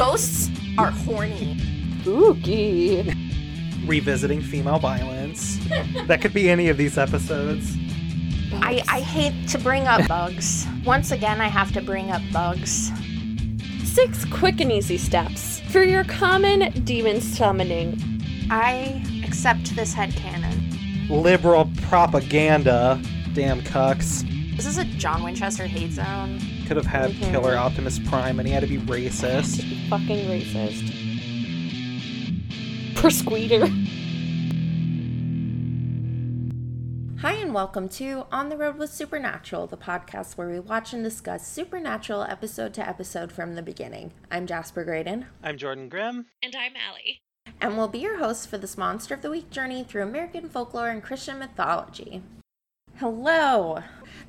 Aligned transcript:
Ghosts 0.00 0.48
are 0.78 0.90
horny. 0.90 1.58
Spooky. 2.00 3.02
Revisiting 3.84 4.40
female 4.40 4.78
violence. 4.78 5.58
that 6.06 6.22
could 6.22 6.32
be 6.32 6.48
any 6.48 6.70
of 6.70 6.78
these 6.78 6.96
episodes. 6.96 7.76
I, 8.54 8.82
I 8.88 9.00
hate 9.00 9.46
to 9.50 9.58
bring 9.58 9.86
up 9.86 10.08
bugs. 10.08 10.66
Once 10.86 11.10
again, 11.10 11.42
I 11.42 11.48
have 11.48 11.70
to 11.72 11.82
bring 11.82 12.10
up 12.10 12.22
bugs. 12.32 12.90
Six 13.84 14.24
quick 14.24 14.62
and 14.62 14.72
easy 14.72 14.96
steps 14.96 15.60
for 15.70 15.82
your 15.82 16.04
common 16.04 16.70
demon 16.84 17.20
summoning. 17.20 18.00
I 18.50 19.04
accept 19.22 19.76
this 19.76 19.92
head 19.92 20.12
headcanon. 20.12 21.10
Liberal 21.10 21.70
propaganda. 21.82 22.98
Damn 23.34 23.60
cucks. 23.60 24.26
This 24.60 24.66
is 24.66 24.76
a 24.76 24.84
John 24.84 25.22
Winchester 25.22 25.66
hate 25.66 25.92
zone. 25.92 26.38
Could 26.68 26.76
have 26.76 26.84
had 26.84 27.12
Mhm. 27.12 27.30
Killer 27.30 27.56
Optimus 27.56 27.98
Prime 27.98 28.38
and 28.38 28.46
he 28.46 28.52
had 28.52 28.60
to 28.60 28.66
be 28.66 28.76
To 28.76 28.82
racist. 28.82 29.62
be 29.62 29.88
fucking 29.88 30.26
racist. 30.28 30.84
Persqueeter. 32.94 33.66
Hi, 37.22 37.32
and 37.40 37.54
welcome 37.54 37.88
to 37.88 38.26
On 38.30 38.50
the 38.50 38.58
Road 38.58 38.76
with 38.76 38.92
Supernatural, 38.92 39.66
the 39.66 39.78
podcast 39.78 40.36
where 40.36 40.50
we 40.50 40.60
watch 40.60 40.92
and 40.92 41.02
discuss 41.02 41.46
Supernatural 41.46 42.24
episode 42.24 42.74
to 42.74 42.86
episode 42.86 43.32
from 43.32 43.54
the 43.54 43.62
beginning. 43.62 44.12
I'm 44.30 44.46
Jasper 44.46 44.84
Graydon, 44.84 45.24
I'm 45.42 45.56
Jordan 45.56 45.88
Grimm. 45.88 46.26
And 46.42 46.54
I'm 46.54 46.74
Allie. 46.76 47.22
and 47.62 47.78
we'll 47.78 47.88
be 47.88 48.00
your 48.00 48.18
hosts 48.18 48.44
for 48.44 48.58
this 48.58 48.76
Monster 48.76 49.14
of 49.14 49.22
the 49.22 49.30
Week 49.30 49.48
journey 49.48 49.84
through 49.84 50.02
American 50.02 50.50
folklore 50.50 50.90
and 50.90 51.02
Christian 51.02 51.38
mythology. 51.38 52.20
Hello! 52.98 53.82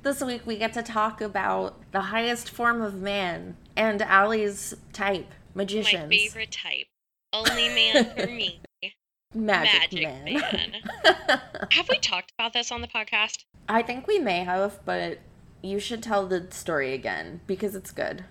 This 0.03 0.21
week 0.21 0.45
we 0.45 0.57
get 0.57 0.73
to 0.73 0.83
talk 0.83 1.21
about 1.21 1.79
the 1.91 2.01
highest 2.01 2.49
form 2.49 2.81
of 2.81 2.95
man 2.95 3.57
and 3.75 4.01
Allie's 4.01 4.73
type, 4.93 5.31
magicians. 5.53 6.09
My 6.09 6.17
favorite 6.17 6.51
type. 6.51 6.87
Only 7.33 7.69
man 7.69 8.05
for 8.15 8.27
me. 8.27 8.61
Magic, 9.33 9.93
Magic 9.93 10.03
man. 10.03 10.71
man. 11.03 11.41
Have 11.71 11.87
we 11.87 11.97
talked 11.99 12.33
about 12.37 12.53
this 12.53 12.71
on 12.71 12.81
the 12.81 12.87
podcast? 12.87 13.45
I 13.69 13.81
think 13.81 14.07
we 14.07 14.19
may 14.19 14.43
have, 14.43 14.79
but 14.83 15.19
you 15.61 15.79
should 15.79 16.03
tell 16.03 16.27
the 16.27 16.47
story 16.51 16.93
again 16.93 17.39
because 17.47 17.75
it's 17.75 17.91
good. 17.91 18.25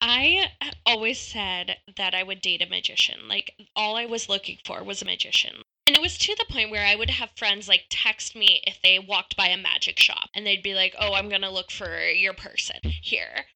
I 0.00 0.50
always 0.86 1.18
said 1.18 1.76
that 1.96 2.14
I 2.14 2.22
would 2.22 2.40
date 2.40 2.62
a 2.62 2.66
magician. 2.66 3.28
Like, 3.28 3.52
all 3.74 3.96
I 3.96 4.06
was 4.06 4.28
looking 4.28 4.58
for 4.64 4.82
was 4.82 5.02
a 5.02 5.06
magician. 5.06 5.62
And 5.86 5.94
it 5.94 6.02
was 6.02 6.18
to 6.18 6.34
the 6.34 6.52
point 6.52 6.70
where 6.70 6.84
I 6.84 6.96
would 6.96 7.10
have 7.10 7.30
friends 7.36 7.68
like 7.68 7.86
text 7.88 8.34
me 8.34 8.60
if 8.66 8.82
they 8.82 8.98
walked 8.98 9.36
by 9.36 9.46
a 9.46 9.56
magic 9.56 10.00
shop 10.00 10.30
and 10.34 10.44
they'd 10.44 10.62
be 10.62 10.74
like, 10.74 10.94
oh, 10.98 11.14
I'm 11.14 11.28
going 11.28 11.42
to 11.42 11.50
look 11.50 11.70
for 11.70 12.00
your 12.00 12.34
person 12.34 12.80
here. 12.82 13.46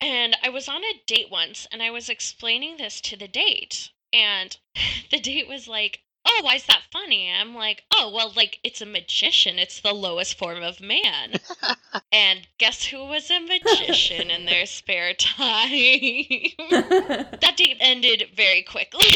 And 0.00 0.36
I 0.42 0.50
was 0.50 0.68
on 0.68 0.84
a 0.84 1.02
date 1.06 1.30
once 1.30 1.66
and 1.72 1.82
I 1.82 1.90
was 1.90 2.08
explaining 2.08 2.76
this 2.76 3.00
to 3.02 3.16
the 3.16 3.28
date. 3.28 3.90
And 4.12 4.56
the 5.10 5.20
date 5.20 5.48
was 5.48 5.68
like, 5.68 6.02
oh, 6.26 6.40
why 6.42 6.54
is 6.56 6.66
that 6.66 6.82
funny? 6.92 7.30
I'm 7.30 7.54
like, 7.54 7.84
oh, 7.92 8.12
well, 8.14 8.32
like, 8.36 8.58
it's 8.62 8.80
a 8.80 8.86
magician. 8.86 9.58
It's 9.58 9.80
the 9.80 9.92
lowest 9.92 10.38
form 10.38 10.62
of 10.62 10.80
man. 10.80 11.34
and 12.12 12.46
guess 12.58 12.84
who 12.84 13.04
was 13.04 13.30
a 13.30 13.40
magician 13.40 14.30
in 14.30 14.46
their 14.46 14.66
spare 14.66 15.14
time? 15.14 15.70
that 16.70 17.54
date 17.56 17.76
ended 17.80 18.28
very 18.34 18.62
quickly. 18.62 19.06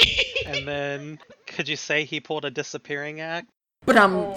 And 0.46 0.66
then, 0.66 1.18
could 1.46 1.68
you 1.68 1.76
say 1.76 2.04
he 2.04 2.20
pulled 2.20 2.44
a 2.44 2.50
disappearing 2.50 3.20
act? 3.20 3.48
But 3.84 3.96
um. 3.96 4.34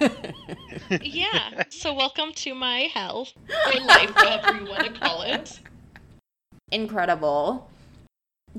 yeah. 1.02 1.64
So 1.70 1.94
welcome 1.94 2.32
to 2.34 2.54
my 2.54 2.80
hell 2.92 3.28
or 3.48 3.80
life, 3.80 4.14
whatever 4.14 4.58
you 4.58 4.66
want 4.68 4.84
to 4.86 5.00
call 5.00 5.22
it. 5.22 5.60
Incredible. 6.72 7.70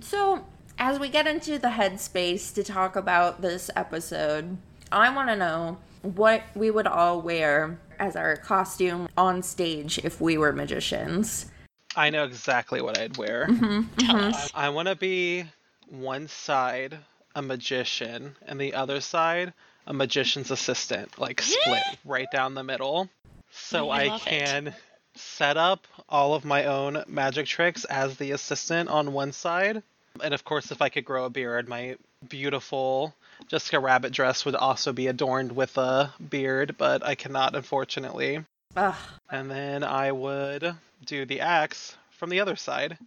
So, 0.02 0.46
as 0.86 1.00
we 1.00 1.10
get 1.10 1.26
into 1.26 1.58
the 1.58 1.70
headspace 1.70 2.54
to 2.54 2.64
talk 2.64 2.96
about 2.96 3.42
this 3.42 3.72
episode, 3.76 4.56
I 4.92 5.10
want 5.10 5.30
to 5.30 5.36
know 5.36 5.80
what 6.04 6.44
we 6.54 6.70
would 6.70 6.86
all 6.86 7.24
wear 7.24 7.80
as 7.98 8.16
our 8.16 8.38
costume 8.38 9.10
on 9.18 9.42
stage 9.42 9.98
if 10.04 10.22
we 10.22 10.38
were 10.38 10.54
magicians. 10.54 11.48
I 11.96 12.12
know 12.12 12.24
exactly 12.24 12.84
what 12.84 13.00
I'd 13.00 13.18
wear. 13.18 13.48
Mm-hmm, 13.48 13.66
mm-hmm. 13.66 13.98
Tell 13.98 14.26
us. 14.26 14.52
I 14.54 14.70
want 14.70 14.88
to 14.88 14.96
be 14.96 15.46
one 15.90 16.28
side 16.28 17.00
a 17.34 17.42
magician 17.42 18.36
and 18.46 18.62
the 18.62 18.76
other 18.76 19.02
side 19.02 19.54
a 19.88 19.94
magician's 19.94 20.52
assistant, 20.52 21.18
like 21.18 21.42
split 21.42 21.82
right 22.06 22.28
down 22.32 22.54
the 22.54 22.64
middle. 22.64 23.10
So 23.50 23.90
I 23.90 24.04
I 24.04 24.08
love 24.10 24.22
it. 24.28 24.30
can 24.30 24.76
set 25.16 25.58
up 25.58 25.88
all 26.08 26.36
of 26.36 26.46
my 26.46 26.66
own 26.66 27.04
magic 27.08 27.48
tricks 27.48 27.86
as 27.86 28.18
the 28.18 28.34
assistant 28.34 28.88
on 28.88 29.14
one 29.14 29.32
side. 29.32 29.82
And 30.24 30.34
of 30.34 30.44
course, 30.44 30.72
if 30.72 30.82
I 30.82 30.90
could 30.90 31.06
grow 31.06 31.26
a 31.26 31.30
beard, 31.30 31.68
my 31.68 31.98
beautiful 32.28 33.14
Jessica 33.48 33.80
Rabbit 33.80 34.12
dress 34.12 34.46
would 34.46 34.56
also 34.56 34.94
be 34.94 35.08
adorned 35.08 35.52
with 35.52 35.78
a 35.78 36.14
beard, 36.30 36.76
but 36.78 37.06
I 37.06 37.16
cannot, 37.16 37.56
unfortunately. 37.56 38.44
Ugh. 38.76 38.96
And 39.30 39.50
then 39.50 39.84
I 39.84 40.12
would 40.12 40.76
do 41.06 41.26
the 41.26 41.42
axe 41.42 41.96
from 42.12 42.30
the 42.30 42.40
other 42.40 42.56
side. 42.56 42.98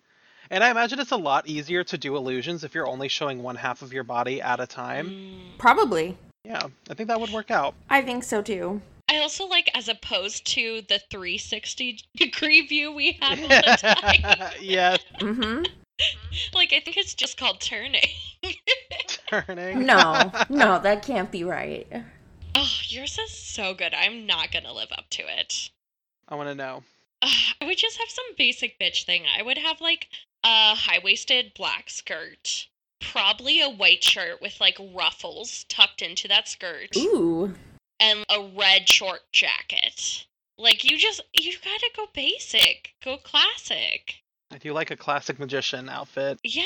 And 0.51 0.65
I 0.65 0.71
imagine 0.71 0.99
it's 0.99 1.11
a 1.11 1.17
lot 1.17 1.47
easier 1.47 1.85
to 1.85 1.99
do 1.99 2.17
illusions 2.17 2.65
if 2.65 2.75
you're 2.75 2.87
only 2.89 3.09
showing 3.09 3.43
one 3.43 3.57
half 3.57 3.83
of 3.83 3.93
your 3.93 4.05
body 4.05 4.41
at 4.41 4.61
a 4.61 4.67
time. 4.67 5.11
Mm. 5.11 5.59
Probably. 5.59 6.17
Yeah, 6.45 6.69
I 6.89 6.95
think 6.95 7.09
that 7.09 7.21
would 7.21 7.31
work 7.31 7.51
out. 7.51 7.75
I 7.91 8.01
think 8.01 8.25
so 8.25 8.41
too. 8.41 8.81
I 9.11 9.19
also 9.19 9.47
like 9.47 9.71
as 9.75 9.89
opposed 9.89 10.47
to 10.49 10.83
the 10.89 11.01
360 11.11 12.01
degree 12.17 12.67
view 12.67 12.93
we 12.93 13.19
have 13.21 13.41
all 13.41 13.49
the 13.49 13.79
time. 13.79 14.53
yes, 14.61 14.99
Mm-hmm. 15.21 15.65
Mm-hmm. 16.01 16.57
like 16.57 16.73
I 16.73 16.81
think 16.81 16.97
it's 16.97 17.15
just 17.15 17.37
called 17.39 17.61
turning. 17.61 18.09
turning. 19.29 19.85
No, 19.85 20.31
no, 20.49 20.79
that 20.79 21.03
can't 21.05 21.31
be 21.31 21.45
right. 21.45 21.87
oh, 22.55 22.71
yours 22.85 23.19
is 23.19 23.33
so 23.33 23.75
good. 23.75 23.95
I'm 23.95 24.27
not 24.27 24.53
gonna 24.53 24.73
live 24.73 24.93
up 24.93 25.11
to 25.11 25.23
it. 25.23 25.71
I 26.29 26.35
want 26.35 26.49
to 26.49 26.55
know. 26.55 26.83
Ugh, 27.23 27.31
I 27.61 27.67
would 27.67 27.79
just 27.79 27.99
have 27.99 28.09
some 28.11 28.25
basic 28.37 28.79
bitch 28.79 29.05
thing. 29.05 29.25
I 29.27 29.43
would 29.43 29.59
have 29.59 29.81
like 29.81 30.09
a 30.45 30.75
high 30.75 31.01
waisted 31.03 31.53
black 31.55 31.91
skirt, 31.91 32.69
probably 33.01 33.61
a 33.61 33.69
white 33.69 34.05
shirt 34.05 34.41
with 34.41 34.61
like 34.61 34.79
ruffles 34.95 35.65
tucked 35.69 36.03
into 36.03 36.29
that 36.29 36.49
skirt, 36.49 36.97
Ooh. 36.97 37.55
and 37.99 38.25
a 38.31 38.49
red 38.57 38.89
short 38.89 39.23
jacket. 39.33 40.27
Like 40.57 40.85
you 40.85 40.97
just 40.97 41.23
you 41.33 41.55
gotta 41.65 41.91
go 41.97 42.07
basic, 42.15 42.95
go 43.05 43.17
classic. 43.17 44.23
I 44.51 44.59
do 44.59 44.73
like 44.73 44.91
a 44.91 44.97
classic 44.97 45.39
magician 45.39 45.89
outfit. 45.89 46.39
Yeah. 46.43 46.65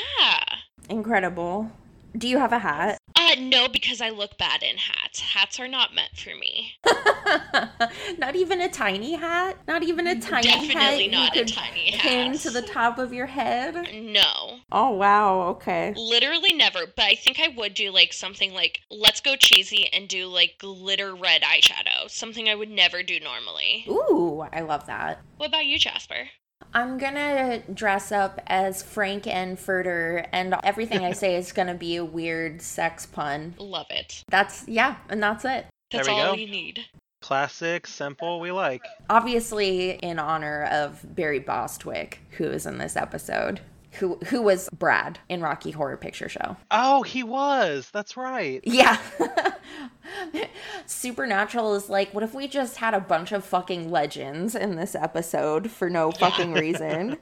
Incredible. 0.89 1.71
Do 2.17 2.27
you 2.27 2.37
have 2.37 2.53
a 2.53 2.59
hat? 2.59 2.97
Uh 3.15 3.35
no, 3.39 3.67
because 3.67 4.01
I 4.01 4.09
look 4.09 4.37
bad 4.37 4.63
in 4.63 4.77
hats. 4.77 5.19
Hats 5.19 5.59
are 5.59 5.67
not 5.67 5.93
meant 5.93 6.15
for 6.15 6.35
me. 6.35 6.73
not 8.17 8.35
even 8.35 8.61
a 8.61 8.69
tiny 8.69 9.13
hat? 9.13 9.57
Not 9.67 9.83
even 9.83 10.07
a 10.07 10.19
tiny 10.19 10.47
hat? 10.47 10.67
Definitely 10.67 11.05
you 11.05 11.11
not 11.11 11.35
a 11.35 11.39
could 11.39 11.47
tiny 11.49 11.91
Pin 11.91 12.31
hat. 12.31 12.39
to 12.41 12.49
the 12.51 12.61
top 12.61 12.97
of 12.99 13.13
your 13.13 13.25
head? 13.27 13.75
No. 13.93 14.59
Oh, 14.71 14.91
wow. 14.91 15.41
Okay. 15.49 15.93
Literally 15.95 16.53
never, 16.53 16.85
but 16.85 17.05
I 17.05 17.15
think 17.15 17.39
I 17.39 17.49
would 17.49 17.73
do 17.73 17.91
like 17.91 18.13
something 18.13 18.53
like 18.53 18.79
let's 18.89 19.21
go 19.21 19.35
cheesy 19.35 19.87
and 19.91 20.07
do 20.07 20.27
like 20.27 20.55
glitter 20.59 21.15
red 21.15 21.41
eyeshadow. 21.41 22.09
Something 22.09 22.47
I 22.49 22.55
would 22.55 22.69
never 22.69 23.03
do 23.03 23.19
normally. 23.19 23.85
Ooh, 23.89 24.45
I 24.51 24.61
love 24.61 24.85
that. 24.87 25.21
What 25.37 25.49
about 25.49 25.65
you, 25.65 25.77
Jasper? 25.77 26.29
I'm 26.73 26.97
gonna 26.97 27.59
dress 27.73 28.11
up 28.11 28.41
as 28.47 28.81
Frank-N-Furter, 28.81 30.27
and 30.31 30.55
everything 30.63 31.05
I 31.05 31.11
say 31.11 31.35
is 31.35 31.51
gonna 31.51 31.75
be 31.75 31.97
a 31.97 32.05
weird 32.05 32.61
sex 32.61 33.05
pun. 33.05 33.53
Love 33.59 33.87
it. 33.89 34.23
That's, 34.29 34.67
yeah, 34.67 34.95
and 35.09 35.21
that's 35.21 35.45
it. 35.45 35.67
That's 35.91 36.07
There 36.07 36.15
we 36.15 36.21
all 36.21 36.33
go. 36.33 36.39
you 36.39 36.47
need. 36.49 36.79
Classic, 37.21 37.85
simple, 37.87 38.39
we 38.39 38.51
like. 38.51 38.81
Obviously, 39.09 39.91
in 39.91 40.19
honor 40.19 40.63
of 40.71 41.15
Barry 41.15 41.39
Bostwick, 41.39 42.19
who 42.31 42.45
is 42.45 42.65
in 42.65 42.79
this 42.79 42.97
episode, 42.97 43.61
who 43.99 44.17
who 44.27 44.41
was 44.41 44.69
Brad 44.71 45.19
in 45.29 45.41
Rocky 45.41 45.71
Horror 45.71 45.97
Picture 45.97 46.29
Show. 46.29 46.57
Oh, 46.71 47.03
he 47.03 47.23
was. 47.23 47.89
That's 47.91 48.17
right. 48.17 48.61
Yeah. 48.63 48.99
Supernatural 50.85 51.75
is 51.75 51.89
like, 51.89 52.13
what 52.13 52.23
if 52.23 52.33
we 52.33 52.47
just 52.47 52.77
had 52.77 52.93
a 52.93 52.99
bunch 52.99 53.31
of 53.31 53.43
fucking 53.43 53.89
legends 53.89 54.55
in 54.55 54.75
this 54.75 54.95
episode 54.95 55.71
for 55.71 55.89
no 55.89 56.11
fucking 56.11 56.53
reason? 56.53 57.17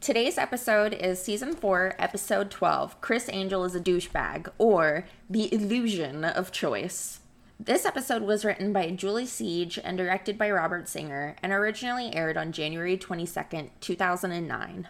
Today's 0.00 0.38
episode 0.38 0.94
is 0.94 1.20
season 1.20 1.54
4, 1.54 1.96
episode 1.98 2.50
12 2.52 3.00
Criss 3.00 3.28
Angel 3.32 3.64
is 3.64 3.74
a 3.74 3.80
douchebag, 3.80 4.48
or 4.56 5.06
The 5.28 5.52
Illusion 5.52 6.24
of 6.24 6.52
Choice. 6.52 7.20
This 7.58 7.84
episode 7.84 8.22
was 8.22 8.44
written 8.44 8.72
by 8.72 8.90
Julie 8.90 9.26
Siege 9.26 9.80
and 9.82 9.98
directed 9.98 10.38
by 10.38 10.48
Robert 10.52 10.88
Singer 10.88 11.34
and 11.42 11.52
originally 11.52 12.14
aired 12.14 12.36
on 12.36 12.52
January 12.52 12.96
22nd, 12.96 13.70
2009. 13.80 14.86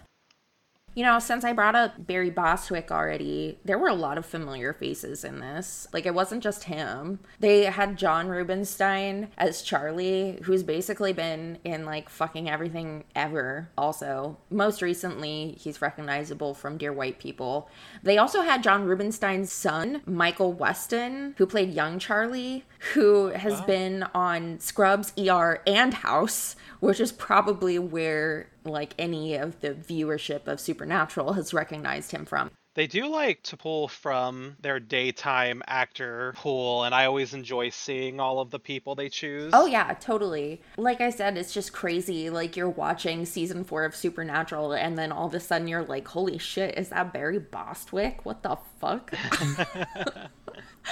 You 0.98 1.04
know, 1.04 1.20
since 1.20 1.44
I 1.44 1.52
brought 1.52 1.76
up 1.76 2.08
Barry 2.08 2.28
Bostwick 2.28 2.90
already, 2.90 3.56
there 3.64 3.78
were 3.78 3.86
a 3.86 3.94
lot 3.94 4.18
of 4.18 4.26
familiar 4.26 4.72
faces 4.72 5.22
in 5.22 5.38
this. 5.38 5.86
Like, 5.92 6.06
it 6.06 6.12
wasn't 6.12 6.42
just 6.42 6.64
him. 6.64 7.20
They 7.38 7.66
had 7.66 7.96
John 7.96 8.26
Rubinstein 8.26 9.28
as 9.38 9.62
Charlie, 9.62 10.40
who's 10.42 10.64
basically 10.64 11.12
been 11.12 11.58
in 11.62 11.84
like 11.84 12.08
fucking 12.08 12.50
everything 12.50 13.04
ever, 13.14 13.68
also. 13.78 14.38
Most 14.50 14.82
recently, 14.82 15.54
he's 15.60 15.80
recognizable 15.80 16.52
from 16.52 16.78
Dear 16.78 16.92
White 16.92 17.20
People. 17.20 17.70
They 18.02 18.18
also 18.18 18.40
had 18.40 18.64
John 18.64 18.84
Rubinstein's 18.84 19.52
son, 19.52 20.02
Michael 20.04 20.52
Weston, 20.52 21.36
who 21.38 21.46
played 21.46 21.72
young 21.72 22.00
Charlie, 22.00 22.64
who 22.94 23.28
has 23.28 23.60
been 23.60 24.02
on 24.16 24.58
Scrubs, 24.58 25.12
ER, 25.16 25.62
and 25.64 25.94
House, 25.94 26.56
which 26.80 26.98
is 26.98 27.12
probably 27.12 27.78
where 27.78 28.48
like 28.64 28.94
any 28.98 29.36
of 29.36 29.60
the 29.60 29.74
viewership 29.74 30.46
of 30.46 30.60
Supernatural 30.60 31.34
has 31.34 31.54
recognized 31.54 32.12
him 32.12 32.24
from. 32.24 32.50
They 32.74 32.86
do 32.86 33.08
like 33.08 33.42
to 33.44 33.56
pull 33.56 33.88
from 33.88 34.56
their 34.60 34.78
daytime 34.78 35.64
actor 35.66 36.32
pool, 36.36 36.84
and 36.84 36.94
I 36.94 37.06
always 37.06 37.34
enjoy 37.34 37.70
seeing 37.70 38.20
all 38.20 38.38
of 38.38 38.50
the 38.50 38.60
people 38.60 38.94
they 38.94 39.08
choose. 39.08 39.50
Oh 39.52 39.66
yeah, 39.66 39.94
totally. 39.94 40.62
Like 40.76 41.00
I 41.00 41.10
said, 41.10 41.36
it's 41.36 41.52
just 41.52 41.72
crazy. 41.72 42.30
Like 42.30 42.56
you're 42.56 42.68
watching 42.68 43.24
season 43.26 43.64
four 43.64 43.84
of 43.84 43.96
Supernatural, 43.96 44.74
and 44.74 44.96
then 44.96 45.10
all 45.10 45.26
of 45.26 45.34
a 45.34 45.40
sudden 45.40 45.66
you're 45.66 45.82
like, 45.82 46.06
"Holy 46.06 46.38
shit, 46.38 46.78
is 46.78 46.90
that 46.90 47.12
Barry 47.12 47.40
Bostwick? 47.40 48.24
What 48.24 48.44
the 48.44 48.58
fuck?" 48.78 49.12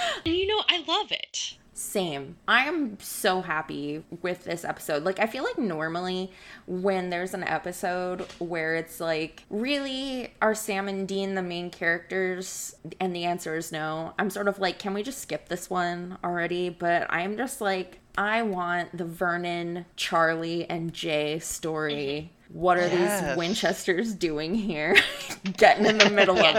And 0.25 0.35
you 0.35 0.47
know, 0.47 0.61
I 0.69 0.83
love 0.87 1.11
it. 1.11 1.57
Same. 1.77 2.37
I 2.47 2.65
am 2.65 2.97
so 2.99 3.41
happy 3.41 4.03
with 4.23 4.45
this 4.45 4.65
episode. 4.65 5.03
Like, 5.03 5.19
I 5.19 5.27
feel 5.27 5.43
like 5.43 5.59
normally 5.59 6.31
when 6.65 7.11
there's 7.11 7.35
an 7.35 7.43
episode 7.43 8.21
where 8.39 8.73
it's 8.75 8.99
like, 8.99 9.43
really, 9.51 10.33
are 10.41 10.55
Sam 10.55 10.87
and 10.87 11.07
Dean 11.07 11.35
the 11.35 11.43
main 11.43 11.69
characters? 11.69 12.75
And 12.99 13.15
the 13.15 13.25
answer 13.25 13.55
is 13.55 13.71
no. 13.71 14.15
I'm 14.17 14.31
sort 14.31 14.47
of 14.47 14.57
like, 14.57 14.79
can 14.79 14.95
we 14.95 15.03
just 15.03 15.19
skip 15.19 15.49
this 15.49 15.69
one 15.69 16.17
already? 16.23 16.69
But 16.69 17.05
I'm 17.11 17.37
just 17.37 17.61
like, 17.61 17.99
I 18.17 18.41
want 18.41 18.97
the 18.97 19.05
Vernon, 19.05 19.85
Charlie, 19.95 20.67
and 20.67 20.91
Jay 20.91 21.37
story. 21.37 22.31
Mm-hmm. 22.49 22.59
What 22.59 22.77
are 22.77 22.87
Yes. 22.87 23.21
these 23.27 23.37
Winchesters 23.37 24.13
doing 24.15 24.55
here? 24.55 24.95
Getting 25.57 25.85
in 25.85 25.99
the 25.99 26.09
middle 26.09 26.39
of 26.39 26.55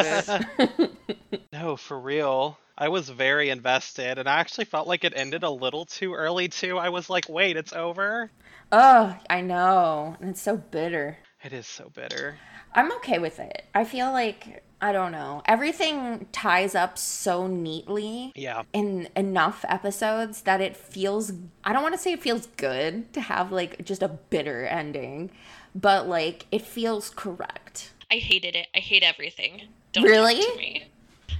it. 0.60 0.90
No, 1.52 1.76
for 1.76 1.98
real. 1.98 2.56
I 2.80 2.88
was 2.88 3.08
very 3.08 3.50
invested, 3.50 4.18
and 4.18 4.28
I 4.28 4.36
actually 4.38 4.66
felt 4.66 4.86
like 4.86 5.02
it 5.04 5.12
ended 5.16 5.42
a 5.42 5.50
little 5.50 5.84
too 5.84 6.14
early, 6.14 6.48
too. 6.48 6.78
I 6.78 6.88
was 6.90 7.10
like, 7.10 7.28
wait, 7.28 7.56
it's 7.56 7.72
over? 7.72 8.30
oh, 8.70 9.16
I 9.28 9.40
know. 9.40 10.16
And 10.20 10.30
it's 10.30 10.42
so 10.42 10.56
bitter. 10.56 11.18
It 11.42 11.52
is 11.52 11.66
so 11.66 11.90
bitter. 11.94 12.36
I'm 12.74 12.92
okay 12.96 13.18
with 13.18 13.38
it. 13.40 13.64
I 13.74 13.84
feel 13.84 14.12
like 14.12 14.62
I 14.80 14.92
don't 14.92 15.10
know. 15.10 15.42
Everything 15.46 16.26
ties 16.32 16.74
up 16.74 16.98
so 16.98 17.46
neatly 17.46 18.32
Yeah. 18.36 18.62
in 18.72 19.08
enough 19.16 19.64
episodes 19.68 20.42
that 20.42 20.60
it 20.60 20.76
feels 20.76 21.32
I 21.64 21.72
don't 21.72 21.82
want 21.82 21.94
to 21.94 22.00
say 22.00 22.12
it 22.12 22.22
feels 22.22 22.46
good 22.58 23.12
to 23.14 23.20
have 23.22 23.50
like 23.50 23.84
just 23.84 24.02
a 24.02 24.08
bitter 24.08 24.66
ending, 24.66 25.30
but 25.74 26.06
like 26.08 26.46
it 26.52 26.62
feels 26.62 27.08
correct. 27.10 27.92
I 28.10 28.16
hated 28.16 28.54
it. 28.54 28.68
I 28.74 28.78
hate 28.80 29.02
everything. 29.02 29.62
Don't 29.92 30.04
Really? 30.04 30.86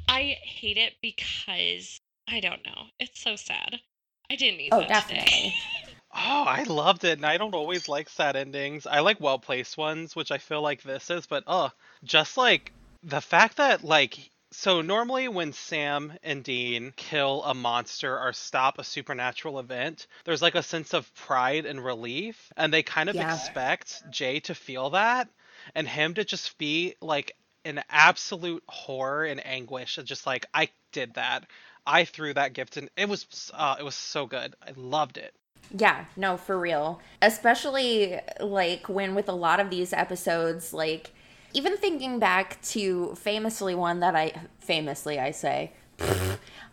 Talk 0.09 0.19
to 0.19 0.25
me. 0.25 0.33
I 0.33 0.47
hate 0.47 0.79
it 0.79 0.95
because 1.03 2.01
I 2.29 2.41
don't 2.41 2.65
know. 2.65 2.87
It's 2.99 3.21
so 3.21 3.37
sad. 3.37 3.81
I 4.31 4.37
didn't 4.37 4.59
need 4.59 4.73
Oh, 4.73 4.81
that 4.81 4.89
definitely. 4.89 5.25
today. 5.25 5.55
Oh, 6.15 6.45
I 6.45 6.63
loved 6.65 7.05
it, 7.05 7.19
and 7.19 7.27
I 7.27 7.37
don't 7.37 7.55
always 7.55 7.89
like 7.89 8.09
sad 8.09 8.37
endings. 8.37 8.87
I 8.87 9.01
like 9.01 9.21
well 9.21 9.39
placed 9.39 9.77
ones, 9.77 10.17
which 10.17 10.31
I 10.33 10.39
feel 10.39 10.63
like 10.63 10.83
this 10.83 11.11
is, 11.11 11.27
but 11.27 11.45
uh, 11.47 11.71
just 12.05 12.37
like 12.37 12.73
the 13.03 13.21
fact 13.21 13.59
that 13.59 13.85
like 13.85 14.31
so 14.51 14.81
normally 14.81 15.29
when 15.29 15.53
Sam 15.53 16.19
and 16.23 16.43
Dean 16.43 16.93
kill 16.97 17.45
a 17.45 17.55
monster 17.55 18.19
or 18.19 18.33
stop 18.33 18.79
a 18.79 18.85
supernatural 18.85 19.59
event, 19.59 20.07
there's 20.25 20.43
like 20.43 20.55
a 20.55 20.63
sense 20.63 20.95
of 20.95 21.15
pride 21.15 21.67
and 21.67 21.85
relief, 21.85 22.53
and 22.57 22.73
they 22.73 22.83
kind 22.83 23.09
of 23.11 23.17
Yeah. 23.17 23.21
expect 23.21 24.03
Jay 24.11 24.41
to 24.41 24.55
feel 24.55 24.91
that 24.91 25.29
and 25.75 25.87
him 25.89 26.15
to 26.15 26.25
just 26.25 26.57
be 26.59 26.95
like 27.03 27.37
in 27.65 27.81
absolute 27.91 28.63
horror 28.69 29.25
and 29.25 29.45
anguish, 29.47 29.99
and 29.99 30.07
just 30.07 30.27
like 30.27 30.47
I 30.55 30.69
did 30.93 31.15
that. 31.15 31.45
I 31.87 32.05
threw 32.05 32.35
that 32.35 32.53
gift 32.53 32.77
and 32.77 32.91
it 32.97 33.09
was 33.09 33.51
uh, 33.55 33.77
it 33.79 33.83
was 33.83 33.95
so 33.95 34.27
good. 34.27 34.55
I 34.63 34.73
loved 34.77 35.17
it. 35.17 35.35
Yeah, 35.77 36.05
no, 36.17 36.37
for 36.37 36.59
real. 36.59 37.01
Especially 37.21 38.21
like 38.41 38.89
when 38.89 39.15
with 39.15 39.29
a 39.29 39.33
lot 39.35 39.59
of 39.59 39.71
these 39.71 39.93
episodes, 39.93 40.73
like 40.73 41.11
even 41.55 41.77
thinking 41.79 42.19
back 42.19 42.61
to 42.63 43.15
famously 43.15 43.75
one 43.75 44.01
that 44.01 44.15
I 44.15 44.33
famously 44.61 45.19
I 45.19 45.31
say 45.31 45.73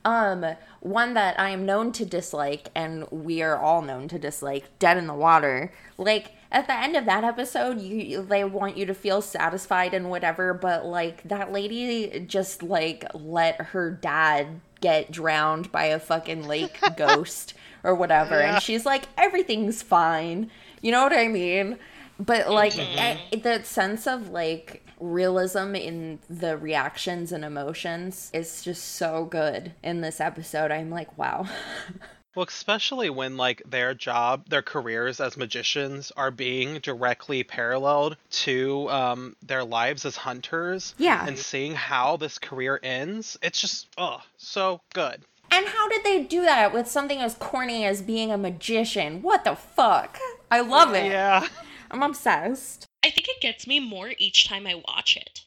um 0.05 0.45
one 0.81 1.13
that 1.13 1.39
I 1.39 1.49
am 1.49 1.65
known 1.65 1.93
to 1.93 2.05
dislike 2.05 2.69
and 2.75 3.09
we 3.09 3.41
are 3.41 3.57
all 3.57 3.81
known 3.81 4.07
to 4.09 4.19
dislike, 4.19 4.77
Dead 4.79 4.97
in 4.97 5.07
the 5.07 5.13
Water. 5.13 5.71
Like 5.97 6.33
at 6.51 6.67
the 6.67 6.73
end 6.73 6.95
of 6.95 7.05
that 7.05 7.23
episode, 7.23 7.81
you 7.81 8.21
they 8.23 8.43
want 8.43 8.77
you 8.77 8.85
to 8.85 8.93
feel 8.93 9.21
satisfied 9.21 9.93
and 9.93 10.09
whatever, 10.09 10.53
but 10.53 10.85
like 10.85 11.23
that 11.23 11.51
lady 11.51 12.23
just 12.27 12.63
like 12.63 13.03
let 13.13 13.59
her 13.61 13.91
dad 13.91 14.61
get 14.81 15.11
drowned 15.11 15.71
by 15.71 15.85
a 15.85 15.99
fucking 15.99 16.47
lake 16.47 16.77
ghost 16.97 17.53
or 17.83 17.95
whatever 17.95 18.39
Yeah. 18.39 18.55
and 18.55 18.63
she's 18.63 18.85
like 18.85 19.03
everything's 19.17 19.81
fine. 19.81 20.49
You 20.81 20.91
know 20.91 21.03
what 21.03 21.13
I 21.13 21.27
mean? 21.27 21.77
But 22.19 22.49
like 22.49 22.77
eh, 22.77 23.17
that 23.43 23.65
sense 23.65 24.05
of 24.07 24.29
like 24.29 24.81
realism 24.99 25.75
in 25.75 26.19
the 26.29 26.55
reactions 26.57 27.31
and 27.33 27.43
emotions 27.43 28.29
is 28.33 28.63
just 28.63 28.83
so 28.95 29.25
good 29.25 29.73
in 29.83 29.99
this 30.01 30.21
episode. 30.21 30.71
I'm 30.71 30.89
like, 30.89 31.17
wow. 31.17 31.45
Well, 32.35 32.45
especially 32.47 33.09
when 33.09 33.37
like 33.37 33.61
their 33.65 33.93
job, 33.93 34.49
their 34.49 34.61
careers 34.61 35.19
as 35.19 35.37
magicians 35.37 36.11
are 36.17 36.31
being 36.31 36.79
directly 36.79 37.43
paralleled 37.43 38.17
to 38.29 38.89
um, 38.89 39.35
their 39.41 39.63
lives 39.63 40.05
as 40.05 40.17
hunters. 40.17 40.93
Yeah. 40.97 41.25
And 41.25 41.37
seeing 41.37 41.73
how 41.73 42.17
this 42.17 42.37
career 42.37 42.79
ends, 42.83 43.37
it's 43.41 43.59
just 43.59 43.87
oh 43.97 44.21
so 44.37 44.81
good. 44.93 45.23
And 45.51 45.67
how 45.67 45.87
did 45.87 46.03
they 46.03 46.23
do 46.23 46.41
that 46.41 46.73
with 46.73 46.87
something 46.87 47.19
as 47.19 47.35
corny 47.35 47.85
as 47.85 48.01
being 48.01 48.31
a 48.31 48.37
magician? 48.37 49.21
What 49.21 49.45
the 49.45 49.55
fuck? 49.55 50.17
I 50.51 50.59
love 50.59 50.93
it. 50.93 51.05
Yeah. 51.05 51.47
I'm 51.91 52.03
obsessed. 52.03 52.85
I 53.03 53.09
think 53.09 53.27
it 53.29 53.39
gets 53.39 53.67
me 53.67 53.79
more 53.79 54.13
each 54.17 54.47
time 54.47 54.67
I 54.67 54.75
watch 54.75 55.15
it. 55.15 55.44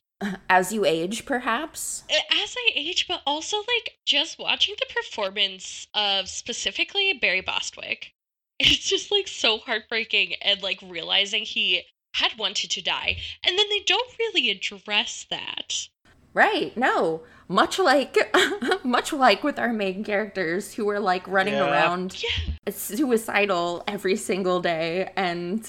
As 0.51 0.73
you 0.73 0.85
age, 0.85 1.25
perhaps? 1.25 2.03
Uh, 2.11 2.15
as 2.43 2.55
I 2.59 2.71
age, 2.75 3.07
but 3.07 3.23
also 3.27 3.59
like 3.59 3.99
just 4.05 4.39
watching 4.39 4.75
the 4.79 4.93
performance 4.93 5.87
of 5.95 6.29
specifically 6.29 7.13
Barry 7.13 7.41
Bostwick. 7.41 8.13
It's 8.61 8.89
just 8.91 9.13
like 9.13 9.29
so 9.29 9.59
heartbreaking 9.59 10.35
and 10.43 10.61
like 10.61 10.81
realizing 10.83 11.45
he 11.45 11.83
had 12.15 12.33
wanted 12.37 12.71
to 12.73 12.83
die. 12.83 13.19
And 13.45 13.57
then 13.57 13.67
they 13.71 13.85
don't 13.87 14.11
really 14.19 14.51
address 14.51 15.25
that. 15.31 15.87
Right. 16.35 16.77
No. 16.77 17.23
Much 17.47 17.79
like 17.79 18.17
much 18.85 19.13
like 19.13 19.45
with 19.45 19.61
our 19.61 19.73
main 19.73 20.03
characters 20.03 20.75
who 20.75 20.85
were 20.87 20.99
like 20.99 21.27
running 21.29 21.55
Yeah. 21.55 21.71
around 21.71 22.21
Yeah. 22.21 22.73
suicidal 22.73 23.85
every 23.87 24.17
single 24.17 24.61
day 24.61 25.13
and 25.17 25.65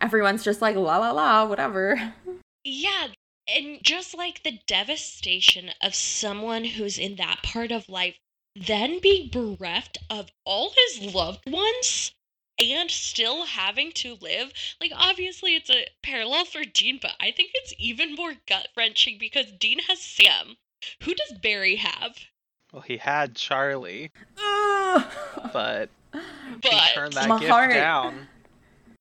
everyone's 0.00 0.44
just 0.44 0.62
like 0.62 0.76
la 0.76 0.98
la 0.98 1.10
la 1.10 1.44
whatever. 1.46 2.14
Yeah, 2.64 3.08
and 3.56 3.78
just 3.82 4.16
like 4.16 4.42
the 4.42 4.58
devastation 4.66 5.70
of 5.80 5.94
someone 5.94 6.64
who's 6.64 6.98
in 6.98 7.16
that 7.16 7.42
part 7.42 7.70
of 7.72 7.88
life, 7.88 8.16
then 8.54 8.98
being 9.00 9.28
bereft 9.30 9.98
of 10.08 10.30
all 10.44 10.72
his 10.88 11.14
loved 11.14 11.48
ones 11.50 12.12
and 12.62 12.90
still 12.90 13.46
having 13.46 13.90
to 13.92 14.16
live. 14.20 14.52
Like, 14.80 14.92
obviously, 14.94 15.54
it's 15.56 15.70
a 15.70 15.86
parallel 16.02 16.44
for 16.44 16.64
Dean, 16.64 16.98
but 17.00 17.12
I 17.20 17.30
think 17.30 17.50
it's 17.54 17.74
even 17.78 18.14
more 18.14 18.34
gut 18.46 18.68
wrenching 18.76 19.16
because 19.18 19.46
Dean 19.58 19.78
has 19.88 20.00
Sam. 20.00 20.56
Who 21.02 21.14
does 21.14 21.38
Barry 21.38 21.76
have? 21.76 22.16
Well, 22.72 22.82
he 22.82 22.98
had 22.98 23.34
Charlie, 23.34 24.10
Ugh. 24.38 25.04
but 25.52 25.88
he 26.12 26.20
But 26.62 26.90
turned 26.94 27.12
that 27.14 27.28
My 27.28 27.38
gift 27.38 27.50
heart. 27.50 27.72
down. 27.72 28.28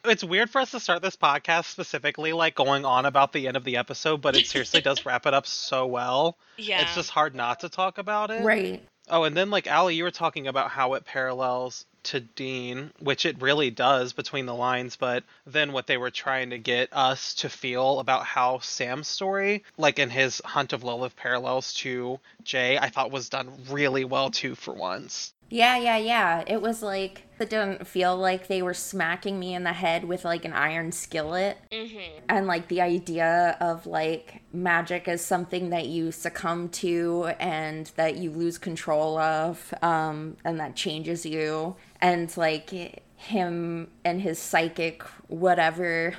It's 0.06 0.24
weird 0.24 0.50
for 0.50 0.62
us 0.62 0.72
to 0.72 0.80
start 0.80 1.02
this 1.02 1.18
podcast 1.18 1.66
specifically 1.66 2.32
like 2.32 2.56
going 2.56 2.86
on 2.86 3.06
about 3.06 3.34
the 3.34 3.48
end 3.48 3.58
of 3.58 3.66
the 3.66 3.78
episode, 3.78 4.22
but 4.22 4.36
it 4.36 4.48
seriously 4.48 4.80
does 4.82 5.06
wrap 5.06 5.26
it 5.26 5.34
up 5.34 5.46
so 5.46 5.86
well. 5.86 6.38
yeah, 6.58 6.82
It's 6.82 6.96
just 6.96 7.10
hard 7.10 7.36
not 7.36 7.60
to 7.62 7.70
talk 7.70 7.98
about 7.98 8.32
it. 8.32 8.44
right. 8.44 8.82
Oh, 9.12 9.24
and 9.24 9.36
then 9.36 9.50
like 9.50 9.66
Allie, 9.66 9.96
you 9.96 10.04
were 10.04 10.12
talking 10.12 10.48
about 10.48 10.70
how 10.70 10.94
it 10.94 11.04
parallels 11.04 11.86
to 12.04 12.20
Dean, 12.20 12.92
which 13.00 13.26
it 13.26 13.42
really 13.42 13.72
does 13.72 14.14
between 14.14 14.46
the 14.46 14.54
lines, 14.54 14.96
but 14.96 15.24
then 15.48 15.74
what 15.74 15.88
they 15.88 15.98
were 15.98 16.12
trying 16.12 16.52
to 16.52 16.60
get 16.60 16.90
us 16.94 17.34
to 17.36 17.50
feel 17.50 18.00
about 18.00 18.24
how 18.24 18.60
Sam's 18.60 19.08
story, 19.08 19.64
like 19.78 19.98
in 19.98 20.12
his 20.12 20.42
Hunt 20.46 20.74
of 20.74 20.84
Lilith 20.84 21.16
parallels 21.16 21.74
to 21.76 22.20
Jay, 22.44 22.78
I 22.78 22.90
thought 22.90 23.10
was 23.12 23.30
done 23.30 23.52
really 23.70 24.06
well 24.06 24.30
too 24.30 24.54
for 24.54 24.76
once. 24.76 25.34
Yeah, 25.50 25.78
yeah, 25.78 25.98
yeah. 25.98 26.44
It 26.46 26.62
was 26.62 26.82
like 26.82 27.24
it 27.40 27.50
didn't 27.50 27.88
feel 27.88 28.18
like 28.18 28.48
they 28.48 28.62
were 28.62 28.74
smacking 28.74 29.40
me 29.40 29.54
in 29.54 29.64
the 29.64 29.74
head 29.74 30.04
with 30.04 30.26
like 30.26 30.46
an 30.46 30.54
iron 30.54 30.92
skillet. 30.92 31.58
Mm-hmm. 31.72 32.26
And 32.28 32.48
like 32.48 32.68
the 32.68 32.82
idea 32.82 33.58
of 33.60 33.86
like 33.86 34.42
magic 34.54 35.08
as 35.08 35.24
something 35.24 35.70
that 35.70 35.88
you 35.88 36.12
succumb 36.12 36.70
to 36.70 37.32
and 37.40 37.92
that 37.96 38.18
you 38.18 38.32
lose 38.32 38.58
control 38.58 39.18
of, 39.18 39.74
um, 39.82 40.38
and 40.44 40.60
that 40.60 40.76
changes 40.76 41.26
you. 41.26 41.76
And 42.02 42.36
like 42.38 43.04
him 43.16 43.90
and 44.06 44.22
his 44.22 44.40
psychic 44.40 45.04
whatever 45.28 46.14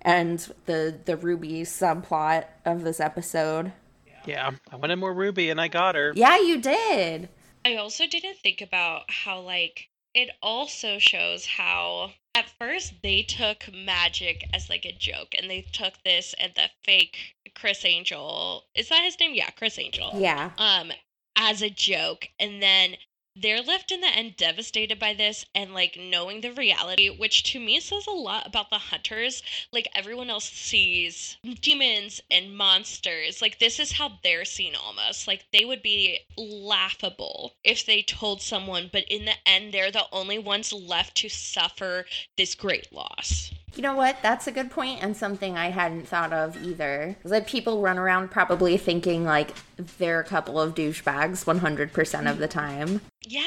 and 0.00 0.52
the 0.64 0.98
the 1.04 1.16
ruby 1.16 1.62
subplot 1.62 2.44
of 2.64 2.82
this 2.82 3.00
episode. 3.00 3.72
Yeah, 4.26 4.50
I 4.72 4.76
wanted 4.76 4.96
more 4.96 5.14
Ruby 5.14 5.50
and 5.50 5.60
I 5.60 5.68
got 5.68 5.94
her. 5.94 6.12
Yeah, 6.16 6.36
you 6.38 6.60
did. 6.60 7.28
I 7.66 7.74
also 7.74 8.06
didn't 8.06 8.36
think 8.36 8.60
about 8.60 9.10
how, 9.10 9.40
like, 9.40 9.88
it 10.14 10.30
also 10.40 11.00
shows 11.00 11.46
how 11.46 12.12
at 12.36 12.48
first 12.60 13.02
they 13.02 13.22
took 13.22 13.72
magic 13.74 14.48
as 14.54 14.70
like 14.70 14.84
a 14.84 14.92
joke 14.92 15.34
and 15.36 15.50
they 15.50 15.62
took 15.72 15.94
this 16.04 16.32
and 16.38 16.52
the 16.54 16.70
fake 16.84 17.34
Criss 17.56 17.84
Angel 17.84 18.64
is 18.76 18.88
that 18.88 19.02
his 19.02 19.18
name? 19.18 19.34
Yeah, 19.34 19.50
Criss 19.50 19.80
Angel. 19.80 20.12
Yeah. 20.14 20.52
Um, 20.58 20.92
as 21.34 21.60
a 21.60 21.68
joke. 21.68 22.28
And 22.38 22.62
then 22.62 22.96
they're 23.38 23.60
left 23.60 23.92
in 23.92 24.00
the 24.00 24.08
end 24.08 24.36
devastated 24.36 24.98
by 24.98 25.12
this 25.12 25.44
and 25.54 25.74
like 25.74 25.98
knowing 26.00 26.40
the 26.40 26.52
reality, 26.52 27.08
which 27.08 27.42
to 27.52 27.60
me 27.60 27.78
says 27.80 28.06
a 28.06 28.10
lot 28.10 28.46
about 28.46 28.70
the 28.70 28.78
hunters. 28.78 29.42
Like 29.70 29.88
everyone 29.94 30.30
else 30.30 30.48
sees 30.48 31.36
demons 31.60 32.22
and 32.30 32.56
monsters. 32.56 33.42
Like 33.42 33.58
this 33.58 33.78
is 33.78 33.92
how 33.92 34.18
they're 34.22 34.46
seen 34.46 34.74
almost. 34.74 35.28
Like 35.28 35.44
they 35.52 35.66
would 35.66 35.82
be 35.82 36.20
laughable 36.36 37.54
if 37.62 37.84
they 37.84 38.02
told 38.02 38.40
someone, 38.40 38.88
but 38.90 39.04
in 39.08 39.26
the 39.26 39.34
end, 39.44 39.72
they're 39.72 39.90
the 39.90 40.06
only 40.12 40.38
ones 40.38 40.72
left 40.72 41.16
to 41.18 41.28
suffer 41.28 42.06
this 42.36 42.54
great 42.54 42.90
loss. 42.92 43.50
You 43.76 43.82
know 43.82 43.94
what? 43.94 44.16
That's 44.22 44.46
a 44.46 44.52
good 44.52 44.70
point 44.70 45.02
and 45.02 45.14
something 45.14 45.58
I 45.58 45.68
hadn't 45.68 46.08
thought 46.08 46.32
of 46.32 46.62
either. 46.64 47.16
Like 47.24 47.46
people 47.46 47.82
run 47.82 47.98
around 47.98 48.30
probably 48.30 48.78
thinking 48.78 49.24
like 49.24 49.54
they're 49.98 50.20
a 50.20 50.24
couple 50.24 50.58
of 50.58 50.74
douchebags 50.74 51.44
100% 51.44 52.30
of 52.30 52.38
the 52.38 52.48
time. 52.48 53.02
Yeah. 53.22 53.42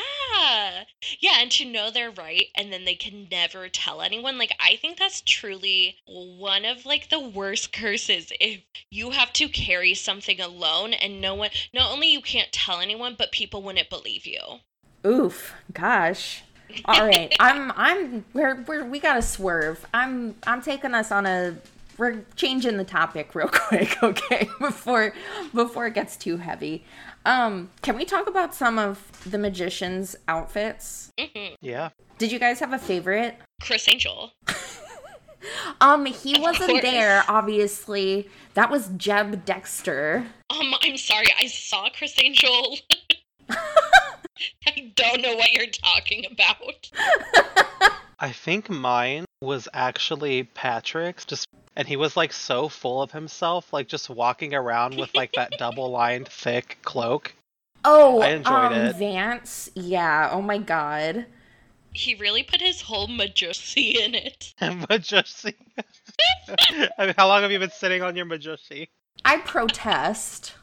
Yeah, 1.19 1.37
and 1.39 1.49
to 1.51 1.65
know 1.65 1.89
they're 1.89 2.11
right 2.11 2.45
and 2.55 2.71
then 2.71 2.85
they 2.85 2.93
can 2.93 3.27
never 3.31 3.69
tell 3.69 4.01
anyone. 4.01 4.37
Like 4.37 4.53
I 4.59 4.75
think 4.75 4.99
that's 4.99 5.21
truly 5.21 5.97
one 6.05 6.63
of 6.63 6.85
like 6.85 7.09
the 7.09 7.19
worst 7.19 7.73
curses 7.73 8.31
if 8.39 8.61
you 8.91 9.09
have 9.09 9.33
to 9.33 9.49
carry 9.49 9.95
something 9.95 10.39
alone 10.39 10.93
and 10.93 11.19
no 11.19 11.33
one 11.33 11.49
not 11.73 11.91
only 11.91 12.11
you 12.11 12.21
can't 12.21 12.51
tell 12.51 12.79
anyone, 12.79 13.15
but 13.17 13.31
people 13.31 13.63
wouldn't 13.63 13.89
believe 13.89 14.27
you. 14.27 14.59
Oof, 15.05 15.53
gosh. 15.73 16.43
All 16.85 17.05
right, 17.05 17.33
I'm 17.39 17.71
I'm 17.75 18.25
we're, 18.33 18.61
we're 18.67 18.85
we 18.85 18.99
gotta 18.99 19.21
swerve. 19.21 19.85
I'm 19.93 20.35
I'm 20.45 20.61
taking 20.61 20.93
us 20.93 21.11
on 21.11 21.25
a 21.25 21.55
we're 21.97 22.21
changing 22.35 22.77
the 22.77 22.83
topic 22.85 23.35
real 23.35 23.47
quick, 23.51 24.01
okay? 24.03 24.47
Before 24.59 25.13
before 25.53 25.87
it 25.87 25.93
gets 25.93 26.15
too 26.17 26.37
heavy. 26.37 26.85
Um, 27.25 27.69
can 27.81 27.95
we 27.97 28.05
talk 28.05 28.27
about 28.27 28.55
some 28.55 28.79
of 28.79 29.11
the 29.29 29.37
magician's 29.37 30.15
outfits? 30.27 31.11
hmm 31.19 31.53
Yeah. 31.61 31.89
Did 32.17 32.31
you 32.31 32.39
guys 32.39 32.59
have 32.61 32.71
a 32.73 32.79
favorite? 32.79 33.35
Criss 33.61 33.87
Angel. 33.89 34.31
Um, 35.79 36.05
he 36.05 36.35
Of 36.35 36.41
wasn't 36.41 36.69
course. 36.71 36.81
there, 36.81 37.23
obviously. 37.29 38.29
That 38.55 38.69
was 38.69 38.89
Jeb 38.97 39.45
Dexter. 39.45 40.25
Um, 40.49 40.73
I'm 40.83 40.97
sorry, 40.97 41.27
I 41.39 41.47
saw 41.47 41.87
Criss 41.89 42.13
Angel. 42.21 42.77
I 44.67 44.91
don't 44.95 45.21
know 45.21 45.35
what 45.35 45.51
you're 45.53 45.67
talking 45.67 46.25
about. 46.31 46.89
I 48.19 48.31
think 48.31 48.69
mine 48.69 49.25
was 49.41 49.67
actually 49.73 50.43
Patrick's 50.43 51.25
just 51.25 51.45
and 51.75 51.87
he 51.87 51.95
was 51.95 52.17
like 52.17 52.33
so 52.33 52.67
full 52.67 53.01
of 53.01 53.11
himself, 53.11 53.71
like 53.71 53.87
just 53.87 54.09
walking 54.09 54.53
around 54.53 54.97
with 54.97 55.15
like 55.15 55.31
that 55.33 55.51
double 55.57 55.89
lined 55.89 56.27
thick 56.27 56.77
cloak. 56.81 57.33
Oh, 57.85 58.21
I 58.21 58.29
enjoyed 58.29 58.53
um, 58.53 58.73
it. 58.73 58.95
Vance. 58.97 59.69
Yeah. 59.75 60.29
Oh 60.31 60.41
my 60.41 60.57
god. 60.57 61.25
He 61.93 62.15
really 62.15 62.43
put 62.43 62.61
his 62.61 62.81
whole 62.81 63.07
majusi 63.07 63.95
in 63.95 64.13
it. 64.13 64.53
Majushi. 64.61 65.55
I 66.97 67.05
mean, 67.05 67.13
how 67.17 67.27
long 67.27 67.41
have 67.41 67.51
you 67.51 67.59
been 67.59 67.71
sitting 67.71 68.03
on 68.03 68.15
your 68.15 68.25
Majushi? 68.25 68.89
I 69.25 69.37
protest. 69.37 70.53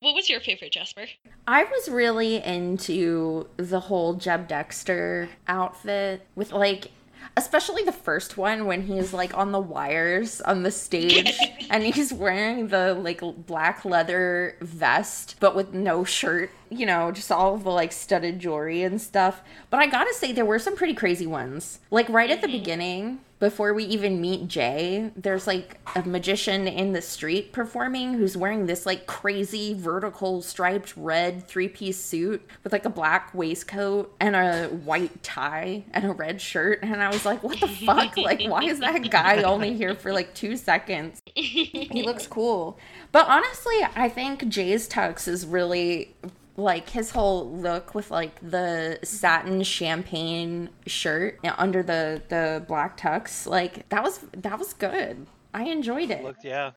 What 0.00 0.14
was 0.14 0.30
your 0.30 0.40
favorite, 0.40 0.72
Jasper? 0.72 1.06
I 1.46 1.64
was 1.64 1.88
really 1.88 2.36
into 2.36 3.48
the 3.56 3.80
whole 3.80 4.14
Jeb 4.14 4.46
Dexter 4.46 5.28
outfit 5.48 6.26
with 6.36 6.52
like 6.52 6.92
especially 7.36 7.82
the 7.82 7.92
first 7.92 8.36
one 8.36 8.66
when 8.66 8.82
he's 8.82 9.12
like 9.12 9.36
on 9.36 9.52
the 9.52 9.60
wires 9.60 10.40
on 10.40 10.62
the 10.62 10.70
stage 10.70 11.36
and 11.70 11.82
he's 11.82 12.12
wearing 12.12 12.68
the 12.68 12.94
like 12.94 13.20
black 13.46 13.84
leather 13.84 14.56
vest 14.60 15.36
but 15.40 15.54
with 15.56 15.72
no 15.74 16.04
shirt, 16.04 16.50
you 16.70 16.86
know, 16.86 17.10
just 17.10 17.30
all 17.30 17.54
of 17.54 17.64
the 17.64 17.70
like 17.70 17.92
studded 17.92 18.38
jewelry 18.38 18.82
and 18.82 19.00
stuff. 19.00 19.42
But 19.70 19.80
I 19.80 19.86
got 19.86 20.04
to 20.04 20.14
say 20.14 20.32
there 20.32 20.44
were 20.44 20.58
some 20.58 20.76
pretty 20.76 20.94
crazy 20.94 21.26
ones. 21.26 21.80
Like 21.90 22.08
right 22.08 22.30
at 22.30 22.40
the 22.40 22.46
mm-hmm. 22.46 22.58
beginning 22.58 23.20
before 23.40 23.72
we 23.72 23.84
even 23.84 24.20
meet 24.20 24.48
Jay, 24.48 25.12
there's 25.14 25.46
like 25.46 25.78
a 25.94 26.02
magician 26.02 26.66
in 26.66 26.92
the 26.92 27.00
street 27.00 27.52
performing 27.52 28.14
who's 28.14 28.36
wearing 28.36 28.66
this 28.66 28.84
like 28.84 29.06
crazy 29.06 29.74
vertical 29.74 30.42
striped 30.42 30.96
red 30.96 31.46
three 31.46 31.68
piece 31.68 32.02
suit 32.02 32.44
with 32.64 32.72
like 32.72 32.84
a 32.84 32.90
black 32.90 33.32
waistcoat 33.32 34.12
and 34.18 34.34
a 34.34 34.66
white 34.66 35.22
tie 35.22 35.84
and 35.92 36.04
a 36.04 36.12
red 36.12 36.40
shirt. 36.40 36.80
And 36.82 37.00
I 37.00 37.10
was 37.10 37.24
like, 37.24 37.42
what 37.42 37.60
the 37.60 37.68
fuck? 37.68 38.16
Like, 38.28 38.42
why 38.46 38.64
is 38.64 38.80
that 38.80 39.10
guy 39.10 39.42
only 39.42 39.74
here 39.74 39.94
for 39.94 40.12
like 40.12 40.34
two 40.34 40.56
seconds? 40.56 41.22
he 41.34 42.02
looks 42.04 42.26
cool. 42.26 42.78
But 43.12 43.28
honestly, 43.28 43.76
I 43.94 44.08
think 44.08 44.48
Jay's 44.48 44.88
tux 44.88 45.28
is 45.28 45.46
really 45.46 46.14
like 46.58 46.90
his 46.90 47.12
whole 47.12 47.48
look 47.48 47.94
with 47.94 48.10
like 48.10 48.34
the 48.42 48.98
satin 49.04 49.62
champagne 49.62 50.68
shirt 50.86 51.38
under 51.56 51.82
the 51.82 52.20
the 52.28 52.62
black 52.66 52.98
tux 52.98 53.46
like 53.46 53.88
that 53.90 54.02
was 54.02 54.26
that 54.36 54.58
was 54.58 54.74
good 54.74 55.26
i 55.54 55.64
enjoyed 55.64 56.10
it 56.10 56.22
Looked 56.22 56.44
yeah. 56.44 56.72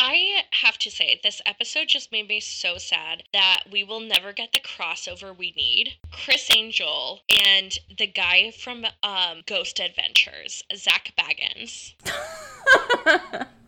I 0.00 0.42
have 0.50 0.76
to 0.78 0.90
say, 0.90 1.20
this 1.22 1.40
episode 1.46 1.88
just 1.88 2.12
made 2.12 2.28
me 2.28 2.40
so 2.40 2.76
sad 2.76 3.22
that 3.32 3.62
we 3.70 3.82
will 3.84 4.00
never 4.00 4.32
get 4.32 4.52
the 4.52 4.60
crossover 4.60 5.34
we 5.34 5.52
need. 5.56 5.94
Criss 6.10 6.50
Angel 6.54 7.20
and 7.30 7.78
the 7.96 8.08
guy 8.08 8.50
from 8.50 8.84
um, 9.02 9.42
Ghost 9.46 9.80
Adventures, 9.80 10.62
Zak 10.74 11.12
Bagans. 11.16 11.94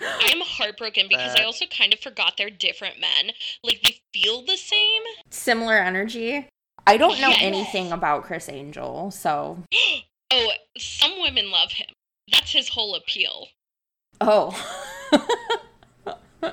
I'm 0.00 0.40
heartbroken 0.40 1.06
because 1.08 1.34
I 1.36 1.44
also 1.44 1.64
kind 1.66 1.92
of 1.92 2.00
forgot 2.00 2.34
they're 2.36 2.50
different 2.50 3.00
men. 3.00 3.32
Like, 3.62 3.82
they 3.82 4.00
feel 4.12 4.42
the 4.44 4.56
same. 4.56 5.02
similar 5.30 5.76
energy 5.78 6.48
i 6.86 6.96
don't 6.96 7.20
know 7.20 7.28
Yes. 7.30 7.42
anything 7.42 7.92
about 7.92 8.24
criss 8.24 8.48
angel 8.48 9.10
so 9.10 9.62
Oh, 10.30 10.50
some 10.76 11.12
women 11.22 11.50
love 11.50 11.72
him. 11.72 11.86
That's 12.30 12.52
his 12.52 12.68
whole 12.68 12.94
appeal. 12.94 13.48
oh 14.20 14.52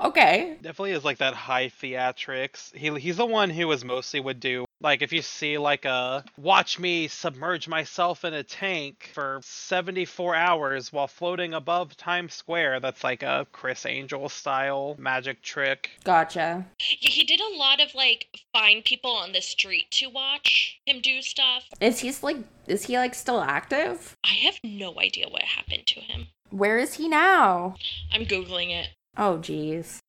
okay 0.00 0.56
Definitely 0.62 0.92
is 0.92 1.04
like 1.04 1.18
that 1.18 1.34
high 1.34 1.68
theatrics. 1.68 2.74
He 2.74 2.98
he's 2.98 3.16
the 3.18 3.26
one 3.26 3.50
who 3.50 3.68
was 3.68 3.84
mostly 3.84 4.20
would 4.20 4.40
do 4.40 4.64
like 4.80 5.02
if 5.02 5.12
you 5.12 5.22
see 5.22 5.58
like 5.58 5.84
a 5.84 6.24
watch 6.36 6.78
me 6.78 7.08
submerge 7.08 7.68
myself 7.68 8.24
in 8.24 8.34
a 8.34 8.42
tank 8.42 9.10
for 9.14 9.40
74 9.42 10.34
hours 10.34 10.92
while 10.92 11.06
floating 11.06 11.54
above 11.54 11.96
Times 11.96 12.34
Square. 12.34 12.80
That's 12.80 13.04
like 13.04 13.22
a 13.22 13.46
Criss 13.52 13.86
Angel 13.86 14.28
style 14.28 14.96
magic 14.98 15.42
trick. 15.42 15.90
gotcha 16.04 16.66
Yeah, 17.00 17.10
he 17.10 17.24
did 17.24 17.40
a 17.40 17.56
lot 17.56 17.80
of 17.80 17.94
like 17.94 18.26
find 18.52 18.84
people 18.84 19.10
on 19.12 19.32
the 19.32 19.42
street 19.42 19.90
to 19.92 20.08
watch 20.08 20.80
him 20.86 21.00
do 21.00 21.22
stuff. 21.22 21.64
is 21.80 22.00
he's 22.00 22.22
like 22.22 22.36
is 22.66 22.84
he 22.86 22.96
like 22.96 23.14
still 23.14 23.40
active 23.40 24.16
I 24.24 24.34
have 24.44 24.58
no 24.64 24.98
idea 25.00 25.26
what 25.28 25.42
happened 25.42 25.86
to 25.88 26.00
him. 26.00 26.28
where 26.50 26.78
is 26.78 26.94
he 26.94 27.08
now 27.08 27.74
I'm 28.12 28.24
googling 28.24 28.70
it. 28.70 28.88
oh 29.16 29.38
jeez 29.38 30.00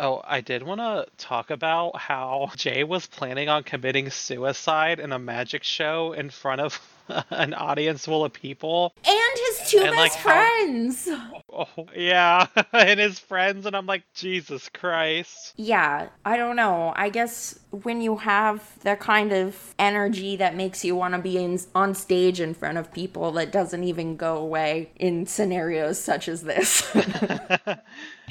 Oh, 0.00 0.22
I 0.24 0.40
did 0.42 0.62
want 0.62 0.80
to 0.80 1.06
talk 1.16 1.50
about 1.50 1.98
how 1.98 2.50
Jay 2.56 2.84
was 2.84 3.06
planning 3.06 3.48
on 3.48 3.64
committing 3.64 4.10
suicide 4.10 5.00
in 5.00 5.10
a 5.12 5.18
magic 5.18 5.64
show 5.64 6.12
in 6.12 6.30
front 6.30 6.60
of 6.60 6.80
an 7.30 7.52
audience 7.52 8.04
full 8.04 8.24
of 8.24 8.32
people. 8.32 8.94
and 9.04 9.38
his 9.58 9.70
two 9.70 9.78
And, 9.78 9.96
like, 9.96 10.12
best 10.12 10.18
how- 10.18 10.30
friends 10.30 11.08
Oh, 11.52 11.66
yeah, 11.96 12.46
and 12.72 13.00
his 13.00 13.18
friends, 13.18 13.66
and 13.66 13.74
I'm 13.74 13.86
like, 13.86 14.04
Jesus 14.14 14.68
Christ. 14.68 15.54
Yeah, 15.56 16.08
I 16.24 16.36
don't 16.36 16.54
know. 16.54 16.92
I 16.94 17.08
guess 17.08 17.58
when 17.72 18.00
you 18.00 18.18
have 18.18 18.62
the 18.84 18.94
kind 18.94 19.32
of 19.32 19.74
energy 19.80 20.36
that 20.36 20.54
makes 20.54 20.84
you 20.84 20.94
want 20.94 21.14
to 21.14 21.20
be 21.20 21.36
in, 21.38 21.58
on 21.74 21.96
stage 21.96 22.40
in 22.40 22.54
front 22.54 22.78
of 22.78 22.92
people, 22.92 23.32
that 23.32 23.50
doesn't 23.50 23.82
even 23.82 24.16
go 24.16 24.36
away 24.36 24.90
in 24.96 25.26
scenarios 25.26 25.98
such 26.00 26.28
as 26.28 26.44
this. 26.44 26.88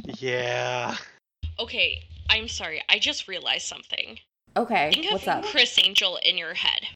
yeah. 0.05 0.95
Okay, 1.59 2.03
I'm 2.29 2.47
sorry. 2.47 2.81
I 2.89 2.99
just 2.99 3.27
realized 3.27 3.65
something. 3.67 4.19
Okay, 4.55 4.91
Think 4.91 5.11
what's 5.11 5.23
of 5.23 5.29
up? 5.29 5.45
Criss 5.45 5.77
Angel 5.83 6.17
in 6.17 6.37
your 6.37 6.53
head. 6.53 6.87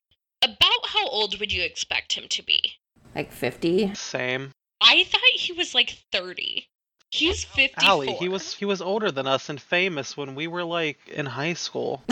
About 0.41 0.87
how 0.87 1.07
old 1.07 1.39
would 1.39 1.51
you 1.53 1.63
expect 1.63 2.13
him 2.13 2.27
to 2.29 2.43
be? 2.43 2.73
Like 3.15 3.31
50? 3.31 3.93
Same. 3.95 4.51
I 4.81 5.03
thought 5.03 5.21
he 5.35 5.53
was 5.53 5.75
like 5.75 5.97
30. 6.11 6.67
He's 7.11 7.43
54. 7.43 7.89
Allie, 7.89 8.13
he 8.13 8.29
was 8.29 8.53
he 8.53 8.63
was 8.63 8.81
older 8.81 9.11
than 9.11 9.27
us 9.27 9.49
and 9.49 9.61
famous 9.61 10.15
when 10.15 10.33
we 10.33 10.47
were 10.47 10.63
like 10.63 10.97
in 11.07 11.25
high 11.25 11.53
school. 11.53 12.03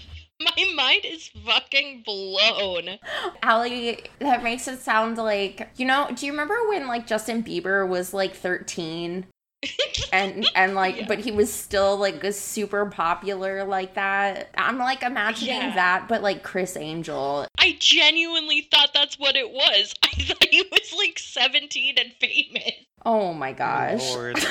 My 0.56 0.72
mind 0.74 1.04
is 1.04 1.28
fucking 1.46 2.02
blown. 2.04 2.98
Allie, 3.42 4.00
that 4.18 4.42
makes 4.42 4.68
it 4.68 4.80
sound 4.80 5.16
like 5.18 5.70
you 5.76 5.86
know. 5.86 6.08
Do 6.14 6.26
you 6.26 6.32
remember 6.32 6.68
when 6.68 6.86
like 6.86 7.06
Justin 7.06 7.42
Bieber 7.42 7.86
was 7.88 8.12
like 8.14 8.34
thirteen 8.34 9.26
and 10.12 10.46
and 10.54 10.74
like, 10.74 10.96
Yeah. 10.98 11.04
but 11.08 11.20
he 11.20 11.30
was 11.30 11.52
still 11.52 11.96
like 11.96 12.22
a 12.24 12.32
super 12.32 12.86
popular 12.86 13.64
like 13.64 13.94
that? 13.94 14.50
I'm 14.56 14.78
like 14.78 15.02
imagining 15.02 15.56
Yeah. 15.60 15.74
that, 15.74 16.08
but 16.08 16.22
like 16.22 16.42
Criss 16.42 16.76
Angel. 16.76 17.46
I 17.58 17.76
genuinely 17.78 18.68
thought 18.70 18.90
that's 18.92 19.18
what 19.18 19.36
it 19.36 19.50
was. 19.52 19.94
I 20.02 20.08
thought 20.08 20.44
he 20.50 20.62
was 20.70 20.92
like 20.96 21.18
17 21.18 21.94
and 21.98 22.12
famous. 22.20 22.72
Oh 23.06 23.32
my 23.32 23.52
gosh. 23.52 24.02
Lord. 24.14 24.38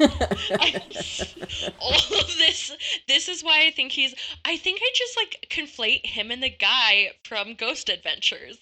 All 1.80 2.20
of 2.20 2.36
this 2.38 2.72
this 3.08 3.28
is 3.28 3.42
why 3.42 3.66
I 3.66 3.70
think 3.70 3.92
he's 3.92 4.14
I 4.44 4.56
think 4.56 4.80
I 4.82 4.90
just 4.94 5.16
like 5.16 5.46
conflate 5.50 6.06
him 6.06 6.30
and 6.30 6.42
the 6.42 6.50
guy 6.50 7.12
from 7.24 7.54
Ghost 7.54 7.88
Adventures 7.88 8.58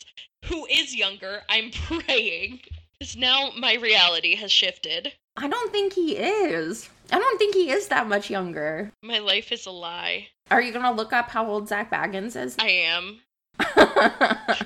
who 0.46 0.66
is 0.66 0.94
younger. 0.94 1.42
I'm 1.48 1.70
praying. 1.86 2.60
Because 2.98 3.16
now 3.16 3.50
my 3.56 3.74
reality 3.74 4.34
has 4.36 4.52
shifted. 4.52 5.12
I 5.36 5.48
don't 5.48 5.72
think 5.72 5.94
he 5.94 6.16
is. 6.16 6.90
I 7.10 7.18
don't 7.18 7.38
think 7.38 7.54
he 7.54 7.70
is 7.70 7.88
that 7.88 8.08
much 8.08 8.28
younger. 8.30 8.92
My 9.02 9.18
life 9.18 9.52
is 9.52 9.66
a 9.66 9.70
lie. 9.70 10.28
Are 10.50 10.60
you 10.60 10.72
gonna 10.72 10.92
look 10.92 11.12
up 11.12 11.30
how 11.30 11.46
old 11.46 11.68
Zak 11.68 11.90
Bagans 11.90 12.36
is? 12.36 12.56
I 12.58 12.68
am. 12.68 13.20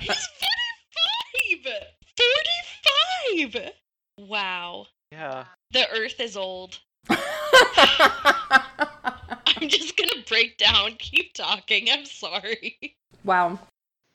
He's 0.00 0.28
45! 1.62 1.72
45! 3.46 3.70
Wow. 4.18 4.86
Yeah. 5.14 5.44
The 5.70 5.88
earth 5.92 6.18
is 6.18 6.36
old. 6.36 6.80
I'm 7.08 7.18
just 9.68 9.96
gonna 9.96 10.24
break 10.26 10.58
down. 10.58 10.96
Keep 10.98 11.34
talking. 11.34 11.86
I'm 11.88 12.04
sorry. 12.04 12.96
wow. 13.24 13.60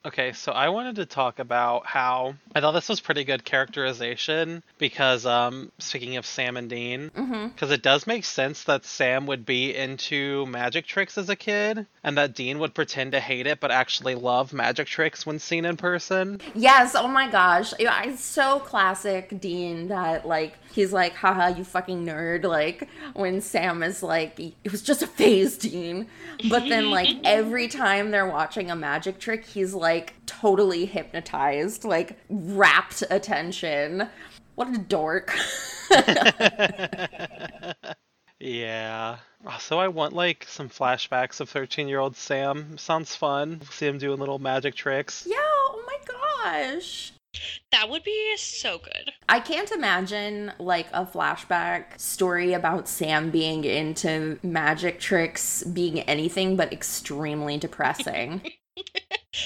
Okay, 0.02 0.32
so 0.32 0.52
I 0.52 0.70
wanted 0.70 0.96
to 0.96 1.04
talk 1.04 1.40
about 1.40 1.84
how 1.84 2.34
I 2.54 2.60
thought 2.60 2.72
this 2.72 2.88
was 2.88 3.00
pretty 3.00 3.22
good 3.24 3.44
characterization 3.44 4.62
because 4.78 5.26
um 5.26 5.70
speaking 5.78 6.16
of 6.16 6.24
Sam 6.24 6.56
and 6.56 6.70
Dean, 6.70 7.10
because 7.54 7.70
it 7.70 7.82
does 7.82 8.06
make 8.06 8.24
sense 8.24 8.64
that 8.64 8.86
Sam 8.86 9.26
would 9.26 9.44
be 9.44 9.76
into 9.76 10.46
magic 10.46 10.86
tricks 10.86 11.18
as 11.18 11.28
a 11.28 11.36
kid 11.36 11.86
and 12.02 12.16
that 12.16 12.34
Dean 12.34 12.58
would 12.60 12.74
pretend 12.74 13.12
to 13.12 13.20
hate 13.20 13.46
it 13.46 13.60
but 13.60 13.70
actually 13.70 14.14
love 14.14 14.54
magic 14.54 14.86
tricks 14.86 15.26
when 15.26 15.38
seen 15.38 15.66
in 15.66 15.76
person. 15.76 16.40
Yes, 16.54 16.94
oh 16.94 17.08
my 17.08 17.30
gosh. 17.30 17.74
It's 17.78 18.24
so 18.24 18.58
classic 18.60 19.38
Dean 19.38 19.88
that 19.88 20.26
like 20.26 20.56
he's 20.72 20.94
like, 20.94 21.14
haha, 21.14 21.48
you 21.48 21.64
fucking 21.64 22.06
nerd. 22.06 22.44
Like 22.44 22.88
when 23.12 23.42
Sam 23.42 23.82
is 23.82 24.02
like, 24.02 24.40
it 24.40 24.72
was 24.72 24.80
just 24.80 25.02
a 25.02 25.06
phase, 25.06 25.58
Dean. 25.58 26.06
But 26.48 26.68
then 26.70 26.90
like 26.90 27.16
every 27.24 27.68
time 27.68 28.10
they're 28.10 28.26
watching 28.26 28.70
a 28.70 28.76
magic 28.76 29.18
trick, 29.18 29.44
he's 29.44 29.74
like 29.74 29.89
totally 30.26 30.86
hypnotized, 30.86 31.84
like 31.84 32.18
rapt 32.28 33.02
attention. 33.10 34.08
What 34.54 34.74
a 34.74 34.78
dork. 34.78 35.34
yeah. 38.40 39.18
So 39.58 39.78
I 39.78 39.88
want 39.88 40.12
like 40.12 40.44
some 40.48 40.68
flashbacks 40.68 41.40
of 41.40 41.50
13-year-old 41.50 42.16
Sam. 42.16 42.76
Sounds 42.78 43.14
fun. 43.16 43.62
See 43.70 43.86
him 43.86 43.98
doing 43.98 44.20
little 44.20 44.38
magic 44.38 44.74
tricks. 44.74 45.26
yeah, 45.28 45.36
oh 45.38 45.82
my 45.86 45.96
gosh. 46.06 47.12
That 47.70 47.88
would 47.88 48.02
be 48.02 48.36
so 48.36 48.78
good. 48.78 49.12
I 49.28 49.38
can't 49.40 49.70
imagine 49.70 50.52
like 50.58 50.88
a 50.92 51.06
flashback 51.06 51.98
story 52.00 52.52
about 52.52 52.88
Sam 52.88 53.30
being 53.30 53.64
into 53.64 54.38
magic 54.42 54.98
tricks 54.98 55.62
being 55.62 56.00
anything 56.00 56.56
but 56.56 56.72
extremely 56.72 57.56
depressing. 57.56 58.42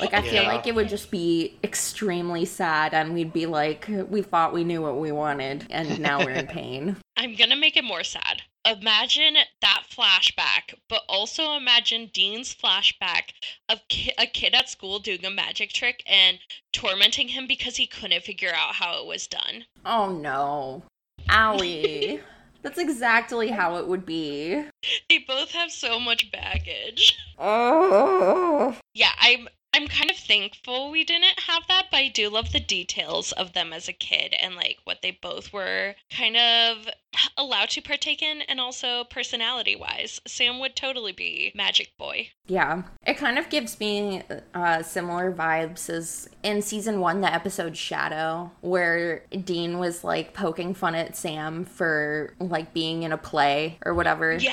like 0.00 0.14
I 0.14 0.22
feel 0.22 0.44
like 0.44 0.66
it 0.66 0.74
would 0.74 0.88
just 0.88 1.10
be 1.10 1.58
extremely 1.62 2.44
sad 2.44 2.94
and 2.94 3.12
we'd 3.12 3.32
be 3.32 3.46
like 3.46 3.88
we 4.08 4.22
thought 4.22 4.52
we 4.52 4.64
knew 4.64 4.80
what 4.80 4.98
we 4.98 5.12
wanted 5.12 5.66
and 5.70 5.98
now 6.00 6.20
we're 6.20 6.30
in 6.30 6.46
pain. 6.60 6.96
I'm 7.16 7.34
gonna 7.36 7.56
make 7.56 7.76
it 7.76 7.84
more 7.84 8.02
sad. 8.04 8.42
Imagine 8.66 9.36
that 9.60 9.84
flashback, 9.90 10.74
but 10.88 11.02
also 11.06 11.52
imagine 11.52 12.10
Dean's 12.14 12.54
flashback 12.54 13.32
of 13.68 13.80
ki- 13.88 14.14
a 14.18 14.26
kid 14.26 14.54
at 14.54 14.70
school 14.70 14.98
doing 14.98 15.24
a 15.24 15.30
magic 15.30 15.70
trick 15.70 16.02
and 16.06 16.38
tormenting 16.72 17.28
him 17.28 17.46
because 17.46 17.76
he 17.76 17.86
couldn't 17.86 18.24
figure 18.24 18.52
out 18.54 18.74
how 18.76 18.98
it 19.02 19.06
was 19.06 19.26
done. 19.26 19.66
Oh 19.84 20.10
no. 20.10 20.82
Owie. 21.28 22.20
That's 22.62 22.78
exactly 22.78 23.48
how 23.48 23.76
it 23.76 23.86
would 23.86 24.06
be. 24.06 24.64
They 25.10 25.18
both 25.28 25.50
have 25.50 25.70
so 25.70 26.00
much 26.00 26.32
baggage. 26.32 27.14
Oh. 27.38 28.74
Yeah, 28.94 29.10
I'm 29.20 29.48
I'm 29.74 29.88
kind 29.88 30.08
of 30.08 30.16
thankful 30.16 30.92
we 30.92 31.02
didn't 31.02 31.40
have 31.48 31.64
that, 31.66 31.86
but 31.90 31.96
I 31.96 32.08
do 32.08 32.28
love 32.28 32.52
the 32.52 32.60
details 32.60 33.32
of 33.32 33.54
them 33.54 33.72
as 33.72 33.88
a 33.88 33.92
kid 33.92 34.32
and 34.40 34.54
like 34.54 34.78
what 34.84 35.02
they 35.02 35.10
both 35.10 35.52
were 35.52 35.96
kind 36.16 36.36
of 36.36 36.86
allowed 37.36 37.70
to 37.70 37.82
partake 37.82 38.22
in 38.22 38.42
and 38.42 38.60
also 38.60 39.02
personality 39.02 39.74
wise. 39.74 40.20
Sam 40.28 40.60
would 40.60 40.76
totally 40.76 41.10
be 41.10 41.50
Magic 41.56 41.90
Boy. 41.98 42.28
Yeah, 42.46 42.84
it 43.04 43.14
kind 43.14 43.36
of 43.36 43.50
gives 43.50 43.80
me 43.80 44.22
uh, 44.54 44.84
similar 44.84 45.32
vibes 45.32 45.90
as 45.90 46.28
in 46.44 46.62
season 46.62 47.00
one, 47.00 47.20
the 47.20 47.34
episode 47.34 47.76
Shadow, 47.76 48.52
where 48.60 49.24
Dean 49.30 49.80
was 49.80 50.04
like 50.04 50.34
poking 50.34 50.74
fun 50.74 50.94
at 50.94 51.16
Sam 51.16 51.64
for 51.64 52.34
like 52.38 52.72
being 52.74 53.02
in 53.02 53.10
a 53.10 53.18
play 53.18 53.78
or 53.84 53.92
whatever. 53.92 54.34
Yeah. 54.34 54.52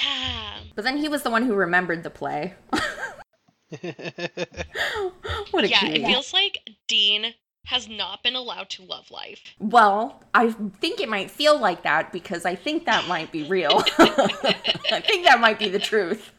But 0.73 0.83
then 0.83 0.97
he 0.97 1.09
was 1.09 1.21
the 1.21 1.29
one 1.29 1.43
who 1.43 1.53
remembered 1.53 2.01
the 2.01 2.09
play. 2.09 2.55
what 5.51 5.63
a 5.63 5.69
Yeah, 5.69 5.87
it 5.87 6.05
feels 6.05 6.33
like 6.33 6.57
Dean 6.87 7.33
has 7.65 7.87
not 7.87 8.23
been 8.23 8.35
allowed 8.35 8.69
to 8.71 8.83
love 8.83 9.09
life. 9.11 9.39
well, 9.59 10.21
I 10.33 10.51
think 10.79 10.99
it 10.99 11.07
might 11.09 11.29
feel 11.31 11.59
like 11.59 11.83
that 11.83 12.11
because 12.11 12.45
I 12.45 12.55
think 12.55 12.85
that 12.85 13.07
might 13.07 13.31
be 13.31 13.43
real. 13.43 13.83
I 13.97 15.01
think 15.05 15.25
that 15.25 15.39
might 15.39 15.59
be 15.59 15.69
the 15.69 15.79
truth. 15.79 16.31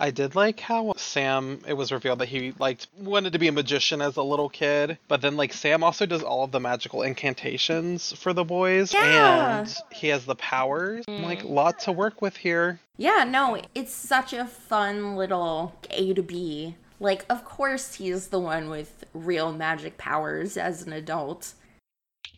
I 0.00 0.10
did 0.10 0.34
like 0.34 0.58
how 0.58 0.94
Sam 0.96 1.60
it 1.66 1.74
was 1.74 1.92
revealed 1.92 2.18
that 2.20 2.28
he 2.28 2.54
liked 2.58 2.88
wanted 2.98 3.34
to 3.34 3.38
be 3.38 3.48
a 3.48 3.52
magician 3.52 4.00
as 4.00 4.16
a 4.16 4.22
little 4.22 4.48
kid, 4.48 4.98
but 5.06 5.20
then 5.20 5.36
like 5.36 5.52
Sam 5.52 5.84
also 5.84 6.06
does 6.06 6.22
all 6.22 6.44
of 6.44 6.50
the 6.50 6.60
magical 6.60 7.02
incantations 7.02 8.12
for 8.12 8.32
the 8.32 8.44
boys 8.44 8.92
Yeah. 8.92 9.60
and 9.60 9.76
he 9.92 10.08
has 10.08 10.24
the 10.24 10.34
powers. 10.34 11.04
Like 11.06 11.42
mm. 11.42 11.50
lot 11.50 11.78
to 11.80 11.92
work 11.92 12.22
with 12.22 12.36
here. 12.36 12.80
Yeah, 12.96 13.24
no, 13.28 13.60
it's 13.74 13.92
such 13.94 14.32
a 14.32 14.46
fun 14.46 15.14
little 15.16 15.74
A 15.90 16.14
to 16.14 16.22
B. 16.22 16.74
Like, 17.02 17.24
of 17.28 17.44
course, 17.44 17.94
he's 17.94 18.28
the 18.28 18.38
one 18.38 18.70
with 18.70 19.02
real 19.12 19.52
magic 19.52 19.98
powers 19.98 20.56
as 20.56 20.82
an 20.82 20.92
adult. 20.92 21.54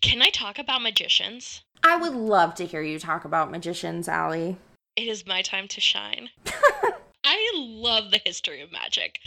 Can 0.00 0.22
I 0.22 0.31
talk 0.31 0.59
about 0.59 0.81
magicians? 0.81 1.61
I 1.83 1.96
would 1.96 2.14
love 2.14 2.55
to 2.55 2.64
hear 2.64 2.81
you 2.81 2.98
talk 2.98 3.27
about 3.27 3.50
magicians, 3.50 4.09
Allie. 4.09 4.57
It 4.96 5.07
is 5.07 5.27
my 5.27 5.42
time 5.42 5.68
to 5.68 5.83
shine. 5.83 6.31
I 7.24 7.53
love 7.55 8.11
the 8.11 8.22
history 8.24 8.62
of 8.62 8.72
magic. 8.72 9.18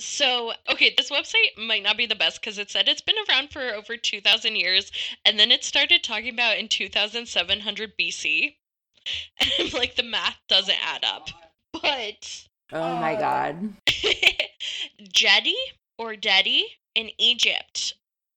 So, 0.00 0.54
okay, 0.70 0.94
this 0.96 1.10
website 1.10 1.58
might 1.58 1.82
not 1.82 1.98
be 1.98 2.06
the 2.06 2.14
best 2.14 2.40
because 2.40 2.56
it 2.56 2.70
said 2.70 2.88
it's 2.88 3.02
been 3.02 3.16
around 3.28 3.50
for 3.50 3.74
over 3.74 3.98
2,000 3.98 4.56
years, 4.56 4.90
and 5.26 5.38
then 5.38 5.50
it 5.50 5.62
started 5.62 6.02
talking 6.02 6.32
about 6.32 6.56
in 6.56 6.68
2700 6.68 7.98
BC. 8.00 8.54
And 9.40 9.50
I'm 9.58 9.70
like, 9.78 9.96
the 9.96 10.02
math 10.02 10.38
doesn't 10.48 10.86
add 10.86 11.04
up. 11.04 11.28
Eh, 11.28 11.80
but 11.82 12.47
Oh 12.72 12.96
my 12.96 13.14
god. 13.14 13.54
Um, 13.56 13.76
Jedi 15.02 15.54
or 15.98 16.14
Dedi 16.14 16.62
in 16.94 17.10
Egypt 17.18 17.94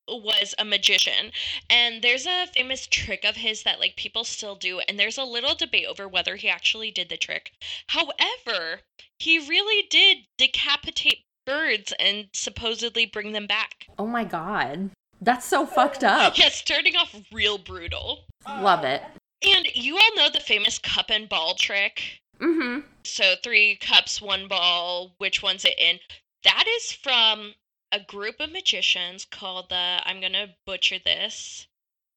was 0.07 0.53
a 0.59 0.65
magician 0.65 1.31
and 1.69 2.01
there's 2.01 2.25
a 2.25 2.45
famous 2.47 2.85
trick 2.85 3.23
of 3.23 3.35
his 3.37 3.63
that 3.63 3.79
like 3.79 3.95
people 3.95 4.23
still 4.25 4.55
do 4.55 4.79
and 4.81 4.99
there's 4.99 5.17
a 5.17 5.23
little 5.23 5.55
debate 5.55 5.85
over 5.87 6.05
whether 6.07 6.35
he 6.35 6.49
actually 6.49 6.91
did 6.91 7.07
the 7.07 7.15
trick 7.15 7.51
however 7.87 8.81
he 9.19 9.37
really 9.47 9.87
did 9.89 10.17
decapitate 10.37 11.19
birds 11.45 11.93
and 11.97 12.27
supposedly 12.33 13.05
bring 13.05 13.31
them 13.31 13.47
back 13.47 13.85
Oh 13.97 14.07
my 14.07 14.25
god. 14.25 14.89
That's 15.21 15.45
so 15.45 15.65
fucked 15.77 16.03
up. 16.03 16.37
yeah 16.37 16.49
starting 16.49 16.95
off 16.97 17.15
real 17.31 17.57
brutal 17.57 18.25
Love 18.45 18.83
it. 18.83 19.01
and 19.47 19.67
you 19.73 19.95
all 19.95 20.15
know 20.17 20.29
the 20.29 20.39
famous 20.41 20.77
cup 20.77 21.05
and 21.09 21.29
ball 21.29 21.53
trick 21.55 22.20
Mm 22.41 22.55
hmm. 22.55 22.79
So 23.03 23.35
three 23.35 23.75
cups, 23.75 24.19
one 24.19 24.47
ball. 24.47 25.13
Which 25.19 25.43
one's 25.43 25.63
it 25.63 25.77
in? 25.77 25.99
That 26.43 26.65
is 26.67 26.91
from 26.91 27.53
a 27.91 27.99
group 27.99 28.39
of 28.39 28.51
magicians 28.51 29.25
called 29.25 29.69
the. 29.69 30.01
I'm 30.03 30.19
gonna 30.19 30.55
butcher 30.65 30.97
this. 30.97 31.67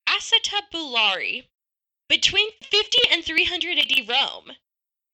Acetabularii 0.08 1.46
between 2.08 2.50
50 2.62 2.98
and 3.10 3.24
300 3.24 3.78
AD 3.78 4.08
Rome. 4.08 4.56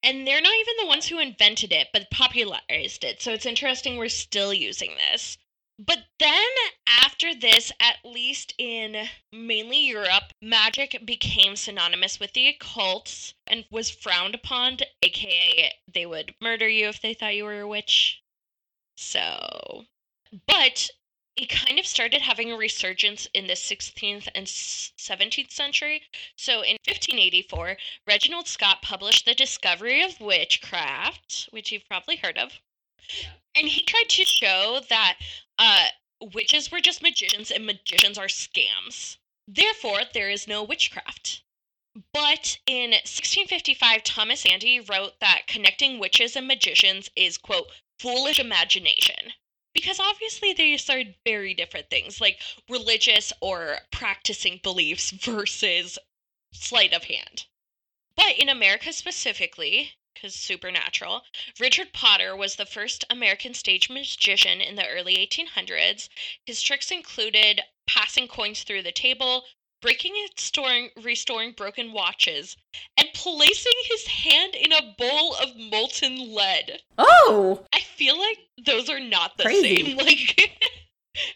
And 0.02 0.26
they're 0.26 0.40
not 0.40 0.54
even 0.54 0.74
the 0.78 0.86
ones 0.86 1.08
who 1.08 1.18
invented 1.18 1.72
it, 1.72 1.88
but 1.92 2.10
popularized 2.10 3.04
it. 3.04 3.20
So 3.20 3.32
it's 3.32 3.46
interesting 3.46 3.96
we're 3.96 4.08
still 4.08 4.54
using 4.54 4.96
this. 4.96 5.38
But 5.82 6.08
then, 6.18 6.50
after 6.86 7.34
this, 7.34 7.72
at 7.80 8.04
least 8.04 8.52
in 8.58 9.08
mainly 9.32 9.86
Europe, 9.86 10.34
magic 10.42 11.06
became 11.06 11.56
synonymous 11.56 12.20
with 12.20 12.34
the 12.34 12.48
occult 12.48 13.32
and 13.46 13.64
was 13.70 13.88
frowned 13.88 14.34
upon, 14.34 14.80
aka 15.00 15.72
they 15.90 16.04
would 16.04 16.34
murder 16.38 16.68
you 16.68 16.88
if 16.88 17.00
they 17.00 17.14
thought 17.14 17.34
you 17.34 17.44
were 17.44 17.60
a 17.60 17.66
witch. 17.66 18.20
So, 18.98 19.86
but 20.46 20.90
it 21.34 21.48
kind 21.48 21.78
of 21.78 21.86
started 21.86 22.20
having 22.20 22.52
a 22.52 22.58
resurgence 22.58 23.26
in 23.32 23.46
the 23.46 23.54
16th 23.54 24.28
and 24.34 24.46
17th 24.46 25.50
century. 25.50 26.02
So 26.36 26.60
in 26.60 26.76
1584, 26.86 27.78
Reginald 28.06 28.48
Scot 28.48 28.82
published 28.82 29.24
The 29.24 29.34
Discovery 29.34 30.02
of 30.02 30.20
Witchcraft, 30.20 31.48
which 31.52 31.72
you've 31.72 31.88
probably 31.88 32.16
heard 32.16 32.36
of. 32.36 32.60
And 33.54 33.68
he 33.68 33.82
tried 33.82 34.08
to 34.10 34.24
show 34.24 34.80
that 34.88 35.18
uh, 35.58 35.88
witches 36.20 36.70
were 36.70 36.80
just 36.80 37.02
magicians 37.02 37.50
and 37.50 37.66
magicians 37.66 38.18
are 38.18 38.26
scams. 38.26 39.16
Therefore, 39.48 40.02
there 40.12 40.30
is 40.30 40.46
no 40.46 40.62
witchcraft. 40.62 41.42
But 42.12 42.58
in 42.66 42.90
1655, 42.90 44.04
Thomas 44.04 44.42
Sandys 44.42 44.88
wrote 44.88 45.18
that 45.18 45.48
connecting 45.48 45.98
witches 45.98 46.36
and 46.36 46.46
magicians 46.46 47.10
is, 47.16 47.36
quote, 47.36 47.72
foolish 47.98 48.38
imagination. 48.38 49.32
Because 49.74 49.98
obviously 49.98 50.52
these 50.52 50.88
are 50.88 51.02
very 51.24 51.52
different 51.52 51.90
things, 51.90 52.20
like 52.20 52.40
religious 52.68 53.32
or 53.40 53.80
practicing 53.90 54.58
beliefs 54.62 55.10
versus 55.10 55.98
sleight 56.52 56.92
of 56.92 57.04
hand. 57.04 57.46
But 58.14 58.38
in 58.38 58.48
America 58.48 58.92
specifically, 58.92 59.94
because 60.14 60.34
supernatural. 60.34 61.22
Richard 61.58 61.92
Potter 61.92 62.36
was 62.36 62.56
the 62.56 62.66
first 62.66 63.04
American 63.10 63.54
stage 63.54 63.88
magician 63.88 64.60
in 64.60 64.76
the 64.76 64.86
early 64.88 65.14
1800s. 65.16 66.08
His 66.46 66.62
tricks 66.62 66.90
included 66.90 67.60
passing 67.86 68.28
coins 68.28 68.62
through 68.62 68.82
the 68.82 68.92
table, 68.92 69.44
breaking 69.82 70.12
and 70.16 70.30
storing, 70.38 70.90
restoring 71.02 71.52
broken 71.52 71.92
watches, 71.92 72.56
and 72.98 73.08
placing 73.14 73.72
his 73.84 74.06
hand 74.06 74.54
in 74.54 74.72
a 74.72 74.94
bowl 74.98 75.34
of 75.36 75.56
molten 75.56 76.34
lead. 76.34 76.80
Oh! 76.98 77.64
I 77.72 77.80
feel 77.80 78.18
like 78.18 78.38
those 78.64 78.88
are 78.90 79.00
not 79.00 79.36
the 79.38 79.44
Crazy. 79.44 79.84
same. 79.84 79.96
Like, 80.06 80.52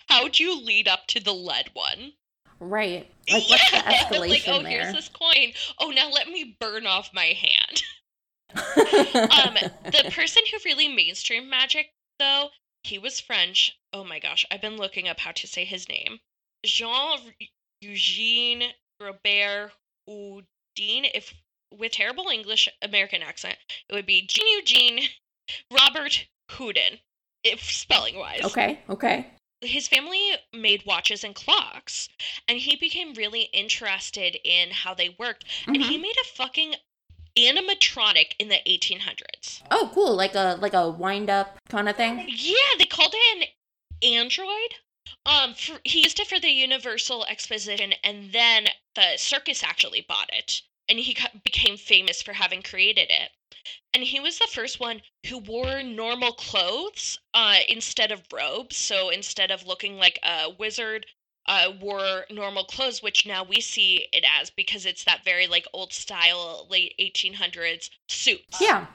how'd 0.08 0.38
you 0.38 0.60
lead 0.60 0.86
up 0.88 1.06
to 1.08 1.20
the 1.20 1.32
lead 1.34 1.70
one? 1.72 2.12
Right. 2.60 3.10
Like, 3.30 3.48
what's 3.48 3.70
the 3.70 3.76
escalation 3.78 4.28
like, 4.30 4.44
oh, 4.48 4.62
there? 4.62 4.82
here's 4.82 4.94
this 4.94 5.08
coin. 5.08 5.52
Oh, 5.80 5.90
now 5.90 6.10
let 6.10 6.28
me 6.28 6.56
burn 6.60 6.86
off 6.86 7.10
my 7.12 7.24
hand. 7.26 7.82
um, 8.54 9.54
the 9.84 10.10
person 10.12 10.42
who 10.50 10.58
really 10.64 10.88
mainstreamed 10.88 11.48
magic, 11.48 11.90
though, 12.18 12.48
he 12.82 12.98
was 12.98 13.20
French. 13.20 13.76
Oh 13.92 14.04
my 14.04 14.18
gosh, 14.18 14.44
I've 14.50 14.60
been 14.60 14.76
looking 14.76 15.08
up 15.08 15.20
how 15.20 15.32
to 15.32 15.46
say 15.46 15.64
his 15.64 15.88
name. 15.88 16.20
Jean 16.64 17.18
Eugene 17.80 18.64
Robert 19.00 19.72
Houdin. 20.06 20.44
If 21.14 21.34
with 21.72 21.92
terrible 21.92 22.28
English 22.28 22.68
American 22.82 23.22
accent, 23.22 23.56
it 23.88 23.94
would 23.94 24.06
be 24.06 24.22
Jean 24.26 24.46
Eugene 24.58 25.08
Robert 25.70 26.26
Houdin. 26.52 26.98
If 27.42 27.62
spelling 27.70 28.16
wise, 28.18 28.40
okay, 28.42 28.78
okay. 28.88 29.26
his 29.60 29.86
family 29.86 30.30
made 30.54 30.82
watches 30.86 31.22
and 31.24 31.34
clocks 31.34 32.08
and 32.48 32.58
he 32.58 32.74
became 32.76 33.12
really 33.14 33.42
interested 33.52 34.38
in 34.44 34.70
how 34.70 34.94
they 34.94 35.10
worked 35.18 35.44
and 35.66 35.76
Mhm. 35.76 35.88
he 35.88 35.98
made 35.98 36.16
a 36.22 36.24
fucking 36.24 36.74
animatronic 37.38 38.32
in 38.38 38.48
the 38.48 38.58
1800s 38.66 39.62
Oh, 39.70 39.90
cool. 39.94 40.14
Like 40.14 40.34
a 40.34 40.58
like 40.60 40.74
a 40.74 40.88
wind 40.90 41.30
up 41.30 41.58
kind 41.68 41.88
of 41.88 41.96
thing. 41.96 42.24
yeah 42.28 42.54
they 42.78 42.84
called 42.84 43.14
it 43.14 43.42
an 44.02 44.08
android 44.16 44.74
um 45.26 45.54
for, 45.54 45.78
he 45.84 46.02
used 46.02 46.20
it 46.20 46.26
for 46.26 46.38
the 46.40 46.50
universal 46.50 47.24
exposition 47.26 47.92
and 48.02 48.32
then 48.32 48.66
the 48.94 49.16
circus 49.16 49.62
actually 49.62 50.04
bought 50.08 50.30
it 50.32 50.62
and 50.88 50.98
he 50.98 51.16
became 51.44 51.76
famous 51.76 52.20
for 52.22 52.32
having 52.34 52.62
created 52.62 53.10
it 53.10 53.30
and 53.94 54.02
he 54.02 54.20
was 54.20 54.38
the 54.38 54.48
first 54.50 54.80
one 54.80 55.00
who 55.28 55.38
wore 55.38 55.82
normal 55.82 56.32
clothes 56.32 57.18
uh, 57.32 57.58
instead 57.68 58.10
of 58.12 58.22
robes. 58.32 58.76
So 58.76 59.08
instead 59.08 59.50
of 59.50 59.66
looking 59.66 59.96
like 59.96 60.18
a 60.22 60.50
wizard, 60.58 61.06
uh, 61.46 61.72
wore 61.80 62.24
normal 62.30 62.64
clothes, 62.64 63.02
which 63.02 63.26
now 63.26 63.44
we 63.44 63.60
see 63.60 64.08
it 64.12 64.24
as 64.40 64.50
because 64.50 64.86
it's 64.86 65.04
that 65.04 65.24
very 65.24 65.46
like 65.46 65.66
old 65.72 65.92
style 65.92 66.66
late 66.70 66.94
1800s 66.98 67.90
suits. 68.08 68.60
Yeah. 68.60 68.86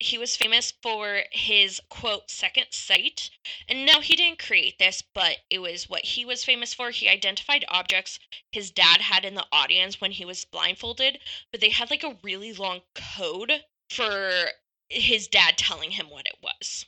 He 0.00 0.16
was 0.16 0.36
famous 0.36 0.72
for 0.80 1.22
his 1.32 1.80
quote 1.90 2.30
second 2.30 2.66
sight. 2.70 3.30
And 3.68 3.84
no, 3.84 4.00
he 4.00 4.14
didn't 4.14 4.38
create 4.38 4.78
this, 4.78 5.02
but 5.02 5.38
it 5.50 5.58
was 5.58 5.90
what 5.90 6.04
he 6.04 6.24
was 6.24 6.44
famous 6.44 6.72
for. 6.72 6.90
He 6.90 7.08
identified 7.08 7.64
objects 7.68 8.20
his 8.52 8.70
dad 8.70 9.00
had 9.00 9.24
in 9.24 9.34
the 9.34 9.46
audience 9.50 10.00
when 10.00 10.12
he 10.12 10.24
was 10.24 10.44
blindfolded, 10.44 11.18
but 11.50 11.60
they 11.60 11.70
had 11.70 11.90
like 11.90 12.04
a 12.04 12.16
really 12.22 12.52
long 12.52 12.82
code 12.94 13.64
for 13.90 14.50
his 14.88 15.26
dad 15.26 15.58
telling 15.58 15.90
him 15.90 16.08
what 16.08 16.26
it 16.26 16.36
was. 16.42 16.86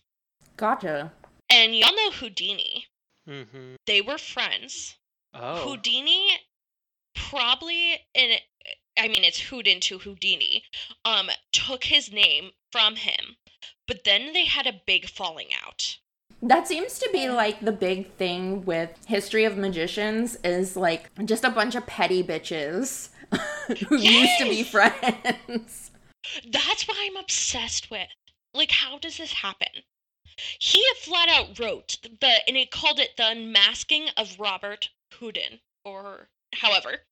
Gotcha. 0.57 1.13
And 1.51 1.75
y'all 1.75 1.95
know 1.95 2.13
Houdini. 2.13 2.87
Mm-hmm. 3.29 3.75
They 3.87 4.01
were 4.01 4.19
friends. 4.19 4.97
Oh. 5.35 5.69
Houdini 5.69 6.29
probably 7.15 8.01
in 8.15 8.39
I 8.99 9.09
mean 9.09 9.25
it's 9.25 9.41
Houdin 9.41 9.81
to 9.81 9.99
Houdini 9.99 10.65
um 11.05 11.31
took 11.53 11.85
his 11.85 12.13
name 12.13 12.51
from 12.73 12.97
him. 12.97 13.37
But 13.87 14.05
then 14.05 14.33
they 14.33 14.45
had 14.45 14.67
a 14.67 14.81
big 14.87 15.09
falling 15.09 15.49
out. 15.65 15.99
That 16.43 16.67
seems 16.67 16.99
to 17.01 17.11
be 17.13 17.29
like 17.29 17.61
the 17.61 17.73
big 17.73 18.15
thing 18.15 18.65
with 18.65 18.91
history 19.07 19.45
of 19.45 19.57
magicians 19.57 20.37
is 20.43 20.77
like 20.77 21.11
just 21.25 21.45
a 21.45 21.51
bunch 21.51 21.75
of 21.75 21.87
petty 21.87 22.23
bitches 22.23 23.11
who 23.89 23.97
used 23.97 24.39
to 24.39 24.45
be 24.45 24.63
friends. 24.63 25.91
That's 26.51 26.89
what 26.89 26.97
I'm 26.99 27.17
obsessed 27.17 27.91
with. 27.91 28.09
Like 28.55 28.71
how 28.71 28.99
does 28.99 29.19
this 29.19 29.33
happen? 29.33 29.85
He 30.59 30.83
flat 31.03 31.29
out 31.29 31.59
wrote 31.59 31.99
the 32.03 32.49
and 32.49 32.57
it 32.57 32.71
called 32.71 32.99
it 32.99 33.17
the 33.17 33.29
unmasking 33.29 34.09
of 34.17 34.41
Robert 34.41 34.89
Houdin 35.19 35.61
or 35.85 36.29
however. 36.55 37.05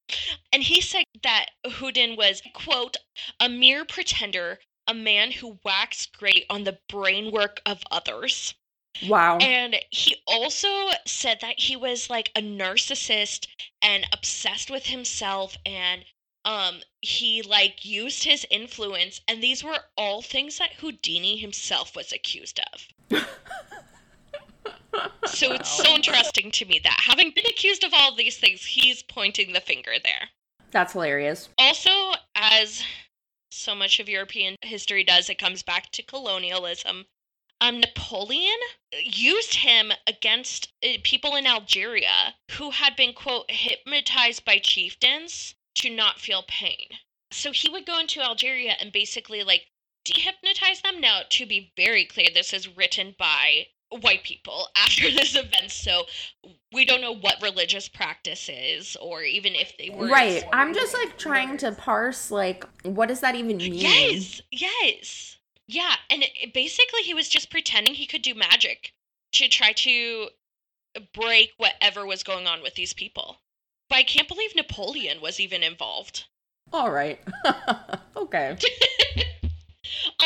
And 0.52 0.62
he 0.62 0.80
said 0.80 1.04
that 1.22 1.50
Houdin 1.66 2.16
was 2.16 2.42
quote 2.54 2.96
a 3.40 3.48
mere 3.48 3.84
pretender, 3.84 4.60
a 4.86 4.94
man 4.94 5.32
who 5.32 5.60
waxed 5.64 6.16
great 6.16 6.46
on 6.50 6.64
the 6.64 6.78
brainwork 6.90 7.58
of 7.66 7.82
others. 7.90 8.54
Wow. 9.06 9.38
And 9.38 9.76
he 9.90 10.16
also 10.26 10.90
said 11.06 11.40
that 11.40 11.60
he 11.60 11.76
was 11.76 12.10
like 12.10 12.32
a 12.34 12.40
narcissist 12.40 13.46
and 13.80 14.06
obsessed 14.12 14.70
with 14.70 14.86
himself 14.86 15.56
and 15.64 16.04
um 16.44 16.80
he 17.00 17.42
like 17.42 17.84
used 17.84 18.24
his 18.24 18.46
influence 18.50 19.20
and 19.28 19.42
these 19.42 19.62
were 19.62 19.84
all 19.96 20.22
things 20.22 20.58
that 20.58 20.74
Houdini 20.74 21.36
himself 21.36 21.94
was 21.94 22.12
accused 22.12 22.60
of. 22.72 22.88
so 25.26 25.52
it's 25.52 25.70
so 25.70 25.94
interesting 25.94 26.50
to 26.50 26.64
me 26.64 26.80
that 26.82 27.00
having 27.04 27.32
been 27.34 27.46
accused 27.46 27.84
of 27.84 27.92
all 27.94 28.14
these 28.14 28.36
things, 28.38 28.64
he's 28.64 29.02
pointing 29.02 29.52
the 29.52 29.60
finger 29.60 29.92
there. 30.02 30.28
That's 30.70 30.92
hilarious. 30.92 31.48
Also, 31.58 31.90
as 32.34 32.82
so 33.50 33.74
much 33.74 34.00
of 34.00 34.08
European 34.08 34.56
history 34.62 35.04
does, 35.04 35.30
it 35.30 35.38
comes 35.38 35.62
back 35.62 35.90
to 35.92 36.02
colonialism. 36.02 37.06
Um, 37.60 37.80
Napoleon 37.80 38.58
used 39.02 39.54
him 39.54 39.92
against 40.06 40.72
uh, 40.84 40.98
people 41.02 41.34
in 41.34 41.46
Algeria 41.46 42.34
who 42.52 42.70
had 42.70 42.94
been, 42.94 43.12
quote, 43.12 43.50
hypnotized 43.50 44.44
by 44.44 44.58
chieftains 44.58 45.54
to 45.76 45.90
not 45.90 46.20
feel 46.20 46.44
pain. 46.46 46.86
So 47.32 47.50
he 47.50 47.68
would 47.68 47.84
go 47.84 47.98
into 47.98 48.20
Algeria 48.22 48.74
and 48.80 48.92
basically, 48.92 49.42
like, 49.42 49.66
dehypnotize 50.06 50.82
them. 50.82 51.00
Now, 51.00 51.22
to 51.28 51.46
be 51.46 51.72
very 51.76 52.04
clear, 52.04 52.28
this 52.32 52.52
is 52.52 52.76
written 52.76 53.16
by 53.18 53.66
white 53.90 54.22
people 54.22 54.68
after 54.76 55.10
this 55.10 55.36
event, 55.36 55.70
so 55.70 56.04
we 56.72 56.84
don't 56.84 57.00
know 57.00 57.14
what 57.14 57.42
religious 57.42 57.88
practice 57.88 58.48
is 58.52 58.96
or 58.96 59.22
even 59.22 59.54
if 59.54 59.76
they 59.78 59.90
were. 59.90 60.08
Right. 60.08 60.44
I'm 60.52 60.74
just 60.74 60.94
like 60.94 61.16
trying 61.18 61.56
to 61.58 61.72
parse 61.72 62.30
like 62.30 62.64
what 62.82 63.08
does 63.08 63.20
that 63.20 63.34
even 63.34 63.56
mean? 63.58 63.74
Yes, 63.74 64.40
yes. 64.50 65.36
Yeah, 65.66 65.94
and 66.10 66.22
it, 66.22 66.54
basically 66.54 67.02
he 67.02 67.14
was 67.14 67.28
just 67.28 67.50
pretending 67.50 67.94
he 67.94 68.06
could 68.06 68.22
do 68.22 68.34
magic 68.34 68.94
to 69.32 69.48
try 69.48 69.72
to 69.72 70.28
break 71.12 71.52
whatever 71.58 72.06
was 72.06 72.22
going 72.22 72.46
on 72.46 72.62
with 72.62 72.74
these 72.74 72.94
people. 72.94 73.38
But 73.88 73.96
I 73.96 74.02
can't 74.02 74.28
believe 74.28 74.54
Napoleon 74.54 75.20
was 75.20 75.40
even 75.40 75.62
involved. 75.62 76.24
All 76.72 76.90
right. 76.90 77.20
okay. 78.16 78.56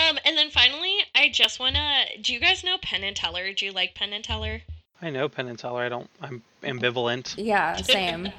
Um, 0.09 0.18
and 0.25 0.37
then 0.37 0.51
finally, 0.51 0.99
I 1.14 1.29
just 1.29 1.59
wanna. 1.61 2.05
Do 2.21 2.33
you 2.33 2.40
guys 2.40 2.64
know 2.64 2.77
Penn 2.79 3.05
and 3.05 3.16
Teller? 3.16 3.53
Do 3.53 3.64
you 3.66 3.73
like 3.73 3.95
Penn 3.95 4.12
and 4.12 4.25
Teller? 4.25 4.62
I 5.01 5.11
know 5.11 5.29
Penn 5.29 5.49
and 5.49 5.59
Teller. 5.59 5.83
I 5.83 5.88
don't. 5.88 6.09
I'm 6.21 6.42
ambivalent. 6.62 7.35
Yeah, 7.37 7.77
same. 7.83 8.33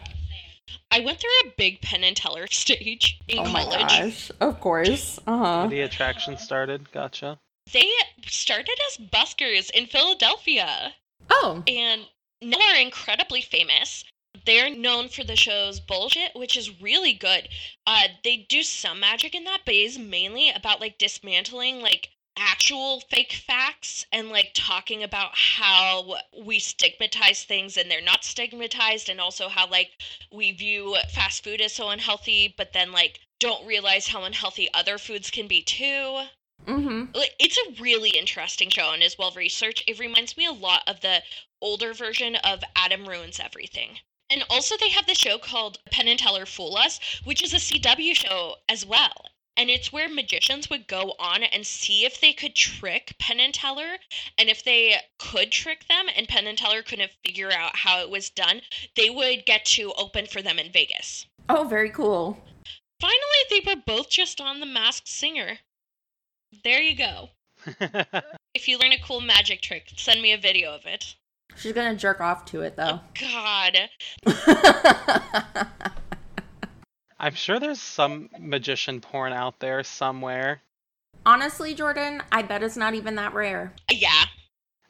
I 0.91 1.01
went 1.01 1.19
through 1.19 1.29
a 1.45 1.53
big 1.57 1.81
Penn 1.81 2.03
and 2.03 2.15
Teller 2.15 2.47
stage 2.51 3.19
in 3.27 3.39
Oh 3.39 3.51
my 3.51 3.63
college. 3.63 3.79
gosh. 3.81 4.31
Of 4.39 4.59
course. 4.59 5.19
Uh 5.27 5.37
huh. 5.37 5.67
The 5.67 5.81
attraction 5.81 6.37
started. 6.37 6.91
Gotcha. 6.91 7.37
They 7.71 7.89
started 8.27 8.77
as 8.91 8.97
buskers 9.07 9.69
in 9.71 9.85
Philadelphia. 9.87 10.93
Oh. 11.29 11.63
and 11.67 12.01
now 12.41 12.57
are 12.73 12.81
incredibly 12.81 13.39
famous. 13.41 14.03
They're 14.45 14.69
known 14.69 15.09
for 15.09 15.23
the 15.23 15.35
show's 15.35 15.79
bullshit, 15.79 16.35
which 16.35 16.57
is 16.57 16.81
really 16.81 17.13
good. 17.13 17.49
Uh, 17.87 18.07
they 18.23 18.37
do 18.49 18.63
some 18.63 18.99
magic 18.99 19.35
in 19.35 19.43
that, 19.45 19.61
but 19.65 19.73
it's 19.73 19.97
mainly 19.97 20.49
about 20.49 20.81
like 20.81 20.97
dismantling 20.97 21.81
like 21.81 22.09
actual 22.37 22.99
fake 22.99 23.33
facts 23.33 24.05
and 24.11 24.29
like 24.29 24.51
talking 24.53 25.03
about 25.03 25.31
how 25.33 26.15
we 26.45 26.59
stigmatize 26.59 27.43
things 27.43 27.77
and 27.77 27.89
they're 27.89 28.01
not 28.01 28.23
stigmatized, 28.23 29.09
and 29.09 29.21
also 29.21 29.47
how 29.49 29.67
like 29.69 29.91
we 30.31 30.51
view 30.51 30.95
fast 31.13 31.43
food 31.43 31.61
as 31.61 31.73
so 31.73 31.89
unhealthy, 31.89 32.53
but 32.57 32.73
then 32.73 32.91
like 32.91 33.19
don't 33.39 33.67
realize 33.67 34.07
how 34.07 34.23
unhealthy 34.23 34.67
other 34.73 34.97
foods 34.97 35.29
can 35.29 35.47
be 35.47 35.61
too 35.61 36.23
Mm-hmm. 36.65 37.11
it's 37.39 37.57
a 37.57 37.81
really 37.81 38.11
interesting 38.11 38.69
show 38.69 38.93
and 38.93 39.03
is 39.03 39.17
well 39.17 39.33
researched. 39.35 39.83
It 39.85 39.99
reminds 39.99 40.37
me 40.37 40.45
a 40.45 40.51
lot 40.53 40.83
of 40.87 41.01
the 41.01 41.21
older 41.61 41.93
version 41.93 42.35
of 42.37 42.63
Adam 42.75 43.05
Ruins 43.05 43.39
Everything. 43.39 43.99
And 44.33 44.43
also, 44.49 44.75
they 44.75 44.89
have 44.89 45.05
the 45.05 45.13
show 45.13 45.37
called 45.37 45.77
Penn 45.91 46.07
and 46.07 46.17
Teller 46.17 46.47
Fool 46.47 46.75
Us, 46.75 46.99
which 47.23 47.43
is 47.43 47.53
a 47.53 47.57
CW 47.57 48.15
show 48.15 48.55
as 48.67 48.83
well. 48.83 49.29
And 49.55 49.69
it's 49.69 49.93
where 49.93 50.09
magicians 50.09 50.71
would 50.71 50.87
go 50.87 51.13
on 51.19 51.43
and 51.43 51.67
see 51.67 52.03
if 52.03 52.19
they 52.19 52.33
could 52.33 52.55
trick 52.55 53.15
Penn 53.19 53.39
and 53.39 53.53
Teller. 53.53 53.99
And 54.35 54.49
if 54.49 54.63
they 54.63 54.99
could 55.19 55.51
trick 55.51 55.87
them 55.87 56.07
and 56.15 56.27
Penn 56.27 56.47
and 56.47 56.57
Teller 56.57 56.81
couldn't 56.81 57.11
figure 57.23 57.51
out 57.51 57.75
how 57.75 57.99
it 57.99 58.09
was 58.09 58.31
done, 58.31 58.63
they 58.95 59.11
would 59.11 59.45
get 59.45 59.65
to 59.65 59.93
open 59.93 60.25
for 60.25 60.41
them 60.41 60.57
in 60.57 60.71
Vegas. 60.71 61.27
Oh, 61.47 61.65
very 61.65 61.91
cool. 61.91 62.43
Finally, 62.99 63.19
they 63.51 63.59
were 63.59 63.83
both 63.85 64.09
just 64.09 64.41
on 64.41 64.59
The 64.59 64.65
Masked 64.65 65.07
Singer. 65.07 65.59
There 66.63 66.81
you 66.81 66.95
go. 66.95 67.29
If 68.55 68.67
you 68.67 68.77
learn 68.77 68.91
a 68.91 68.99
cool 68.99 69.19
magic 69.19 69.61
trick, 69.61 69.91
send 69.95 70.21
me 70.21 70.31
a 70.31 70.37
video 70.37 70.75
of 70.75 70.85
it. 70.85 71.15
She's 71.55 71.73
gonna 71.73 71.95
jerk 71.95 72.21
off 72.21 72.45
to 72.45 72.61
it 72.61 72.75
though. 72.75 72.99
God. 73.19 73.77
I'm 77.19 77.35
sure 77.35 77.59
there's 77.59 77.81
some 77.81 78.29
magician 78.39 78.99
porn 78.99 79.33
out 79.33 79.59
there 79.59 79.83
somewhere. 79.83 80.61
Honestly, 81.25 81.73
Jordan, 81.73 82.21
I 82.31 82.41
bet 82.41 82.63
it's 82.63 82.75
not 82.75 82.95
even 82.95 83.15
that 83.15 83.33
rare. 83.33 83.73
Yeah, 83.89 84.25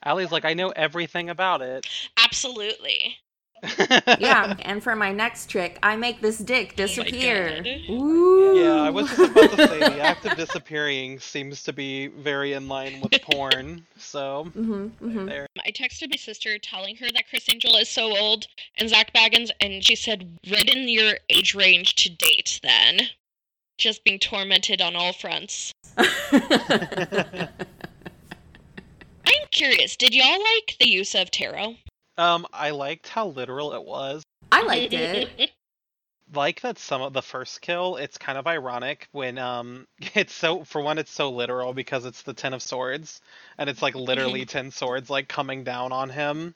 Allie's 0.06 0.32
like, 0.32 0.46
I 0.46 0.54
know 0.54 0.70
everything 0.70 1.30
about 1.30 1.62
it. 1.62 1.88
absolutely. 2.18 3.18
Yeah. 3.64 4.56
and 4.62 4.84
for 4.84 4.96
my 4.96 5.12
next 5.12 5.50
trick, 5.50 5.80
I 5.82 5.96
make 5.96 6.22
this 6.22 6.38
dick 6.38 6.76
disappear. 6.76 7.64
God. 7.64 7.68
Ooh. 7.90 8.56
Yeah, 8.56 8.82
I 8.82 8.90
was 8.90 9.08
just 9.10 9.32
about 9.32 9.52
to 9.52 9.68
say 9.68 9.80
the 9.80 10.00
act 10.00 10.26
of 10.26 10.38
disappearing 10.38 11.20
seems 11.20 11.64
to 11.64 11.74
be 11.74 12.08
very 12.08 12.54
in 12.54 12.68
line 12.68 13.02
with 13.02 13.22
porn. 13.22 13.86
So 13.98 14.34
Mm-hmm, 14.56 15.06
mm-hmm. 15.06 15.26
there. 15.26 15.48
I 15.66 15.72
texted 15.72 16.10
my 16.10 16.18
sister 16.18 16.58
telling 16.58 16.96
her 16.98 17.08
that 17.14 17.30
Criss 17.30 17.48
Angel 17.52 17.76
is 17.76 17.90
so 17.90 18.16
old 18.18 18.48
and 18.78 18.90
Zak 18.90 19.14
Bagans, 19.14 19.52
and 19.60 19.84
she 19.84 19.96
said, 19.96 20.38
right 20.52 20.70
in 20.70 20.88
your 20.88 21.14
age 21.30 21.56
range 21.56 21.96
to 21.96 22.10
date 22.10 22.60
then. 22.64 23.10
Just 23.78 24.04
being 24.04 24.20
tormented 24.20 24.82
on 24.82 24.96
all 24.96 25.14
fronts. 25.14 25.74
I'm 25.98 27.50
curious, 29.52 29.96
did 29.96 30.14
y'all 30.14 30.40
like 30.40 30.78
the 30.80 30.88
use 30.88 31.16
of 31.16 31.32
tarot? 31.32 31.76
Um, 32.18 32.46
I 32.54 32.72
liked 32.72 33.08
how 33.10 33.28
literal 33.28 33.74
it 33.74 33.84
was. 33.84 34.24
I 34.52 34.64
liked 34.64 34.94
it. 34.94 35.52
Like 36.34 36.62
that 36.62 36.80
some 36.80 37.02
of 37.04 37.14
the 37.14 37.22
first 37.22 37.62
kill, 37.62 37.98
it's 37.98 38.18
kind 38.18 38.40
of 38.40 38.48
ironic 38.48 39.08
when 39.12 39.38
um 39.38 39.86
it's 40.16 40.34
so 40.34 40.64
for 40.64 40.82
one 40.82 40.98
it's 40.98 41.12
so 41.12 41.30
literal 41.30 41.74
because 41.74 42.06
it's 42.06 42.24
the 42.24 42.34
ten 42.34 42.54
of 42.54 42.64
swords 42.64 43.22
and 43.58 43.70
it's 43.70 43.84
like 43.84 43.94
literally 43.94 44.44
ten 44.48 44.72
swords 44.72 45.12
like 45.12 45.28
coming 45.28 45.64
down 45.64 45.92
on 45.92 46.10
him. 46.10 46.56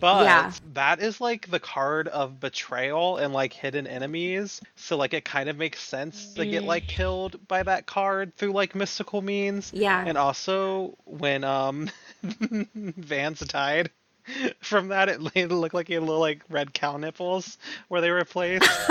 But 0.00 0.24
Yeah. 0.24 0.52
that 0.74 1.00
is 1.02 1.20
like 1.20 1.50
the 1.50 1.60
card 1.60 2.08
of 2.08 2.40
betrayal 2.40 3.18
and 3.18 3.34
like 3.34 3.52
hidden 3.52 3.86
enemies. 3.86 4.60
So 4.76 4.96
like 4.96 5.12
it 5.12 5.24
kind 5.24 5.50
of 5.50 5.58
makes 5.58 5.80
sense 5.80 6.32
to 6.34 6.46
get 6.46 6.62
Mm. 6.62 6.66
like 6.66 6.86
killed 6.86 7.46
by 7.46 7.64
that 7.64 7.84
card 7.84 8.34
through 8.36 8.52
like 8.52 8.74
mystical 8.74 9.20
means. 9.20 9.70
Yeah. 9.74 10.04
And 10.06 10.16
also 10.16 10.96
when 11.04 11.44
um 11.44 11.90
Vance 12.22 13.40
died 13.40 13.90
from 14.60 14.88
that 14.88 15.08
it, 15.08 15.20
it 15.34 15.50
looked 15.50 15.74
like 15.74 15.88
he 15.88 15.94
had 15.94 16.02
little 16.02 16.20
like 16.20 16.42
red 16.48 16.74
cow 16.74 16.96
nipples 16.96 17.58
where 17.88 18.00
they 18.00 18.10
were 18.10 18.24
placed. 18.24 18.64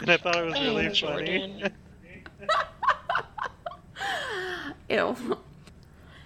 and 0.00 0.10
I 0.10 0.16
thought 0.16 0.36
it 0.36 0.44
was 0.44 0.54
oh, 0.56 0.62
really 0.62 0.86
Oh, 0.88 0.94
funny. 0.94 1.38
Jordan. 1.38 1.72
Ew. 4.88 5.38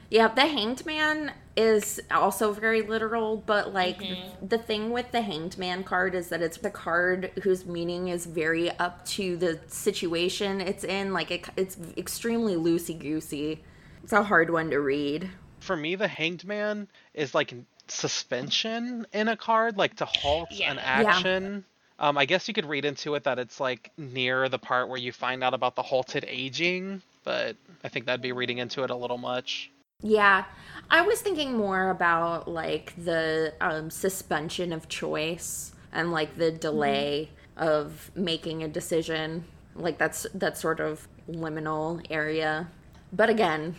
Yeah, 0.09 0.29
the 0.29 0.47
hanged 0.47 0.87
man 0.87 1.33
is 1.57 2.01
also 2.11 2.53
very 2.53 2.83
literal, 2.83 3.39
but 3.39 3.73
like 3.73 3.99
the, 3.99 4.05
mm-hmm. 4.05 4.47
the 4.47 4.59
thing 4.59 4.91
with 4.91 5.11
the 5.11 5.23
hanged 5.23 5.59
man 5.59 5.83
card 5.83 6.15
is 6.15 6.29
that 6.29 6.43
it's 6.43 6.59
the 6.59 6.71
card 6.71 7.33
whose 7.43 7.67
meaning 7.67 8.09
is 8.09 8.27
very 8.27 8.71
up 8.79 9.05
to 9.07 9.37
the 9.37 9.59
situation 9.67 10.61
it's 10.61 10.85
in. 10.85 11.13
Like 11.13 11.31
it, 11.31 11.49
it's 11.57 11.77
extremely 11.97 12.55
loosey 12.55 12.97
goosey. 12.99 13.63
It's 14.05 14.13
a 14.13 14.23
hard 14.23 14.51
one 14.51 14.71
to 14.71 14.79
read. 14.79 15.31
For 15.67 15.77
me 15.77 15.97
the 15.97 16.09
hanged 16.09 16.45
man 16.45 16.89
is 17.13 17.35
like 17.35 17.53
suspension 17.89 19.07
in 19.13 19.29
a 19.29 19.37
card 19.37 19.77
like 19.77 19.97
to 19.97 20.05
halt 20.05 20.49
Yeah. 20.53 20.71
an 20.71 20.77
Yeah. 20.77 20.83
action. 20.85 21.65
Um, 21.99 22.19
I 22.19 22.25
guess 22.27 22.47
you 22.47 22.55
could 22.55 22.67
read 22.67 22.85
into 22.85 23.15
it 23.15 23.25
that 23.25 23.39
it's 23.39 23.59
like 23.59 23.91
near 23.97 24.49
the 24.49 24.59
part 24.59 24.89
where 24.89 24.99
you 24.99 25.13
find 25.13 25.43
out 25.43 25.55
about 25.55 25.77
the 25.77 25.83
halted 25.83 26.25
aging, 26.29 27.01
but 27.25 27.57
I 27.83 27.89
think 27.89 28.07
that'd 28.07 28.21
be 28.21 28.33
reading 28.33 28.59
into 28.59 28.85
it 28.85 28.91
a 28.91 28.95
little 28.95 29.19
much. 29.19 29.71
Yeah, 30.03 30.45
I 30.91 31.01
was 31.03 31.23
thinking 31.23 31.57
more 31.57 31.89
about 31.91 32.49
like 32.49 32.93
the 33.03 33.55
um, 33.63 33.91
suspension 33.91 34.73
of 34.73 34.89
choice 34.89 35.73
and 35.93 36.13
like 36.13 36.37
the 36.37 36.51
delay 36.53 37.31
of 37.57 38.11
making 38.15 38.63
a 38.63 38.69
decision. 38.69 39.45
Like 39.75 39.97
that's 39.97 40.27
that 40.35 40.59
sort 40.59 40.81
of 40.81 41.09
liminal 41.31 42.05
area. 42.11 42.69
But 43.13 43.31
again, 43.31 43.75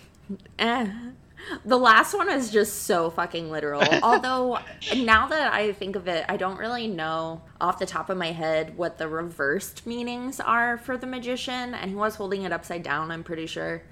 eh. 0.58 0.88
The 1.66 1.78
last 1.78 2.14
one 2.14 2.30
is 2.30 2.50
just 2.50 2.84
so 2.84 3.10
fucking 3.10 3.50
literal. 3.50 3.84
Although 4.04 4.60
now 4.96 5.28
that 5.28 5.54
I 5.54 5.74
think 5.74 5.96
of 5.96 6.08
it, 6.08 6.26
I 6.28 6.38
don't 6.38 6.58
really 6.58 6.88
know 6.88 7.42
off 7.62 7.80
the 7.80 7.86
top 7.86 8.10
of 8.10 8.18
my 8.18 8.32
head 8.32 8.78
what 8.78 8.98
the 8.98 9.08
reversed 9.08 9.86
meanings 9.86 10.40
are 10.40 10.78
for 10.78 10.98
the 10.98 11.08
magician, 11.08 11.74
and 11.74 11.90
he 11.90 11.96
was 11.96 12.16
holding 12.16 12.44
it 12.44 12.52
upside 12.52 12.84
down, 12.84 13.12
I'm 13.12 13.24
pretty 13.24 13.46
sure. 13.46 13.84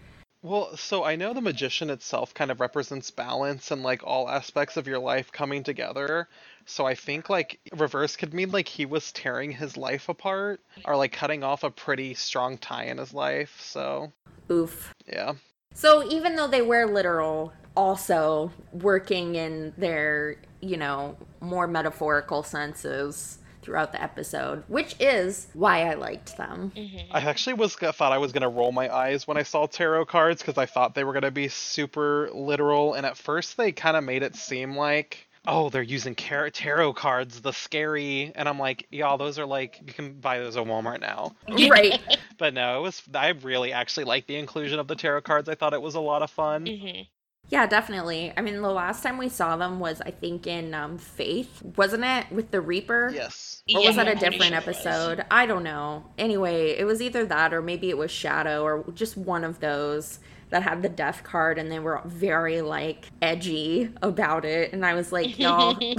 Well, 0.46 0.78
so 0.78 1.04
I 1.04 1.16
know 1.16 1.34
the 1.34 1.42
magician 1.42 1.90
itself 1.90 2.36
kind 2.36 2.52
of 2.52 2.60
represents 2.60 3.10
balance 3.10 3.72
and 3.72 3.82
like 3.82 4.04
all 4.04 4.30
aspects 4.30 4.78
of 4.78 4.86
your 4.86 5.00
life 5.00 5.32
coming 5.32 5.64
together. 5.64 6.28
So 6.68 6.86
I 6.86 6.94
think 6.94 7.32
like 7.32 7.60
reverse 7.76 8.16
could 8.16 8.32
mean 8.32 8.52
like 8.52 8.68
he 8.68 8.86
was 8.86 9.12
tearing 9.12 9.52
his 9.52 9.76
life 9.76 10.08
apart 10.08 10.62
or 10.86 10.96
like 10.98 11.12
cutting 11.14 11.44
off 11.44 11.64
a 11.64 11.72
pretty 11.72 12.14
strong 12.14 12.60
tie 12.60 12.86
in 12.86 13.00
his 13.00 13.12
life. 13.12 13.60
So, 13.60 14.14
Oof. 14.52 14.94
yeah. 15.08 15.34
So 15.76 16.10
even 16.10 16.36
though 16.36 16.48
they 16.48 16.62
were 16.62 16.88
literal, 16.88 17.54
also 17.76 18.52
working 18.72 19.36
in 19.36 19.74
their, 19.78 20.38
you 20.62 20.78
know, 20.78 21.18
more 21.42 21.68
metaphorical 21.68 22.44
senses 22.44 23.40
throughout 23.62 23.92
the 23.92 24.02
episode, 24.02 24.64
which 24.68 24.96
is 25.00 25.48
why 25.54 25.90
I 25.90 25.96
liked 25.96 26.38
them. 26.38 26.72
Mm-hmm. 26.76 27.12
I 27.12 27.20
actually 27.20 27.56
was 27.56 27.76
thought 27.76 28.12
I 28.14 28.18
was 28.18 28.32
gonna 28.32 28.50
roll 28.50 28.72
my 28.72 28.94
eyes 28.94 29.28
when 29.28 29.38
I 29.38 29.44
saw 29.44 29.66
tarot 29.66 30.06
cards 30.06 30.42
because 30.42 30.58
I 30.58 30.66
thought 30.66 30.96
they 30.96 31.04
were 31.04 31.14
gonna 31.14 31.32
be 31.32 31.50
super 31.50 32.30
literal, 32.34 32.94
and 32.94 33.06
at 33.06 33.18
first 33.18 33.58
they 33.58 33.72
kind 33.72 33.98
of 33.98 34.04
made 34.04 34.24
it 34.24 34.36
seem 34.36 34.78
like, 34.78 35.25
oh, 35.48 35.70
they're 35.70 35.82
using 35.84 36.16
car- 36.16 36.50
tarot 36.50 36.94
cards, 36.94 37.42
the 37.42 37.54
scary, 37.54 38.32
and 38.36 38.48
I'm 38.50 38.60
like, 38.60 38.88
y'all, 38.92 39.18
those 39.18 39.40
are 39.40 39.46
like 39.46 39.82
you 39.86 39.94
can 39.94 40.14
buy 40.20 40.40
those 40.40 40.58
at 40.58 40.66
Walmart 40.66 41.02
now. 41.02 41.36
right. 41.70 42.00
But 42.38 42.54
no, 42.54 42.80
it 42.80 42.82
was. 42.82 43.02
I 43.14 43.30
really 43.30 43.72
actually 43.72 44.04
liked 44.04 44.28
the 44.28 44.36
inclusion 44.36 44.78
of 44.80 44.88
the 44.88 44.96
tarot 44.96 45.22
cards. 45.22 45.48
I 45.48 45.56
thought 45.56 45.74
it 45.74 45.82
was 45.82 45.96
a 45.96 46.02
lot 46.02 46.22
of 46.22 46.30
fun. 46.32 46.76
hmm 46.78 47.02
Yeah, 47.50 47.68
definitely. 47.68 48.34
I 48.36 48.42
mean, 48.42 48.62
the 48.62 48.72
last 48.72 49.04
time 49.04 49.18
we 49.18 49.30
saw 49.30 49.56
them 49.58 49.80
was, 49.80 50.02
I 50.02 50.12
think, 50.12 50.48
in 50.48 50.74
um, 50.74 50.98
Faith, 50.98 51.62
wasn't 51.78 52.04
it? 52.04 52.32
With 52.32 52.52
the 52.52 52.60
Reaper? 52.62 53.12
Yes. 53.14 53.64
Or 53.74 53.84
was 53.84 53.96
that 53.98 54.08
a 54.08 54.16
I'm 54.16 54.18
pretty 54.18 54.40
different 54.40 54.54
sure 54.54 54.62
was. 54.66 54.86
episode? 54.86 55.26
I 55.30 55.46
don't 55.46 55.64
know. 55.64 56.06
Anyway, 56.18 56.72
it 56.78 56.86
was 56.86 57.02
either 57.02 57.26
that 57.28 57.54
or 57.54 57.62
maybe 57.62 57.90
it 57.90 57.98
was 57.98 58.12
Shadow 58.12 58.64
or 58.64 58.92
just 58.94 59.16
one 59.18 59.44
of 59.44 59.60
those 59.60 60.20
that 60.50 60.64
had 60.64 60.82
the 60.82 60.90
death 60.90 61.24
card 61.24 61.58
and 61.58 61.72
they 61.72 61.80
were 61.80 62.02
very 62.06 62.62
like 62.62 63.10
edgy 63.22 63.90
about 64.02 64.46
it. 64.46 64.74
And 64.74 64.86
I 64.86 64.94
was 64.94 65.12
like, 65.12 65.38
y'all. 65.40 65.78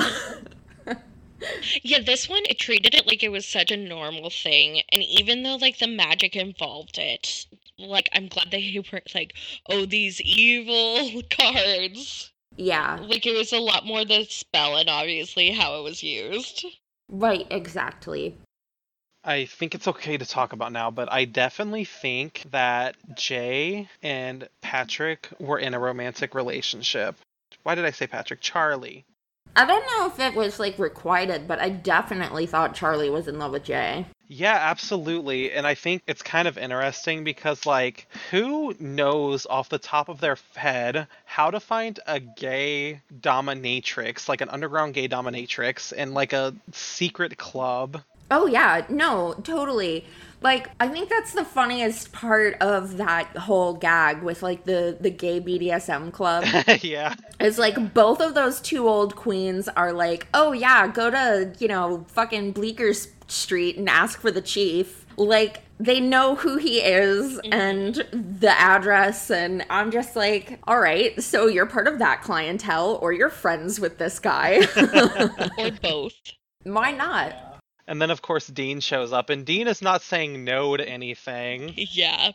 Yeah, 1.83 2.01
this 2.01 2.29
one 2.29 2.43
it 2.49 2.59
treated 2.59 2.95
it 2.95 3.07
like 3.07 3.23
it 3.23 3.29
was 3.29 3.45
such 3.47 3.71
a 3.71 3.77
normal 3.77 4.31
thing, 4.31 4.83
and 4.91 5.03
even 5.03 5.43
though 5.43 5.57
like 5.57 5.79
the 5.79 5.87
magic 5.87 6.35
involved 6.35 6.97
it, 6.97 7.47
like 7.79 8.09
I'm 8.15 8.29
glad 8.29 8.51
they 8.51 8.83
were 8.91 9.03
like, 9.15 9.35
oh, 9.69 9.85
these 9.85 10.21
evil 10.23 11.23
cards. 11.31 12.33
yeah. 12.57 12.99
Like 13.03 13.27
it 13.27 13.37
was 13.37 13.53
a 13.53 13.59
lot 13.59 13.85
more 13.85 14.05
the 14.05 14.25
spell 14.25 14.77
and 14.77 14.89
obviously 14.89 15.51
how 15.51 15.79
it 15.79 15.83
was 15.83 16.03
used. 16.03 16.65
Right, 17.09 17.47
exactly. 17.51 18.37
I 19.27 19.47
think 19.47 19.75
it's 19.75 19.89
okay 19.89 20.17
to 20.17 20.25
talk 20.25 20.53
about 20.53 20.71
now, 20.71 20.93
but 20.93 21.13
I 21.13 21.25
definitely 21.25 21.85
think 21.85 22.45
that 22.53 22.95
Jay 23.17 23.89
and 24.01 24.49
Patrick 24.61 25.29
were 25.41 25.59
in 25.59 25.75
a 25.75 25.81
romantic 25.81 26.33
relationship. 26.33 27.17
Why 27.65 27.75
did 27.75 27.85
I 27.85 27.91
say 27.91 28.07
Patrick? 28.07 28.41
Charlie. 28.41 29.05
I 29.57 29.65
don't 29.65 29.85
know 29.87 30.07
if 30.07 30.21
it 30.21 30.37
was 30.37 30.61
like 30.61 30.79
requited, 30.79 31.49
but 31.49 31.59
I 31.59 31.71
definitely 31.71 32.47
thought 32.47 32.75
Charlie 32.75 33.11
was 33.11 33.27
in 33.27 33.41
love 33.41 33.51
with 33.51 33.65
Jay. 33.65 34.07
Yeah, 34.29 34.55
absolutely. 34.55 35.53
And 35.53 35.67
I 35.67 35.75
think 35.75 36.03
it's 36.07 36.23
kind 36.23 36.47
of 36.47 36.59
interesting 36.59 37.25
because, 37.25 37.65
like, 37.65 38.07
who 38.31 38.75
knows 38.79 39.47
off 39.47 39.69
the 39.69 39.79
top 39.79 40.09
of 40.09 40.21
their 40.21 40.37
head 40.55 41.09
how 41.25 41.51
to 41.51 41.59
find 41.59 41.99
a 42.07 42.21
gay 42.21 43.01
dominatrix, 43.21 44.29
like 44.29 44.41
an 44.41 44.51
underground 44.51 44.95
gay 44.95 45.09
dominatrix, 45.09 45.93
in 45.93 46.13
like 46.13 46.33
a 46.33 46.55
secret 46.73 47.39
club? 47.39 48.03
Oh, 48.31 48.47
yeah, 48.47 48.87
no, 48.89 49.35
totally. 49.43 50.05
Like, 50.43 50.71
I 50.79 50.89
think 50.89 51.09
that's 51.09 51.33
the 51.33 51.45
funniest 51.45 52.13
part 52.13 52.57
of 52.61 52.99
that 52.99 53.37
whole 53.37 53.75
gag 53.75 54.23
with 54.23 54.43
like 54.43 54.65
the 54.65 54.97
the 55.01 55.11
gay 55.11 55.41
BDSM 55.41 56.13
club. 56.13 56.45
yeah. 56.83 57.15
It's 57.41 57.59
like 57.59 57.95
both 57.95 58.21
of 58.21 58.35
those 58.35 58.61
two 58.61 58.87
old 58.87 59.17
queens 59.17 59.69
are 59.69 59.93
like, 59.93 60.27
"Oh 60.35 60.53
yeah, 60.53 60.87
go 60.89 61.11
to, 61.11 61.53
you 61.59 61.69
know, 61.69 62.05
fucking 62.09 62.53
Bleecker 62.53 62.93
Street 63.27 63.77
and 63.77 63.89
ask 63.89 64.21
for 64.21 64.31
the 64.31 64.43
chief." 64.43 65.07
Like 65.17 65.63
they 65.81 66.01
know 66.01 66.37
who 66.37 66.59
he 66.59 66.81
is 66.81 67.39
mm-hmm. 67.39 67.53
and 67.53 67.95
the 68.41 68.51
address 68.51 69.31
and 69.31 69.65
I'm 69.71 69.91
just 69.91 70.17
like, 70.17 70.59
"All 70.69 70.79
right, 70.79 71.21
so 71.23 71.47
you're 71.47 71.67
part 71.67 71.89
of 71.89 71.99
that 71.99 72.23
clientele 72.23 72.99
or 73.01 73.13
you're 73.13 73.31
friends 73.31 73.81
with 73.81 73.99
this 73.99 74.19
guy." 74.19 74.67
or 75.59 75.71
both. 75.83 76.13
Why 76.65 76.93
not? 76.93 77.56
And 77.89 78.03
then, 78.03 78.11
of 78.11 78.23
course, 78.23 78.49
Dean 78.49 78.81
shows 78.81 79.13
up, 79.13 79.31
and 79.31 79.45
Dean 79.47 79.69
is 79.69 79.81
not 79.81 80.03
saying 80.03 80.45
no 80.45 80.77
to 80.77 80.89
anything. 80.89 81.75
Yeah. 81.93 82.33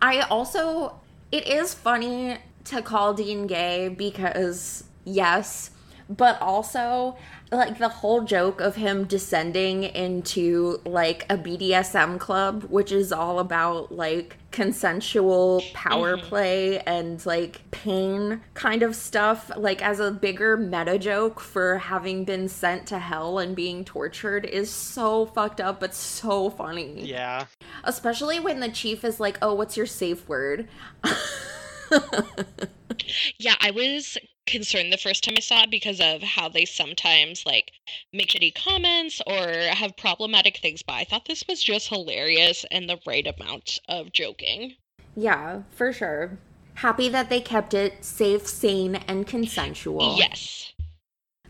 I 0.00 0.20
also, 0.20 1.00
it 1.32 1.48
is 1.48 1.74
funny 1.74 2.38
to 2.66 2.82
call 2.82 3.14
Dean 3.14 3.48
gay 3.48 3.88
because, 3.88 4.84
yes, 5.04 5.70
but 6.08 6.40
also, 6.40 7.16
like, 7.52 7.78
the 7.78 7.88
whole 7.88 8.22
joke 8.22 8.60
of 8.60 8.76
him 8.76 9.04
descending 9.04 9.84
into, 9.84 10.80
like, 10.84 11.24
a 11.30 11.36
BDSM 11.36 12.18
club, 12.18 12.64
which 12.64 12.90
is 12.90 13.12
all 13.12 13.38
about, 13.38 13.92
like, 13.92 14.36
consensual 14.50 15.62
power 15.72 16.16
mm-hmm. 16.16 16.26
play 16.26 16.78
and, 16.80 17.24
like, 17.24 17.62
pain 17.70 18.40
kind 18.54 18.82
of 18.82 18.96
stuff, 18.96 19.50
like, 19.56 19.80
as 19.82 20.00
a 20.00 20.10
bigger 20.10 20.56
meta 20.56 20.98
joke 20.98 21.40
for 21.40 21.78
having 21.78 22.24
been 22.24 22.48
sent 22.48 22.86
to 22.88 22.98
hell 22.98 23.38
and 23.38 23.54
being 23.54 23.84
tortured 23.84 24.44
is 24.44 24.70
so 24.70 25.26
fucked 25.26 25.60
up, 25.60 25.78
but 25.78 25.94
so 25.94 26.50
funny. 26.50 27.04
Yeah. 27.06 27.46
Especially 27.84 28.40
when 28.40 28.60
the 28.60 28.68
chief 28.68 29.04
is 29.04 29.20
like, 29.20 29.38
"Oh, 29.40 29.54
what's 29.54 29.76
your 29.76 29.86
safe 29.86 30.28
word?" 30.28 30.68
Yeah, 33.38 33.54
I 33.60 33.70
was 33.70 34.18
concerned 34.46 34.92
the 34.92 34.98
first 34.98 35.24
time 35.24 35.34
I 35.36 35.40
saw 35.40 35.62
it 35.62 35.70
because 35.70 36.00
of 36.00 36.22
how 36.22 36.48
they 36.48 36.64
sometimes 36.64 37.44
like 37.44 37.72
make 38.12 38.28
shitty 38.30 38.54
comments 38.54 39.20
or 39.26 39.46
have 39.74 39.96
problematic 39.96 40.58
things, 40.58 40.82
but 40.82 40.94
I 40.94 41.04
thought 41.04 41.26
this 41.26 41.44
was 41.48 41.62
just 41.62 41.88
hilarious 41.88 42.64
and 42.70 42.88
the 42.88 42.98
right 43.06 43.26
amount 43.26 43.78
of 43.88 44.12
joking. 44.12 44.74
yeah, 45.16 45.62
for 45.70 45.92
sure. 45.92 46.38
Happy 46.74 47.08
that 47.08 47.30
they 47.30 47.40
kept 47.40 47.72
it 47.72 48.04
safe, 48.04 48.46
sane, 48.46 48.96
and 49.08 49.26
consensual. 49.26 50.16
Yes. 50.18 50.74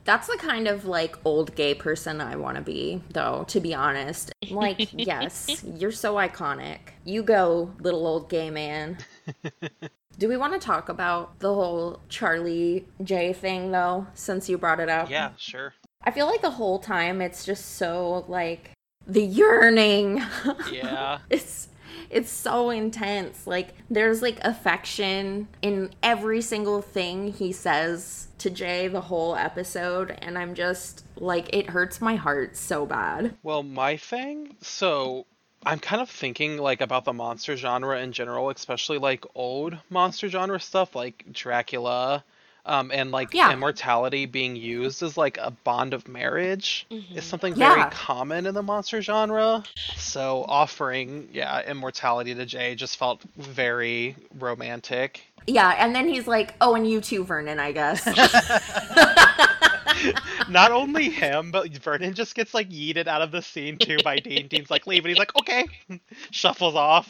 That's 0.05 0.29
the 0.29 0.37
kind 0.39 0.69
of 0.69 0.85
like 0.85 1.17
old 1.25 1.57
gay 1.57 1.75
person 1.75 2.21
I 2.21 2.37
want 2.37 2.57
to 2.57 2.63
be, 2.63 3.03
though, 3.11 3.45
to 3.49 3.59
be 3.59 3.75
honest. 3.75 4.31
Like, 4.49 4.89
yes, 4.93 5.65
you're 5.65 5.91
so 5.91 6.15
iconic. 6.15 6.79
You 7.05 7.25
go, 7.25 7.73
little 7.81 8.07
old 8.07 8.31
gay 8.31 8.51
man. 8.51 8.99
Do 10.19 10.29
we 10.29 10.37
want 10.37 10.55
to 10.55 10.59
talk 10.59 10.89
about 10.89 11.39
the 11.41 11.53
whole 11.53 12.01
Charlie 12.09 12.87
J 13.03 13.33
thing, 13.33 13.71
though, 13.71 14.07
since 14.15 14.49
you 14.49 14.57
brought 14.57 14.81
it 14.81 14.89
up? 14.89 15.11
Yeah, 15.11 15.33
sure. 15.37 15.75
I 16.03 16.11
feel 16.11 16.27
like 16.27 16.41
the 16.41 16.51
whole 16.53 16.79
time 16.79 17.21
it's 17.21 17.45
just 17.45 17.77
so 17.77 18.25
like 18.29 18.71
the 19.07 19.23
yearning. 19.23 20.23
Yeah. 20.73 21.19
it's 21.29 21.69
it's 22.11 22.31
so 22.31 22.71
intense. 22.71 23.47
Like 23.47 23.75
there's 23.91 24.23
like 24.23 24.39
affection 24.43 25.49
in 25.63 25.91
every 26.03 26.41
single 26.41 26.81
thing 26.81 27.33
he 27.33 27.53
says 27.53 28.29
to 28.39 28.51
Jay 28.51 28.87
the 28.89 29.01
whole 29.03 29.35
episode 29.35 30.17
and 30.23 30.39
I'm 30.39 30.55
just 30.55 31.05
like 31.17 31.55
it 31.55 31.71
hurts 31.71 32.01
my 32.01 32.15
heart 32.17 32.57
so 32.57 32.87
bad. 32.87 33.37
Well, 33.43 33.63
my 33.63 33.97
thing, 33.97 34.57
so 34.61 35.27
I'm 35.67 35.81
kind 35.81 36.01
of 36.01 36.09
thinking 36.09 36.59
like 36.59 36.81
about 36.81 37.05
the 37.05 37.13
monster 37.13 37.57
genre 37.57 38.01
in 38.01 38.13
general, 38.13 38.51
especially 38.51 38.99
like 38.99 39.25
old 39.35 39.77
monster 39.91 40.29
genre 40.29 40.61
stuff 40.61 40.95
like 40.95 41.25
Dracula, 41.33 42.23
um, 42.65 42.91
and 42.93 43.11
like 43.11 43.35
Yeah. 43.35 43.53
immortality 43.53 44.27
being 44.27 44.55
used 44.57 45.03
as 45.03 45.17
like 45.17 45.39
a 45.39 45.51
bond 45.51 45.93
of 45.93 46.07
marriage 46.07 46.87
is 47.15 47.25
something 47.25 47.55
Yeah. 47.57 47.75
very 47.75 47.91
common 47.91 48.47
in 48.47 48.55
the 48.55 48.63
monster 48.63 49.03
genre. 49.03 49.65
So 49.97 50.45
offering, 50.49 51.29
yeah, 51.33 51.63
immortality 51.69 52.35
to 52.35 52.47
Jay 52.47 52.77
just 52.77 52.97
felt 52.97 53.21
very 53.37 54.15
romantic. 54.39 55.21
Yeah, 55.49 55.75
and 55.79 55.95
then 55.95 56.09
he's 56.09 56.27
like, 56.27 56.55
"Oh, 56.61 56.75
and 56.75 56.89
you 56.89 57.01
too, 57.01 57.25
Vernon, 57.25 57.61
I 57.61 57.71
guess." 57.73 58.05
Not 60.49 60.73
only 60.73 61.11
him, 61.11 61.51
but 61.51 61.71
Vernon 61.77 62.15
just 62.15 62.35
gets 62.35 62.55
like 62.55 62.71
yeeted 62.71 63.07
out 63.07 63.23
of 63.23 63.31
the 63.31 63.43
scene 63.43 63.79
too 63.79 63.99
by 64.05 64.19
Dean. 64.19 64.49
Dean's 64.51 64.71
like, 64.71 64.87
leave, 64.87 65.05
and 65.05 65.11
he's 65.11 65.19
like, 65.19 65.35
okay, 65.37 65.67
shuffles 66.31 66.75
off. 66.75 67.09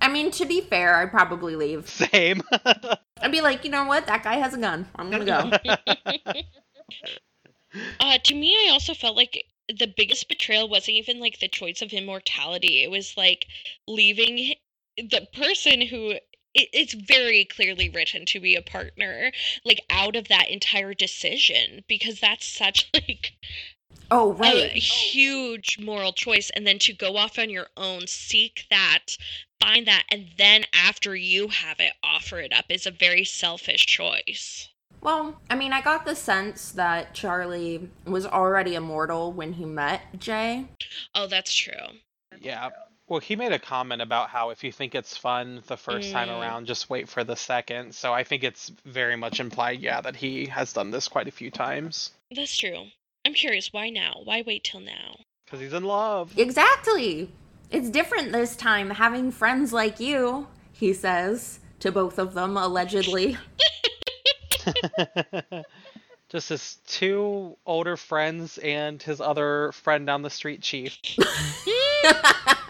I 0.00 0.08
mean, 0.08 0.30
to 0.32 0.46
be 0.46 0.60
fair, 0.60 0.96
I'd 0.96 1.10
probably 1.10 1.54
leave. 1.56 1.88
Same. 1.88 2.42
I'd 3.20 3.30
be 3.30 3.40
like, 3.40 3.64
"You 3.64 3.70
know 3.70 3.84
what? 3.84 4.06
That 4.06 4.24
guy 4.24 4.34
has 4.34 4.52
a 4.52 4.58
gun. 4.58 4.88
I'm 4.96 5.10
going 5.10 5.24
to 5.24 5.60
go." 5.70 6.18
Uh, 8.00 8.18
to 8.18 8.34
me, 8.34 8.54
I 8.66 8.70
also 8.72 8.94
felt 8.94 9.16
like 9.16 9.46
the 9.68 9.92
biggest 9.96 10.28
betrayal 10.28 10.68
wasn't 10.68 10.96
even 10.96 11.20
like 11.20 11.38
the 11.38 11.48
choice 11.48 11.82
of 11.82 11.92
immortality. 11.92 12.82
It 12.82 12.90
was 12.90 13.16
like 13.16 13.46
leaving 13.86 14.54
the 14.96 15.26
person 15.32 15.80
who 15.80 16.14
it, 16.54 16.68
it's 16.72 16.94
very 16.94 17.44
clearly 17.44 17.88
written 17.88 18.24
to 18.26 18.40
be 18.40 18.54
a 18.54 18.62
partner, 18.62 19.32
like 19.64 19.80
out 19.90 20.16
of 20.16 20.28
that 20.28 20.48
entire 20.48 20.94
decision 20.94 21.84
because 21.88 22.20
that's 22.20 22.46
such 22.46 22.90
like 22.94 23.32
oh, 24.10 24.32
right 24.34 24.54
a 24.54 24.62
right. 24.62 24.72
huge 24.74 25.78
moral 25.80 26.12
choice. 26.12 26.50
And 26.50 26.66
then 26.66 26.78
to 26.80 26.92
go 26.92 27.16
off 27.16 27.38
on 27.38 27.50
your 27.50 27.68
own, 27.76 28.06
seek 28.06 28.66
that, 28.70 29.16
find 29.60 29.86
that, 29.86 30.04
and 30.10 30.28
then 30.38 30.64
after 30.74 31.16
you 31.16 31.48
have 31.48 31.80
it, 31.80 31.94
offer 32.02 32.38
it 32.38 32.52
up 32.52 32.66
is 32.68 32.86
a 32.86 32.90
very 32.90 33.24
selfish 33.24 33.86
choice. 33.86 34.68
Well, 35.00 35.40
I 35.50 35.56
mean, 35.56 35.72
I 35.72 35.80
got 35.80 36.04
the 36.04 36.14
sense 36.14 36.70
that 36.72 37.12
Charlie 37.12 37.90
was 38.06 38.24
already 38.24 38.76
immortal 38.76 39.32
when 39.32 39.54
he 39.54 39.64
met 39.64 40.02
Jay. 40.20 40.66
Oh, 41.12 41.26
that's 41.26 41.52
true. 41.52 41.98
Yeah. 42.40 42.70
Well, 43.12 43.20
he 43.20 43.36
made 43.36 43.52
a 43.52 43.58
comment 43.58 44.00
about 44.00 44.30
how 44.30 44.48
if 44.48 44.64
you 44.64 44.72
think 44.72 44.94
it's 44.94 45.18
fun 45.18 45.62
the 45.66 45.76
first 45.76 46.12
time 46.12 46.28
Mm. 46.28 46.40
around, 46.40 46.64
just 46.64 46.88
wait 46.88 47.10
for 47.10 47.22
the 47.22 47.36
second. 47.36 47.94
So 47.94 48.10
I 48.10 48.24
think 48.24 48.42
it's 48.42 48.70
very 48.86 49.16
much 49.16 49.38
implied, 49.38 49.80
yeah, 49.80 50.00
that 50.00 50.16
he 50.16 50.46
has 50.46 50.72
done 50.72 50.90
this 50.90 51.08
quite 51.08 51.28
a 51.28 51.30
few 51.30 51.50
times. 51.50 52.12
That's 52.34 52.56
true. 52.56 52.86
I'm 53.26 53.34
curious, 53.34 53.70
why 53.70 53.90
now? 53.90 54.22
Why 54.24 54.42
wait 54.46 54.64
till 54.64 54.80
now? 54.80 55.16
Because 55.44 55.60
he's 55.60 55.74
in 55.74 55.84
love. 55.84 56.32
Exactly. 56.38 57.30
It's 57.70 57.90
different 57.90 58.32
this 58.32 58.56
time 58.56 58.88
having 58.88 59.30
friends 59.30 59.74
like 59.74 60.00
you, 60.00 60.46
he 60.72 60.94
says 60.94 61.60
to 61.80 61.92
both 61.92 62.18
of 62.18 62.32
them, 62.32 62.56
allegedly. 62.56 63.36
just 66.30 66.48
his 66.48 66.78
two 66.86 67.58
older 67.66 67.98
friends 67.98 68.56
and 68.56 69.02
his 69.02 69.20
other 69.20 69.70
friend 69.72 70.06
down 70.06 70.22
the 70.22 70.30
street, 70.30 70.62
Chief. 70.62 70.98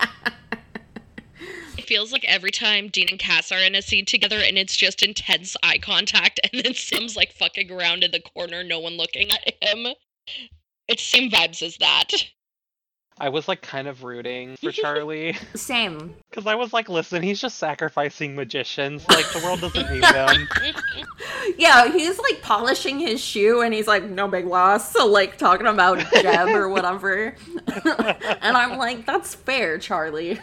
It 1.92 1.96
feels 1.96 2.10
like 2.12 2.24
every 2.24 2.50
time 2.50 2.88
Dean 2.88 3.08
and 3.10 3.18
Cass 3.18 3.52
are 3.52 3.58
in 3.58 3.74
a 3.74 3.82
scene 3.82 4.06
together 4.06 4.38
and 4.38 4.56
it's 4.56 4.74
just 4.74 5.02
intense 5.02 5.58
eye 5.62 5.76
contact 5.76 6.40
and 6.42 6.64
then 6.64 6.72
Sim's 6.72 7.16
like 7.16 7.32
fucking 7.32 7.70
around 7.70 8.02
in 8.02 8.12
the 8.12 8.20
corner, 8.34 8.64
no 8.64 8.78
one 8.78 8.96
looking 8.96 9.30
at 9.30 9.52
him. 9.60 9.88
It's 10.88 11.02
same 11.02 11.30
vibes 11.30 11.60
as 11.60 11.76
that. 11.76 12.08
I 13.18 13.28
was 13.28 13.46
like 13.46 13.60
kind 13.60 13.88
of 13.88 14.04
rooting 14.04 14.56
for 14.56 14.72
Charlie 14.72 15.36
Same. 15.54 16.14
because 16.30 16.46
I 16.46 16.54
was 16.54 16.72
like, 16.72 16.88
listen, 16.88 17.22
he's 17.22 17.42
just 17.42 17.58
sacrificing 17.58 18.34
magicians. 18.34 19.06
Like 19.10 19.30
the 19.30 19.40
world 19.44 19.60
doesn't 19.60 19.92
need 19.92 20.02
him. 20.02 20.48
Yeah, 21.58 21.92
he's 21.92 22.18
like 22.18 22.40
polishing 22.40 23.00
his 23.00 23.20
shoe 23.20 23.60
and 23.60 23.74
he's 23.74 23.88
like, 23.88 24.08
no 24.08 24.28
big 24.28 24.46
loss. 24.46 24.92
So, 24.92 25.06
like, 25.06 25.36
talking 25.36 25.66
about 25.66 25.98
Jeb 26.12 26.48
or 26.48 26.68
whatever. 26.68 27.34
and 27.66 28.56
I'm 28.56 28.78
like, 28.78 29.04
that's 29.04 29.34
fair, 29.34 29.76
Charlie. 29.78 30.40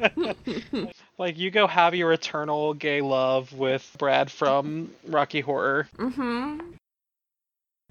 Like 1.18 1.36
you 1.38 1.50
go 1.50 1.66
have 1.66 1.94
your 1.94 2.12
eternal 2.14 2.72
gay 2.72 3.02
love 3.02 3.52
with 3.52 3.94
Brad 3.98 4.30
from 4.30 4.90
Rocky 5.06 5.40
Horror. 5.40 5.86
hmm. 5.98 6.60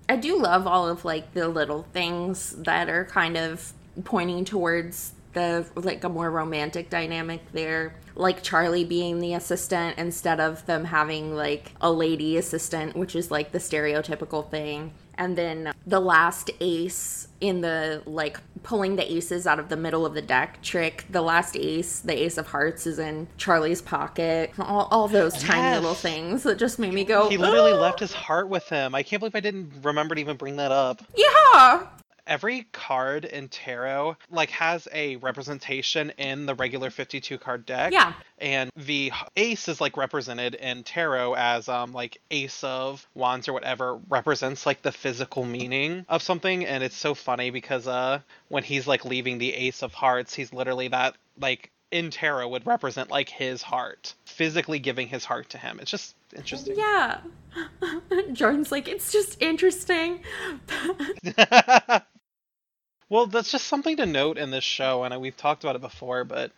I 0.10 0.16
do 0.16 0.42
love 0.42 0.66
all 0.66 0.90
of 0.90 1.06
like 1.06 1.36
the 1.36 1.48
little 1.48 1.84
things 1.94 2.56
that 2.58 2.90
are 2.90 3.06
kind 3.06 3.38
of 3.38 3.74
pointing 4.04 4.46
towards 4.46 5.14
the 5.34 5.68
like 5.76 6.04
a 6.04 6.10
more 6.10 6.32
romantic 6.32 6.90
dynamic 6.90 7.40
there 7.52 7.94
like 8.16 8.42
charlie 8.42 8.84
being 8.84 9.20
the 9.20 9.34
assistant 9.36 9.98
instead 9.98 10.40
of 10.40 10.66
them 10.66 10.86
having 10.86 11.36
like 11.36 11.72
a 11.82 11.92
lady 11.92 12.38
assistant 12.38 12.96
which 12.96 13.16
is 13.16 13.30
like 13.30 13.52
the 13.52 13.60
stereotypical 13.60 14.50
thing 14.50 14.92
and 15.20 15.38
then 15.38 15.72
the 15.86 16.00
last 16.00 16.50
ace 16.62 17.28
in 17.42 17.62
the 17.62 18.02
like 18.06 18.40
pulling 18.64 18.96
the 18.96 19.14
aces 19.14 19.46
out 19.46 19.60
of 19.60 19.70
the 19.70 19.78
middle 19.78 20.06
of 20.06 20.14
the 20.14 20.22
deck 20.22 20.62
trick 20.62 21.06
the 21.10 21.22
last 21.22 21.56
ace 21.56 22.00
the 22.00 22.24
ace 22.24 22.38
of 22.38 22.48
hearts 22.48 22.88
is 22.88 22.98
in 23.00 23.28
charlie's 23.38 23.82
pocket 23.82 24.52
all, 24.60 24.88
all 24.92 25.08
those 25.08 25.34
tiny 25.42 25.76
little 25.78 25.94
things 25.94 26.44
that 26.44 26.58
just 26.58 26.80
made 26.80 26.94
me 26.94 27.04
go 27.04 27.30
He 27.30 27.38
literally 27.38 27.72
"Ah!" 27.72 27.80
left 27.80 28.00
his 28.00 28.12
heart 28.14 28.50
with 28.50 28.68
him. 28.68 28.96
I 28.96 29.04
can't 29.04 29.20
believe 29.20 29.36
I 29.36 29.40
didn't 29.40 29.72
remember 29.84 30.16
to 30.16 30.22
even 30.22 30.38
bring 30.38 30.56
that 30.58 30.72
up. 30.72 31.02
yeah 31.16 31.88
Every 32.30 32.68
card 32.72 33.26
in 33.26 33.48
tarot 33.50 34.16
like 34.30 34.52
has 34.52 34.88
a 34.94 35.16
representation 35.18 36.12
in 36.12 36.46
the 36.46 36.54
regular 36.56 36.92
52 36.92 37.38
card 37.40 37.66
deck. 37.66 37.92
yeah 37.92 38.14
And 38.38 38.70
the 38.76 39.12
ace 39.36 39.68
is 39.68 39.82
like 39.82 39.98
represented 39.98 40.54
in 40.56 40.84
tarot 40.84 41.34
as 41.34 41.68
um 41.68 41.92
like 41.92 42.22
ace 42.30 42.64
of 42.64 43.06
wands 43.16 43.48
or 43.48 43.54
whatever 43.54 44.00
represents 44.10 44.66
like 44.66 44.84
the 44.84 44.92
physical 44.92 45.44
meaning 45.44 46.06
of 46.08 46.22
something 46.22 46.66
and 46.66 46.84
it's 46.84 46.96
so 46.96 47.16
funny 47.16 47.50
because 47.50 47.88
uh 47.88 48.20
when 48.48 48.64
he's 48.64 48.86
like 48.88 49.04
leaving 49.06 49.40
the 49.40 49.54
ace 49.54 49.82
of 49.82 49.94
hearts 49.94 50.34
he's 50.36 50.54
literally 50.54 50.88
that 50.88 51.16
like 51.40 51.72
in 51.92 52.12
tarot 52.12 52.48
would 52.48 52.68
represent 52.68 53.10
like 53.10 53.28
his 53.30 53.64
heart 53.64 54.14
physically 54.26 54.78
giving 54.78 55.08
his 55.08 55.26
heart 55.26 55.50
to 55.50 55.58
him 55.58 55.80
it's 55.82 55.90
just 55.90 56.16
interesting 56.36 56.76
Yeah. 56.78 57.20
Jordan's 58.34 58.72
like, 58.72 58.88
it's 58.88 59.12
just 59.12 59.42
interesting. 59.42 60.20
well, 63.10 63.28
that's 63.28 63.52
just 63.52 63.68
something 63.68 63.98
to 63.98 64.06
note 64.06 64.38
in 64.38 64.52
this 64.52 64.64
show, 64.64 65.04
and 65.04 65.20
we've 65.20 65.36
talked 65.36 65.64
about 65.64 65.76
it 65.76 65.82
before, 65.82 66.24
but 66.24 66.52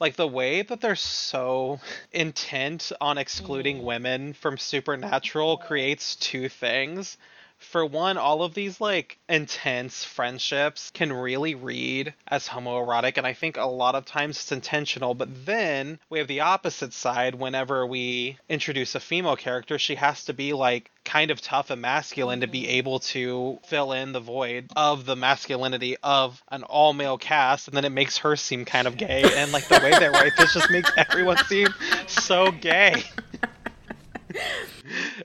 like 0.00 0.16
the 0.16 0.28
way 0.28 0.62
that 0.62 0.80
they're 0.80 0.96
so 0.96 1.80
intent 2.12 2.92
on 3.00 3.18
excluding 3.18 3.78
mm. 3.78 3.84
women 3.84 4.32
from 4.34 4.58
Supernatural 4.58 5.56
creates 5.58 6.16
two 6.16 6.48
things. 6.48 7.16
For 7.58 7.84
one, 7.84 8.18
all 8.18 8.42
of 8.42 8.54
these 8.54 8.80
like 8.80 9.18
intense 9.28 10.04
friendships 10.04 10.90
can 10.92 11.12
really 11.12 11.54
read 11.54 12.14
as 12.28 12.48
homoerotic, 12.48 13.16
and 13.16 13.26
I 13.26 13.32
think 13.32 13.56
a 13.56 13.64
lot 13.64 13.94
of 13.94 14.04
times 14.04 14.36
it's 14.36 14.52
intentional. 14.52 15.14
But 15.14 15.46
then 15.46 15.98
we 16.08 16.18
have 16.18 16.28
the 16.28 16.40
opposite 16.40 16.92
side. 16.92 17.34
Whenever 17.34 17.86
we 17.86 18.38
introduce 18.48 18.94
a 18.94 19.00
female 19.00 19.36
character, 19.36 19.78
she 19.78 19.96
has 19.96 20.24
to 20.26 20.32
be 20.32 20.52
like 20.52 20.90
kind 21.04 21.30
of 21.30 21.40
tough 21.40 21.70
and 21.70 21.82
masculine 21.82 22.40
to 22.40 22.46
be 22.46 22.62
mm-hmm. 22.62 22.70
able 22.72 22.98
to 22.98 23.58
fill 23.64 23.92
in 23.92 24.12
the 24.12 24.20
void 24.20 24.70
of 24.76 25.04
the 25.04 25.16
masculinity 25.16 25.96
of 26.02 26.42
an 26.48 26.62
all 26.62 26.92
male 26.92 27.18
cast, 27.18 27.68
and 27.68 27.76
then 27.76 27.84
it 27.84 27.92
makes 27.92 28.18
her 28.18 28.36
seem 28.36 28.64
kind 28.64 28.86
of 28.86 28.96
gay. 28.96 29.22
And 29.36 29.52
like 29.52 29.68
the 29.68 29.80
way 29.82 29.92
they 29.98 30.08
write 30.08 30.32
this 30.36 30.54
just 30.54 30.70
makes 30.70 30.90
everyone 30.96 31.38
seem 31.38 31.68
so 32.06 32.50
gay. 32.50 33.02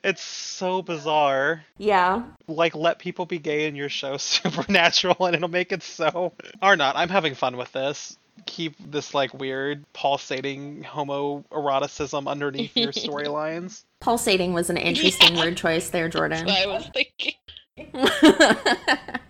it's 0.04 0.22
so 0.22 0.82
bizarre. 0.82 1.64
Yeah. 1.78 2.24
Like, 2.48 2.76
let 2.76 3.00
people 3.00 3.26
be 3.26 3.40
gay 3.40 3.68
in 3.68 3.76
your 3.76 3.90
show, 3.90 4.18
Supernatural, 4.18 5.26
and 5.26 5.36
it'll 5.36 5.50
make 5.50 5.72
it 5.72 5.84
so. 5.84 6.34
Or 6.62 6.76
not. 6.76 6.96
I'm 6.96 7.10
having 7.10 7.36
fun 7.36 7.58
with 7.58 7.72
this. 7.72 8.18
Keep 8.46 8.92
this, 8.92 9.14
like, 9.14 9.34
weird, 9.34 9.84
pulsating 9.94 10.84
homoeroticism 10.84 12.28
underneath 12.28 12.76
your 12.76 12.92
storylines. 12.94 13.84
Pulsating 14.00 14.54
was 14.54 14.70
an 14.70 14.78
interesting 14.78 15.36
word 15.36 15.58
choice 15.58 15.90
there, 15.90 16.08
Jordan. 16.08 16.46
That's 16.46 16.66
what 16.66 16.70
I 16.70 16.78
was 16.78 16.90
thinking. 16.94 17.34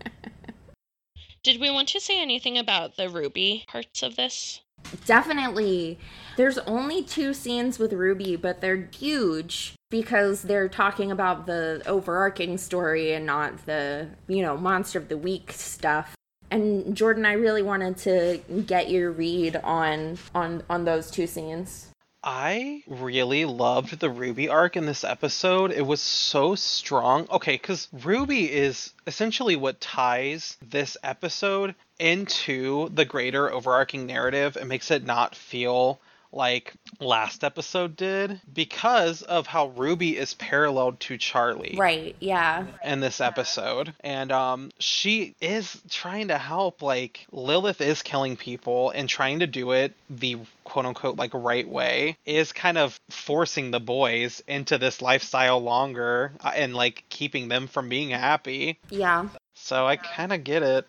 Did 1.43 1.61
we 1.61 1.71
want 1.71 1.87
to 1.89 1.99
say 1.99 2.21
anything 2.21 2.57
about 2.57 2.97
the 2.97 3.09
Ruby 3.09 3.65
parts 3.67 4.03
of 4.03 4.15
this? 4.15 4.61
Definitely. 5.05 5.99
There's 6.37 6.57
only 6.59 7.03
two 7.03 7.33
scenes 7.33 7.79
with 7.79 7.93
Ruby, 7.93 8.35
but 8.35 8.61
they're 8.61 8.89
huge 8.95 9.75
because 9.89 10.43
they're 10.43 10.69
talking 10.69 11.11
about 11.11 11.45
the 11.45 11.81
overarching 11.85 12.57
story 12.57 13.13
and 13.13 13.25
not 13.25 13.65
the, 13.65 14.07
you 14.27 14.41
know, 14.41 14.55
monster 14.55 14.99
of 14.99 15.09
the 15.09 15.17
week 15.17 15.51
stuff. 15.51 16.15
And 16.51 16.95
Jordan, 16.95 17.25
I 17.25 17.33
really 17.33 17.61
wanted 17.61 17.97
to 17.97 18.39
get 18.65 18.89
your 18.89 19.11
read 19.11 19.57
on 19.57 20.17
on 20.33 20.63
on 20.69 20.85
those 20.85 21.11
two 21.11 21.27
scenes. 21.27 21.89
I 22.23 22.83
really 22.87 23.45
loved 23.45 23.99
the 23.99 24.09
Ruby 24.09 24.49
arc 24.49 24.75
in 24.75 24.85
this 24.85 25.05
episode. 25.05 25.71
It 25.71 25.85
was 25.85 26.01
so 26.01 26.53
strong. 26.55 27.27
Okay, 27.31 27.53
because 27.53 27.87
Ruby 27.93 28.51
is 28.51 28.93
essentially 29.07 29.55
what 29.55 29.79
ties 29.79 30.57
this 30.61 30.97
episode 31.01 31.75
into 31.99 32.89
the 32.89 33.05
greater 33.05 33.51
overarching 33.51 34.05
narrative 34.05 34.55
and 34.57 34.67
makes 34.69 34.91
it 34.91 35.05
not 35.05 35.35
feel 35.35 35.99
like 36.31 36.73
last 36.99 37.43
episode 37.43 37.95
did 37.95 38.39
because 38.53 39.23
of 39.23 39.47
how 39.47 39.69
Ruby 39.69 40.15
is 40.15 40.35
paralleled 40.35 40.99
to 40.99 41.17
Charlie 41.17 41.73
Right, 41.75 42.15
yeah. 42.19 42.67
in 42.85 42.99
this 42.99 43.19
episode 43.19 43.95
and 44.01 44.31
um 44.31 44.69
she 44.77 45.33
is 45.41 45.81
trying 45.89 46.27
to 46.27 46.37
help 46.37 46.83
like 46.83 47.25
lilith 47.31 47.81
is 47.81 48.03
killing 48.03 48.37
people 48.37 48.91
and 48.91 49.09
trying 49.09 49.39
to 49.39 49.47
do 49.47 49.71
it 49.71 49.95
the 50.07 50.37
quote 50.65 50.85
unquote 50.85 51.17
like 51.17 51.31
right 51.33 51.67
way 51.67 52.15
is 52.27 52.53
kind 52.53 52.77
of 52.77 52.99
forcing 53.09 53.71
the 53.71 53.79
boys 53.79 54.43
into 54.47 54.77
this 54.77 55.01
lifestyle 55.01 55.59
longer 55.59 56.31
uh, 56.41 56.51
and 56.55 56.75
like 56.75 57.05
keeping 57.09 57.47
them 57.47 57.65
from 57.65 57.89
being 57.89 58.11
happy 58.11 58.77
Yeah. 58.91 59.29
so 59.55 59.87
i 59.87 59.95
kind 59.95 60.31
of 60.31 60.43
get 60.43 60.61
it 60.61 60.85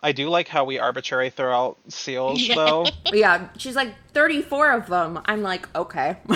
i 0.00 0.12
do 0.12 0.28
like 0.28 0.48
how 0.48 0.64
we 0.64 0.78
arbitrary 0.78 1.30
throw 1.30 1.54
out 1.54 1.78
seals 1.88 2.40
Yeah. 2.40 2.54
though 2.54 2.86
Yeah, 3.12 3.48
she's 3.58 3.76
like 3.76 3.94
34 4.14 4.72
of 4.72 4.86
them. 4.88 5.20
I'm 5.26 5.42
like, 5.42 5.68
okay. 5.76 6.16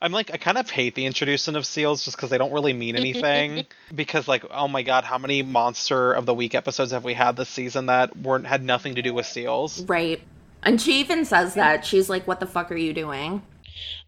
I'm 0.00 0.12
like, 0.12 0.30
I 0.32 0.36
kind 0.38 0.58
of 0.58 0.68
hate 0.70 0.94
the 0.94 1.06
introduction 1.06 1.56
of 1.56 1.66
seals 1.66 2.04
just 2.04 2.16
because 2.16 2.30
they 2.30 2.38
don't 2.38 2.52
really 2.52 2.72
mean 2.72 2.96
anything. 2.96 3.66
because, 3.94 4.26
like, 4.28 4.44
oh 4.50 4.68
my 4.68 4.82
god, 4.82 5.04
how 5.04 5.18
many 5.18 5.42
Monster 5.42 6.12
of 6.12 6.26
the 6.26 6.34
Week 6.34 6.54
episodes 6.54 6.92
have 6.92 7.04
we 7.04 7.14
had 7.14 7.36
this 7.36 7.48
season 7.48 7.86
that 7.86 8.16
weren't 8.16 8.46
had 8.46 8.62
nothing 8.62 8.94
to 8.96 9.02
do 9.02 9.12
with 9.14 9.26
seals? 9.26 9.82
right. 9.84 10.20
And 10.62 10.78
she 10.80 11.00
even 11.00 11.24
says 11.24 11.54
that. 11.54 11.86
She's 11.86 12.10
like, 12.10 12.26
what 12.26 12.38
the 12.40 12.46
fuck 12.46 12.70
are 12.70 12.76
you 12.76 12.92
doing? 12.92 13.40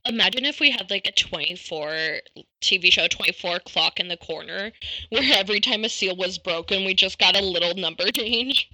Imagine 0.07 0.45
if 0.45 0.61
we 0.61 0.71
had 0.71 0.91
like 0.91 1.07
a 1.07 1.13
24 1.13 2.21
TV 2.61 2.93
show 2.93 3.07
24 3.09 3.61
clock 3.61 4.01
in 4.01 4.09
the 4.09 4.17
corner 4.17 4.73
where 5.11 5.23
every 5.39 5.61
time 5.61 5.85
a 5.85 5.89
seal 5.89 6.17
was 6.17 6.39
broken, 6.39 6.85
we 6.85 6.95
just 6.95 7.19
got 7.19 7.37
a 7.37 7.43
little 7.45 7.75
number 7.75 8.11
change. 8.11 8.71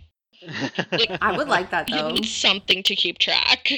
Like, 0.92 1.10
I 1.20 1.36
would 1.36 1.48
like 1.48 1.70
that 1.70 1.88
though. 1.88 2.16
something 2.22 2.82
to 2.84 2.94
keep 2.94 3.18
track. 3.18 3.70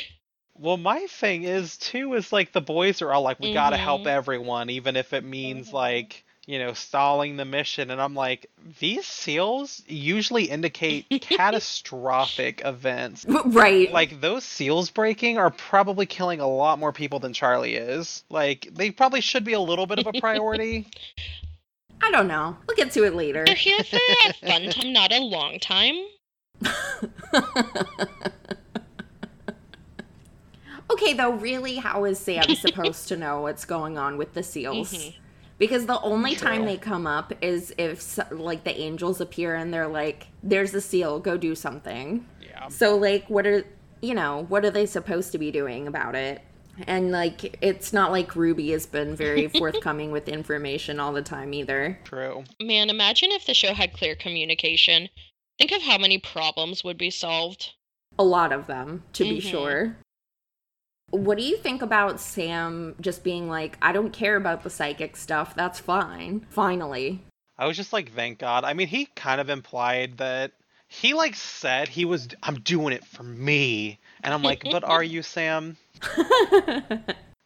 well, 0.55 0.77
my 0.77 1.07
thing 1.07 1.45
is 1.45 1.77
too 1.79 2.15
is 2.15 2.33
like 2.33 2.53
the 2.53 2.61
boys 2.61 3.01
are 3.03 3.13
all 3.13 3.23
like, 3.23 3.41
we 3.41 3.53
gotta 3.53 3.77
help 3.79 4.03
Mhm. 4.03 4.09
everyone, 4.09 4.71
even 4.71 4.97
if 4.97 5.13
it 5.13 5.25
means 5.25 5.73
like. 5.73 6.25
You 6.51 6.59
know, 6.59 6.73
stalling 6.73 7.37
the 7.37 7.45
mission, 7.45 7.93
and 7.93 8.03
I'm 8.03 8.17
like, 8.17 8.51
these 8.81 9.07
seals 9.07 9.85
usually 9.87 10.47
indicate 10.47 11.07
catastrophic 11.21 12.63
events. 12.65 13.25
right. 13.29 13.93
like 13.93 14.21
those 14.21 14.43
seals 14.43 14.91
breaking 14.91 15.39
are 15.39 15.51
probably 15.51 16.07
killing 16.07 16.41
a 16.41 16.49
lot 16.49 16.81
more 16.81 16.93
people 16.93 17.21
than 17.21 17.33
Charlie 17.33 17.77
is. 17.77 18.25
Like 18.31 18.69
they 18.73 18.91
probably 18.91 19.21
should 19.21 19.45
be 19.45 19.53
a 19.53 19.61
little 19.61 19.87
bit 19.87 20.01
of 20.01 20.09
a 20.09 20.21
priority. 20.21 20.89
I 22.03 22.11
don't 22.11 22.27
know. 22.27 22.57
We'll 22.67 22.77
get 22.77 22.91
to 22.95 23.05
it 23.05 23.15
later. 23.15 23.45
They're 23.47 23.55
here 23.55 23.85
for 23.85 24.01
a 24.27 24.33
fun 24.33 24.71
time, 24.71 24.93
not 24.93 25.13
a 25.13 25.21
long 25.21 25.61
time. 25.61 25.95
okay, 30.91 31.13
though, 31.13 31.35
really, 31.35 31.77
how 31.77 32.05
is 32.07 32.19
Sam 32.19 32.57
supposed 32.57 33.07
to 33.07 33.17
know 33.17 33.43
what's 33.43 33.65
going 33.65 33.99
on 33.99 34.17
with 34.17 34.35
the 34.35 34.43
seals? 34.43 34.93
Mhm. 34.93 35.15
Because 35.61 35.85
the 35.85 36.01
only 36.01 36.35
time 36.35 36.65
they 36.65 36.79
come 36.79 37.07
up 37.07 37.33
is 37.43 37.73
if, 37.77 38.19
like, 38.33 38.65
the 38.65 38.77
angels 38.81 39.21
appear 39.21 39.55
and 39.55 39.73
they're 39.73 39.87
like, 39.87 40.27
there's 40.43 40.73
a 40.75 40.81
seal, 40.81 41.21
go 41.21 41.37
do 41.37 41.55
something. 41.55 42.27
yeah. 42.41 42.67
So, 42.69 42.97
like, 42.97 43.29
what 43.29 43.47
are, 43.47 43.65
you 44.01 44.15
know, 44.15 44.47
what 44.49 44.65
are 44.65 44.71
they 44.71 44.87
supposed 44.87 45.33
to 45.33 45.39
be 45.39 45.51
doing 45.53 45.87
about 45.87 46.15
it? 46.15 46.41
And, 46.87 47.13
like, 47.13 47.59
it's 47.63 47.93
not 47.93 48.11
like 48.11 48.35
Ruby 48.35 48.71
has 48.71 48.87
been 48.87 49.15
very 49.15 49.49
forthcoming 49.59 50.11
with 50.11 50.31
information 50.31 50.99
all 50.99 51.13
the 51.13 51.21
time 51.21 51.53
either. 51.53 51.99
True. 52.05 52.45
Man, 52.59 52.89
imagine 52.89 53.31
if 53.33 53.45
the 53.45 53.53
show 53.53 53.75
had 53.75 53.93
clear 53.93 54.15
communication. 54.15 55.11
Think 55.59 55.73
of 55.73 55.83
how 55.83 55.99
many 55.99 56.17
problems 56.17 56.83
would 56.85 56.97
be 56.97 57.11
solved. 57.11 57.75
A 58.19 58.25
lot 58.25 58.51
of 58.51 58.67
them, 58.67 59.03
to 59.13 59.25
be 59.25 59.41
Mhm. 59.43 59.51
sure. 59.51 59.97
What 61.11 61.39
do 61.39 61.45
you 61.45 61.57
think 61.57 61.83
about 61.83 62.21
Sam 62.21 62.95
just 63.01 63.25
being 63.25 63.49
like, 63.49 63.79
I 63.83 63.93
don't 63.93 64.13
care 64.13 64.37
about 64.37 64.63
the 64.63 64.71
psychic 64.71 65.17
stuff, 65.17 65.55
that's 65.55 65.81
fine. 65.81 66.47
Finally. 66.51 67.21
I 67.59 67.67
was 67.67 67.77
just 67.77 67.93
like, 67.93 68.13
thank 68.13 68.39
God. 68.39 68.65
I 68.65 68.73
mean, 68.75 68.89
he 68.89 69.07
kind 69.17 69.41
of 69.41 69.51
implied 69.51 70.19
that 70.19 70.53
he 70.89 71.15
like 71.15 71.37
said 71.37 71.89
he 71.89 72.05
was 72.05 72.29
I'm 72.43 72.61
doing 72.61 72.93
it 72.93 73.05
for 73.05 73.23
me. 73.23 73.99
And 74.23 74.33
I'm 74.33 74.43
like, 74.43 74.65
but 74.65 74.85
are 74.85 75.03
you, 75.03 75.23
Sam? 75.23 75.77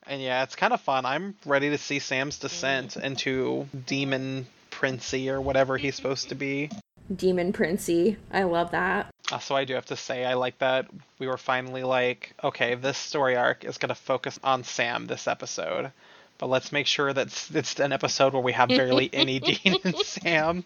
And 0.06 0.20
yeah, 0.20 0.42
it's 0.42 0.56
kind 0.56 0.72
of 0.72 0.80
fun. 0.80 1.06
I'm 1.06 1.34
ready 1.46 1.70
to 1.70 1.78
see 1.78 1.98
Sam's 1.98 2.38
descent 2.38 2.96
into 2.96 3.66
demon 3.86 4.46
princey 4.70 5.30
or 5.30 5.40
whatever 5.40 5.78
he's 5.78 5.94
supposed 5.94 6.28
to 6.28 6.34
be. 6.34 6.70
Demon 7.14 7.52
Princey. 7.52 8.16
I 8.30 8.44
love 8.44 8.70
that. 8.72 9.13
Uh, 9.30 9.34
also, 9.34 9.54
I 9.54 9.64
do 9.64 9.74
have 9.74 9.86
to 9.86 9.96
say, 9.96 10.24
I 10.24 10.34
like 10.34 10.58
that 10.58 10.86
we 11.18 11.26
were 11.26 11.38
finally 11.38 11.82
like, 11.82 12.34
okay, 12.42 12.74
this 12.74 12.98
story 12.98 13.36
arc 13.36 13.64
is 13.64 13.78
going 13.78 13.88
to 13.88 13.94
focus 13.94 14.38
on 14.44 14.64
Sam 14.64 15.06
this 15.06 15.26
episode. 15.26 15.92
But 16.38 16.48
let's 16.48 16.72
make 16.72 16.86
sure 16.86 17.12
that 17.12 17.26
it's- 17.28 17.50
it's 17.54 17.80
an 17.80 17.92
episode 17.92 18.32
where 18.32 18.42
we 18.42 18.52
have 18.52 18.68
barely 18.68 19.08
any 19.12 19.40
Dean 19.40 19.76
and 19.84 19.96
Sam. 19.98 20.64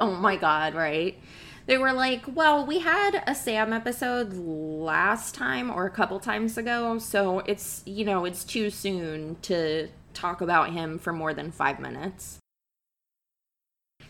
Oh 0.00 0.14
my 0.14 0.36
god, 0.36 0.74
right? 0.74 1.18
They 1.66 1.76
were 1.76 1.92
like, 1.92 2.22
well, 2.34 2.64
we 2.64 2.78
had 2.78 3.22
a 3.26 3.34
Sam 3.34 3.72
episode 3.74 4.32
last 4.32 5.34
time 5.34 5.70
or 5.70 5.84
a 5.84 5.90
couple 5.90 6.18
times 6.18 6.56
ago, 6.56 6.98
so 6.98 7.40
it's, 7.40 7.82
you 7.84 8.04
know, 8.06 8.24
it's 8.24 8.42
too 8.44 8.70
soon 8.70 9.36
to 9.42 9.88
talk 10.14 10.40
about 10.40 10.70
him 10.70 10.98
for 10.98 11.12
more 11.12 11.34
than 11.34 11.50
five 11.52 11.78
minutes. 11.78 12.38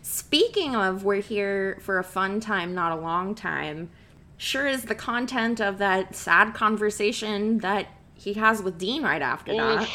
Speaking 0.03 0.75
of, 0.77 1.05
we're 1.05 1.21
here 1.23 1.79
for 1.83 1.99
a 1.99 2.05
fun 2.05 2.41
time, 2.41 2.75
not 2.75 2.93
a 2.93 2.97
long 3.01 3.35
time. 3.35 3.91
Sure 4.37 4.67
is 4.67 4.85
the 4.85 4.95
content 4.95 5.61
of 5.61 5.79
that 5.79 6.15
sad 6.15 6.55
conversation 6.55 7.59
that 7.59 7.89
he 8.15 8.35
has 8.35 8.63
with 8.63 8.79
Dean 8.79 9.03
right 9.03 9.23
after 9.23 9.55
that. 9.55 9.89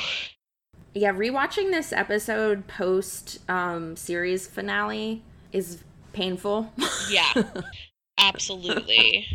Yeah, 0.94 1.14
rewatching 1.14 1.72
this 1.72 1.92
episode 1.92 2.68
post 2.68 3.40
um, 3.50 3.96
series 3.96 4.46
finale 4.48 5.24
is 5.52 5.84
painful. 6.14 6.72
Yeah. 7.10 7.32
Absolutely. 8.20 9.26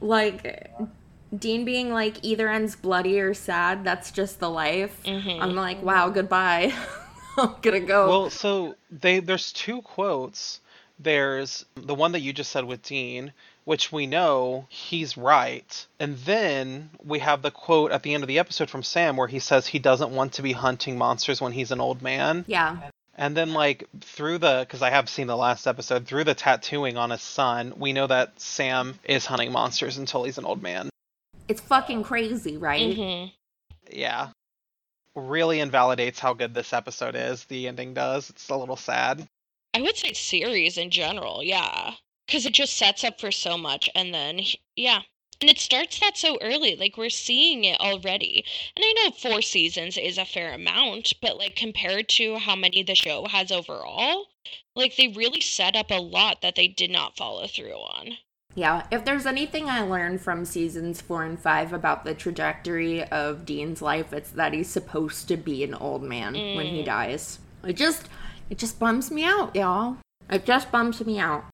like 0.00 0.70
Dean 1.36 1.64
being 1.64 1.92
like 1.92 2.18
either 2.22 2.48
ends 2.48 2.76
bloody 2.76 3.18
or 3.18 3.34
sad. 3.34 3.82
That's 3.84 4.10
just 4.12 4.38
the 4.40 4.48
life. 4.50 5.02
Mhm. 5.04 5.40
I'm 5.40 5.54
like, 5.56 5.82
wow, 5.82 6.10
goodbye. 6.10 6.72
I'm 7.38 7.54
gonna 7.62 7.80
go. 7.80 8.08
Well, 8.08 8.30
so 8.30 8.76
they 8.90 9.20
there's 9.20 9.52
two 9.52 9.82
quotes. 9.82 10.60
There's 10.98 11.64
the 11.74 11.94
one 11.94 12.12
that 12.12 12.20
you 12.20 12.32
just 12.32 12.52
said 12.52 12.64
with 12.64 12.82
Dean, 12.82 13.32
which 13.64 13.90
we 13.90 14.06
know 14.06 14.66
he's 14.68 15.16
right. 15.16 15.86
And 15.98 16.16
then 16.18 16.90
we 17.04 17.18
have 17.18 17.42
the 17.42 17.50
quote 17.50 17.90
at 17.90 18.04
the 18.04 18.14
end 18.14 18.22
of 18.22 18.28
the 18.28 18.38
episode 18.38 18.70
from 18.70 18.84
Sam 18.84 19.16
where 19.16 19.26
he 19.26 19.40
says 19.40 19.66
he 19.66 19.80
doesn't 19.80 20.12
want 20.12 20.34
to 20.34 20.42
be 20.42 20.52
hunting 20.52 20.96
monsters 20.96 21.40
when 21.40 21.50
he's 21.52 21.72
an 21.72 21.80
old 21.80 22.00
man. 22.00 22.44
yeah, 22.46 22.90
And 23.16 23.36
then 23.36 23.52
like 23.54 23.88
through 24.02 24.38
the 24.38 24.60
because 24.60 24.82
I 24.82 24.90
have 24.90 25.08
seen 25.08 25.26
the 25.26 25.36
last 25.36 25.66
episode, 25.66 26.06
through 26.06 26.24
the 26.24 26.34
tattooing 26.34 26.96
on 26.96 27.10
his 27.10 27.22
son, 27.22 27.74
we 27.76 27.92
know 27.92 28.06
that 28.06 28.38
Sam 28.40 28.94
is 29.04 29.26
hunting 29.26 29.50
monsters 29.50 29.98
until 29.98 30.22
he's 30.22 30.38
an 30.38 30.44
old 30.44 30.62
man. 30.62 30.90
it's 31.48 31.60
fucking 31.60 32.04
crazy, 32.04 32.56
right? 32.56 32.94
hmm 32.96 33.24
Yeah. 33.90 34.28
Really 35.16 35.60
invalidates 35.60 36.18
how 36.18 36.34
good 36.34 36.54
this 36.54 36.72
episode 36.72 37.14
is. 37.14 37.44
The 37.44 37.68
ending 37.68 37.94
does. 37.94 38.30
It's 38.30 38.48
a 38.48 38.56
little 38.56 38.76
sad. 38.76 39.28
I 39.72 39.80
would 39.80 39.96
say 39.96 40.12
series 40.12 40.76
in 40.76 40.90
general, 40.90 41.42
yeah. 41.42 41.94
Because 42.26 42.46
it 42.46 42.54
just 42.54 42.76
sets 42.76 43.04
up 43.04 43.20
for 43.20 43.30
so 43.30 43.56
much. 43.56 43.88
And 43.94 44.12
then, 44.12 44.40
yeah. 44.76 45.02
And 45.40 45.50
it 45.50 45.58
starts 45.58 46.00
that 46.00 46.16
so 46.16 46.38
early. 46.40 46.74
Like, 46.74 46.96
we're 46.96 47.10
seeing 47.10 47.64
it 47.64 47.78
already. 47.80 48.44
And 48.76 48.84
I 48.84 48.92
know 48.92 49.10
four 49.10 49.42
seasons 49.42 49.96
is 49.96 50.16
a 50.16 50.24
fair 50.24 50.52
amount, 50.52 51.12
but, 51.20 51.36
like, 51.36 51.54
compared 51.54 52.08
to 52.10 52.38
how 52.38 52.56
many 52.56 52.82
the 52.82 52.94
show 52.94 53.26
has 53.26 53.52
overall, 53.52 54.26
like, 54.74 54.96
they 54.96 55.08
really 55.08 55.40
set 55.40 55.76
up 55.76 55.90
a 55.90 56.00
lot 56.00 56.40
that 56.40 56.54
they 56.54 56.68
did 56.68 56.90
not 56.90 57.16
follow 57.16 57.46
through 57.46 57.74
on. 57.74 58.18
Yeah, 58.54 58.86
if 58.92 59.04
there's 59.04 59.26
anything 59.26 59.68
I 59.68 59.82
learned 59.82 60.20
from 60.20 60.44
seasons 60.44 61.00
four 61.00 61.24
and 61.24 61.38
five 61.38 61.72
about 61.72 62.04
the 62.04 62.14
trajectory 62.14 63.02
of 63.02 63.44
Dean's 63.44 63.82
life, 63.82 64.12
it's 64.12 64.30
that 64.30 64.52
he's 64.52 64.70
supposed 64.70 65.26
to 65.28 65.36
be 65.36 65.64
an 65.64 65.74
old 65.74 66.02
man 66.02 66.34
when 66.34 66.66
he 66.66 66.84
dies. 66.84 67.40
It 67.64 67.74
just, 67.74 68.08
it 68.50 68.58
just 68.58 68.78
bums 68.78 69.10
me 69.10 69.24
out, 69.24 69.56
y'all. 69.56 69.96
It 70.30 70.44
just 70.44 70.70
bums 70.70 71.04
me 71.04 71.18
out. 71.18 71.44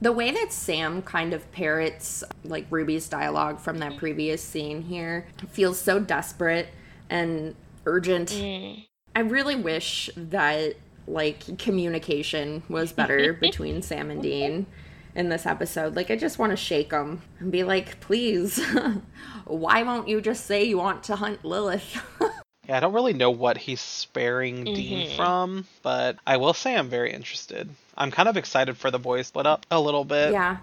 The 0.00 0.12
way 0.12 0.30
that 0.32 0.52
Sam 0.52 1.00
kind 1.00 1.32
of 1.32 1.50
parrots 1.52 2.22
like 2.44 2.66
Ruby's 2.68 3.08
dialogue 3.08 3.58
from 3.58 3.78
that 3.78 3.96
previous 3.96 4.42
scene 4.42 4.82
here 4.82 5.26
feels 5.48 5.80
so 5.80 5.98
desperate 5.98 6.68
and 7.08 7.54
urgent. 7.86 8.30
Mm. 8.30 8.86
I 9.16 9.20
really 9.20 9.56
wish 9.56 10.10
that 10.16 10.74
like 11.06 11.58
communication 11.58 12.64
was 12.68 12.92
better 12.92 13.32
between 13.40 13.80
Sam 13.80 14.10
and 14.10 14.22
Dean 14.22 14.66
in 15.14 15.28
this 15.28 15.46
episode. 15.46 15.94
Like 15.96 16.10
I 16.10 16.16
just 16.16 16.38
want 16.38 16.50
to 16.50 16.56
shake 16.56 16.90
them 16.90 17.22
and 17.40 17.50
be 17.52 17.62
like, 17.64 18.00
"Please, 18.00 18.60
why 19.46 19.82
won't 19.82 20.08
you 20.08 20.20
just 20.20 20.46
say 20.46 20.64
you 20.64 20.78
want 20.78 21.02
to 21.04 21.16
hunt 21.16 21.44
Lilith?" 21.44 22.00
Yeah, 22.66 22.78
I 22.78 22.80
don't 22.80 22.94
really 22.94 23.12
know 23.12 23.30
what 23.30 23.58
he's 23.58 23.82
sparing 23.82 24.64
Dean 24.64 25.10
Mhm. 25.10 25.16
from, 25.16 25.66
but 25.82 26.16
I 26.26 26.38
will 26.38 26.54
say 26.54 26.74
I'm 26.74 26.88
very 26.88 27.12
interested. 27.12 27.68
I'm 27.94 28.10
kind 28.10 28.26
of 28.26 28.38
excited 28.38 28.78
for 28.78 28.90
the 28.90 28.98
boys 28.98 29.26
split 29.26 29.44
up 29.46 29.66
a 29.70 29.78
little 29.78 30.04
bit. 30.06 30.32
yeah. 30.32 30.56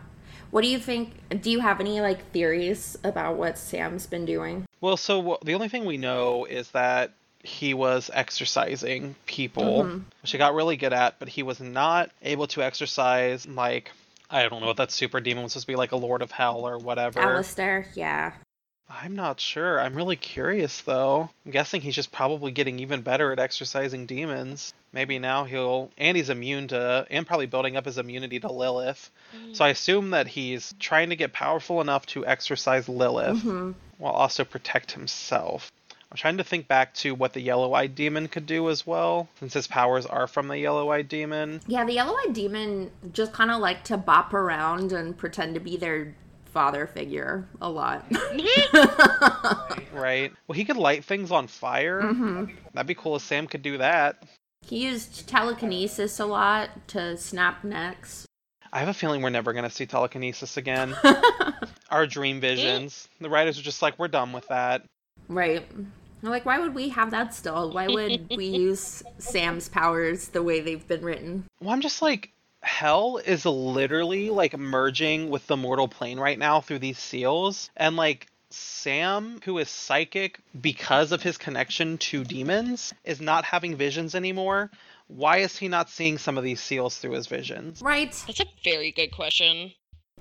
What 0.50 0.64
do 0.64 0.68
you 0.68 0.80
think? 0.80 1.14
Do 1.44 1.52
you 1.52 1.60
have 1.60 1.80
any 1.80 2.02
like 2.02 2.32
theories 2.32 2.98
about 3.04 3.36
what 3.38 3.56
Sam's 3.56 4.08
been 4.08 4.26
doing? 4.26 4.66
Well, 4.82 4.98
so 4.98 5.22
wh- 5.40 5.46
the 5.46 5.54
only 5.54 5.68
thing 5.70 5.86
we 5.86 5.98
know 5.98 6.46
is 6.46 6.72
that 6.72 7.12
he 7.44 7.76
was 7.76 8.10
exorcising 8.16 9.14
people, 9.28 9.84
Mhm. 9.84 10.04
which 10.24 10.32
he 10.32 10.40
got 10.40 10.56
really 10.56 10.78
good 10.78 10.94
at, 10.94 11.20
but 11.20 11.30
he 11.30 11.44
was 11.44 11.60
not 11.60 12.10
able 12.24 12.48
to 12.48 12.64
exorcise 12.64 13.48
like 13.48 13.92
I 14.32 14.48
don't 14.48 14.62
know 14.62 14.68
what 14.68 14.78
that 14.78 14.92
super 14.92 15.20
demon 15.20 15.44
was 15.44 15.52
supposed 15.54 15.66
to 15.68 15.72
be 15.74 15.76
like 15.76 15.92
a 15.92 15.98
lord 15.98 16.22
of 16.22 16.32
hell 16.32 16.66
or 16.66 16.78
whatever. 16.78 17.20
Alistair, 17.20 17.86
yeah. 17.96 18.32
I'm 18.90 19.16
not 19.16 19.40
sure. 19.40 19.80
I'm 19.80 19.96
really 19.96 20.16
curious 20.18 20.82
though. 20.82 21.30
I'm 21.46 21.52
guessing 21.52 21.82
he's 21.82 21.96
just 21.96 22.12
probably 22.12 22.52
getting 22.52 22.80
even 22.80 23.02
better 23.02 23.32
at 23.32 23.40
exorcising 23.40 24.06
demons. 24.06 24.74
Maybe 24.92 25.18
now 25.20 25.46
he'll 25.46 25.92
and 25.98 26.18
he's 26.18 26.30
immune 26.30 26.68
to 26.70 27.06
and 27.10 27.26
probably 27.26 27.46
building 27.46 27.78
up 27.78 27.86
his 27.86 27.98
immunity 27.98 28.40
to 28.42 28.52
Lilith. 28.52 29.10
So 29.54 29.64
I 29.64 29.70
assume 29.70 30.10
that 30.10 30.28
he's 30.28 30.74
trying 30.80 31.10
to 31.10 31.16
get 31.16 31.32
powerful 31.32 31.80
enough 31.80 32.06
to 32.08 32.26
exorcise 32.26 32.90
Lilith 32.90 33.38
Mhm. 33.44 33.76
while 33.98 34.14
also 34.14 34.44
protect 34.44 34.92
himself. 34.92 35.72
I'm 36.12 36.18
trying 36.18 36.38
to 36.38 36.44
think 36.44 36.68
back 36.68 36.94
to 36.96 37.16
what 37.16 37.32
the 37.32 37.40
yellow-eyed 37.42 37.96
demon 37.96 38.28
could 38.28 38.46
do 38.46 38.70
as 38.70 38.86
well, 38.86 39.30
since 39.40 39.54
his 39.54 39.66
powers 39.68 40.06
are 40.06 40.28
from 40.28 40.50
the 40.50 40.58
yellow-eyed 40.58 41.08
demon. 41.08 41.62
Yeah, 41.68 41.86
the 41.86 41.94
yellow-eyed 41.94 42.34
demon 42.34 42.92
just 43.14 43.32
kind 43.32 43.50
of 43.50 43.62
like 43.62 43.86
to 43.86 43.96
bop 43.98 44.34
around 44.34 44.92
and 44.92 45.18
pretend 45.18 45.54
to 45.54 45.62
be 45.62 45.78
their 45.78 46.14
father 46.54 46.86
figure 46.86 47.48
a 47.62 47.70
lot. 47.70 48.06
Right. 49.94 50.32
Well, 50.48 50.56
he 50.56 50.64
could 50.66 50.78
light 50.78 51.04
things 51.04 51.32
on 51.32 51.48
fire. 51.48 52.02
Mhm. 52.02 52.56
That'd 52.74 52.88
be 52.88 52.96
cool 52.96 53.18
if 53.18 53.22
Sam 53.24 53.46
could 53.46 53.62
do 53.62 53.78
that. 53.78 54.24
He 54.66 54.84
used 54.84 55.28
telekinesis 55.28 56.20
a 56.20 56.26
lot 56.26 56.70
to 56.90 57.18
snap 57.18 57.64
necks. 57.64 58.26
I 58.72 58.80
have 58.80 58.88
a 58.88 58.94
feeling 58.94 59.22
we're 59.22 59.30
never 59.30 59.52
going 59.52 59.66
to 59.66 59.70
see 59.70 59.86
telekinesis 59.86 60.56
again. 60.58 60.96
Our 61.90 62.08
dream 62.08 62.40
visions. 62.40 63.08
The 63.20 63.30
writers 63.30 63.60
are 63.60 63.64
just 63.64 63.82
like, 63.82 64.00
we're 64.00 64.08
done 64.08 64.32
with 64.32 64.48
that. 64.48 64.84
Right. 65.28 65.68
Like, 66.22 66.46
why 66.46 66.60
would 66.60 66.76
we 66.76 66.90
have 66.90 67.12
that 67.12 67.34
still? 67.34 67.72
Why 67.72 67.88
would 67.88 68.28
we 68.36 68.46
use 68.46 69.04
Sam's 69.18 69.70
powers 69.70 70.30
the 70.30 70.44
way 70.44 70.60
they've 70.62 70.88
been 70.88 71.04
written? 71.04 71.46
Well, 71.60 71.72
I'm 71.72 71.82
just 71.82 72.02
like, 72.02 72.32
hell 72.62 73.18
is 73.18 73.46
literally 73.46 74.30
like 74.30 74.58
merging 74.58 75.30
with 75.30 75.48
the 75.48 75.58
mortal 75.58 75.88
plane 75.88 76.20
right 76.20 76.38
now 76.38 76.62
through 76.62 76.80
these 76.80 77.00
seals. 77.00 77.70
And 77.76 77.96
like, 77.96 78.28
Sam, 78.50 79.40
who 79.46 79.58
is 79.60 79.70
psychic 79.70 80.40
because 80.60 81.12
of 81.12 81.24
his 81.24 81.38
connection 81.38 81.98
to 82.00 82.24
demons, 82.24 82.94
is 83.04 83.22
not 83.22 83.46
having 83.46 83.76
visions 83.76 84.14
anymore. 84.14 84.70
Why 85.08 85.38
is 85.38 85.58
he 85.58 85.68
not 85.68 85.90
seeing 85.90 86.18
some 86.18 86.38
of 86.38 86.44
these 86.44 86.62
seals 86.62 86.98
through 86.98 87.12
his 87.12 87.28
visions? 87.28 87.82
Right. 87.82 88.12
That's 88.28 88.40
a 88.40 88.46
very 88.64 88.92
good 88.92 89.12
question. 89.12 89.72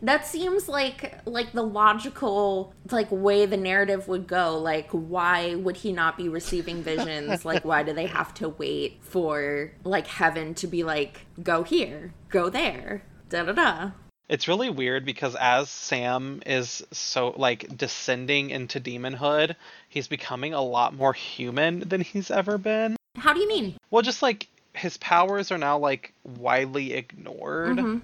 That 0.03 0.26
seems 0.26 0.68
like 0.68 1.14
like 1.26 1.53
the 1.53 1.62
logical 1.62 2.74
like 2.90 3.09
way 3.11 3.46
the 3.46 3.57
narrative 3.57 4.09
would 4.09 4.26
go. 4.26 4.59
Like, 4.59 4.88
why 4.90 5.55
would 5.55 5.76
he 5.76 5.92
not 5.92 6.16
be 6.16 6.28
receiving 6.28 6.82
visions? 6.82 7.44
like, 7.44 7.64
why 7.64 7.82
do 7.82 7.92
they 7.92 8.07
have 8.07 8.32
to 8.34 8.48
wait 8.48 8.98
for 9.03 9.72
like 9.84 10.07
heaven 10.07 10.55
to 10.55 10.66
be 10.66 10.84
like, 10.84 11.26
go 11.42 11.62
here, 11.62 12.14
go 12.30 12.48
there, 12.48 13.03
da 13.28 13.44
da 13.44 13.53
da? 13.53 13.90
It's 14.28 14.46
really 14.46 14.70
weird 14.70 15.05
because 15.05 15.34
as 15.34 15.68
Sam 15.68 16.40
is 16.46 16.84
so 16.92 17.34
like 17.36 17.76
descending 17.76 18.51
into 18.51 18.80
demonhood, 18.80 19.57
he's 19.88 20.07
becoming 20.07 20.55
a 20.55 20.62
lot 20.62 20.94
more 20.94 21.12
human 21.12 21.80
than 21.80 22.01
he's 22.01 22.30
ever 22.30 22.57
been. 22.57 22.96
How 23.16 23.32
do 23.32 23.40
you 23.40 23.48
mean? 23.48 23.74
Well, 23.90 24.03
just 24.03 24.22
like 24.22 24.46
his 24.72 24.96
powers 24.98 25.51
are 25.51 25.59
now 25.59 25.78
like 25.78 26.14
widely 26.22 26.92
ignored. 26.94 27.78
Mhm. 27.78 28.03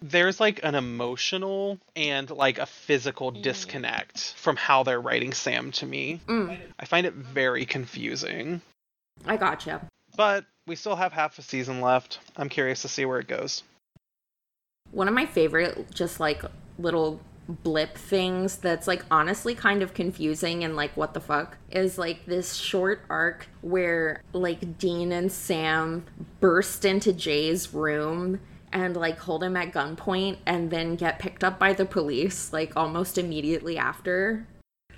There's 0.00 0.38
like 0.40 0.60
an 0.62 0.74
emotional 0.74 1.78
and 1.96 2.30
like 2.30 2.58
a 2.58 2.66
physical 2.66 3.30
disconnect 3.30 4.34
from 4.36 4.56
how 4.56 4.82
they're 4.82 5.00
writing 5.00 5.32
Sam 5.32 5.72
to 5.72 5.86
me. 5.86 6.20
Mm, 6.26 6.58
I 6.78 6.84
find 6.84 7.06
it 7.06 7.14
very 7.14 7.66
confusing. 7.66 8.60
I 9.26 9.36
gotcha. 9.36 9.80
But 10.16 10.44
we 10.66 10.76
still 10.76 10.96
have 10.96 11.12
half 11.12 11.38
a 11.38 11.42
season 11.42 11.80
left. 11.80 12.20
I'm 12.36 12.48
curious 12.48 12.82
to 12.82 12.88
see 12.88 13.04
where 13.04 13.18
it 13.18 13.28
goes. 13.28 13.62
One 14.90 15.08
of 15.08 15.14
my 15.14 15.26
favorite, 15.26 15.92
just 15.92 16.20
like 16.20 16.42
little 16.78 17.20
blip 17.48 17.96
things 17.96 18.58
that's 18.58 18.86
like 18.86 19.02
honestly 19.10 19.54
kind 19.54 19.82
of 19.82 19.94
confusing 19.94 20.64
and 20.64 20.76
like 20.76 20.94
what 20.96 21.14
the 21.14 21.20
fuck 21.20 21.56
is 21.70 21.96
like 21.96 22.26
this 22.26 22.54
short 22.54 23.00
arc 23.08 23.48
where 23.62 24.22
like 24.34 24.76
Dean 24.78 25.12
and 25.12 25.32
Sam 25.32 26.04
burst 26.40 26.84
into 26.84 27.10
Jay's 27.12 27.72
room 27.72 28.38
and 28.72 28.96
like 28.96 29.18
hold 29.18 29.42
him 29.42 29.56
at 29.56 29.72
gunpoint 29.72 30.38
and 30.46 30.70
then 30.70 30.96
get 30.96 31.18
picked 31.18 31.44
up 31.44 31.58
by 31.58 31.72
the 31.72 31.84
police 31.86 32.52
like 32.52 32.72
almost 32.76 33.18
immediately 33.18 33.78
after. 33.78 34.46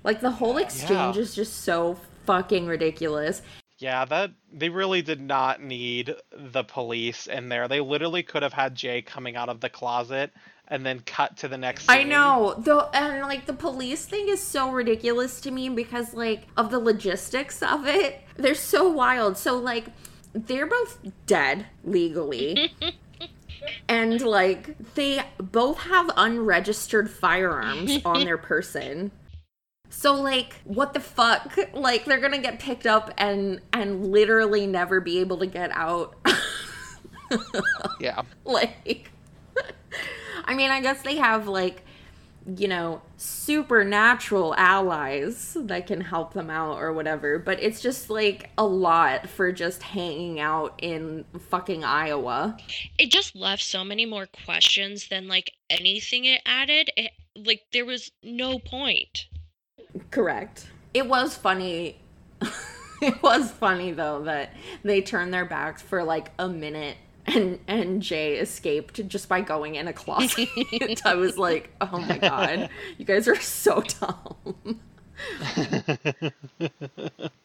Like 0.05 0.21
the 0.21 0.31
whole 0.31 0.57
exchange 0.57 1.17
Yeah. 1.17 1.23
is 1.23 1.35
just 1.35 1.63
so 1.63 1.99
fucking 2.27 2.67
ridiculous. 2.67 3.43
Yeah, 3.79 4.05
that 4.07 4.33
they 4.53 4.69
really 4.69 5.01
did 5.01 5.21
not 5.21 5.63
need 5.63 6.15
the 6.37 6.65
police 6.65 7.27
in 7.27 7.49
there. 7.49 7.67
They 7.67 7.81
literally 7.81 8.23
could 8.23 8.43
have 8.43 8.53
had 8.53 8.75
Jay 8.75 9.01
coming 9.01 9.37
out 9.37 9.49
of 9.49 9.61
the 9.61 9.71
closet 9.71 10.33
and 10.69 10.85
then 10.85 11.01
cut 11.01 11.39
to 11.39 11.49
the 11.49 11.57
next 11.59 11.87
I 11.89 12.03
know. 12.05 12.55
Though 12.59 12.91
and 12.93 13.23
like 13.23 13.47
the 13.47 13.53
police 13.55 14.05
thing 14.07 14.29
is 14.29 14.41
so 14.41 14.71
ridiculous 14.71 15.41
to 15.43 15.51
me 15.51 15.69
because 15.71 16.13
like 16.15 16.47
of 16.57 16.71
the 16.71 16.79
logistics 16.79 17.63
of 17.63 17.87
it. 17.87 18.21
They're 18.37 18.55
so 18.55 18.89
wild. 18.89 19.37
So 19.39 19.57
like 19.59 19.87
they're 20.33 20.67
both 20.67 20.99
dead 21.27 21.67
legally. 21.83 22.73
and 23.89 24.21
like 24.21 24.77
they 24.95 25.23
both 25.39 25.79
have 25.79 26.11
unregistered 26.17 27.11
firearms 27.11 27.99
on 28.05 28.25
their 28.25 28.39
person. 28.53 29.11
So 29.89 30.15
like 30.15 30.61
what 30.65 30.95
the 30.95 31.01
fuck? 31.01 31.57
Like 31.75 32.05
they're 32.05 32.21
going 32.21 32.33
to 32.33 32.39
get 32.39 32.59
picked 32.61 32.87
up 32.87 33.13
and 33.19 33.61
and 33.73 34.07
literally 34.07 34.67
never 34.67 35.01
be 35.01 35.19
able 35.21 35.39
to 35.39 35.47
get 35.47 35.71
out. 35.73 36.17
Yeah. 38.01 38.23
like 38.45 39.11
I 40.47 40.55
mean, 40.55 40.71
I 40.71 40.81
guess 40.81 41.03
they 41.03 41.17
have 41.17 41.47
like 41.47 41.85
you 42.47 42.69
know, 42.69 43.03
supernatural 43.17 44.55
allies 44.57 45.57
that 45.61 45.87
can 45.87 46.01
help 46.01 46.33
them 46.33 46.51
out 46.51 46.79
or 46.79 46.93
whatever, 46.93 47.39
but 47.39 47.63
it's 47.63 47.81
just 47.81 48.09
like 48.09 48.51
a 48.57 48.65
lot 48.65 49.29
for 49.29 49.53
just 49.53 49.83
hanging 49.83 50.41
out 50.41 50.79
in 50.83 51.25
fucking 51.51 51.85
Iowa. 51.85 52.57
It 52.99 53.11
just 53.11 53.37
left 53.37 53.63
so 53.63 53.85
many 53.85 54.07
more 54.07 54.27
questions 54.45 55.09
than 55.09 55.29
like 55.29 55.53
anything 55.69 56.25
it 56.25 56.41
added. 56.47 56.91
It, 56.97 57.13
like 57.37 57.63
there 57.73 57.85
was 57.85 58.11
no 58.23 58.59
point. 58.59 59.27
Correct. 60.11 60.67
It 60.95 61.07
was 61.07 61.37
funny. 61.37 62.01
it 63.03 63.23
was 63.23 63.51
funny 63.51 63.93
though 63.93 64.23
that 64.25 64.55
they 64.83 65.03
turned 65.03 65.33
their 65.33 65.45
backs 65.45 65.83
for 65.83 66.03
like 66.03 66.31
a 66.39 66.49
minute 66.49 66.97
and 67.35 67.59
and 67.67 68.03
Jay 68.03 68.37
escaped 68.37 69.07
just 69.09 69.29
by 69.29 69.41
going 69.41 69.77
in 69.77 69.89
a 69.89 69.93
closet. 69.93 70.49
I 71.05 71.15
was 71.15 71.39
like, 71.39 71.71
"Oh 71.81 71.99
my 71.99 72.19
god, 72.19 72.69
you 72.99 73.05
guys 73.05 73.29
are 73.29 73.41
so 73.41 73.83
dumb." 73.83 74.81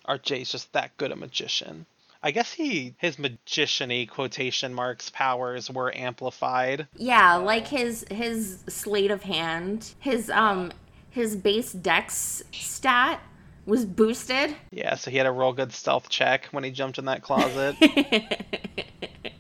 Art 0.06 0.24
Jay's 0.24 0.52
just 0.52 0.72
that 0.74 0.96
good 0.98 1.12
a 1.12 1.16
magician. 1.16 1.86
I 2.24 2.32
guess 2.32 2.54
he 2.54 2.96
his 2.98 3.20
magician-y 3.20 4.08
quotation 4.10 4.74
marks 4.74 5.10
powers 5.12 5.70
were 5.70 5.96
amplified. 5.96 6.88
Yeah, 6.98 7.36
like 7.36 7.68
his 7.68 8.06
his 8.10 8.64
slate 8.68 9.12
of 9.12 9.24
hand, 9.24 9.94
his 10.00 10.30
um 10.30 10.72
his 11.10 11.36
base 11.36 11.72
dex 11.72 12.44
stat 12.52 13.22
was 13.66 13.86
boosted. 13.86 14.56
Yeah, 14.72 14.96
so 14.96 15.12
he 15.12 15.18
had 15.18 15.26
a 15.28 15.32
real 15.32 15.54
good 15.54 15.72
stealth 15.72 16.10
check 16.10 16.48
when 16.48 16.64
he 16.64 16.72
jumped 16.72 16.98
in 16.98 17.06
that 17.06 17.22
closet. 17.22 17.76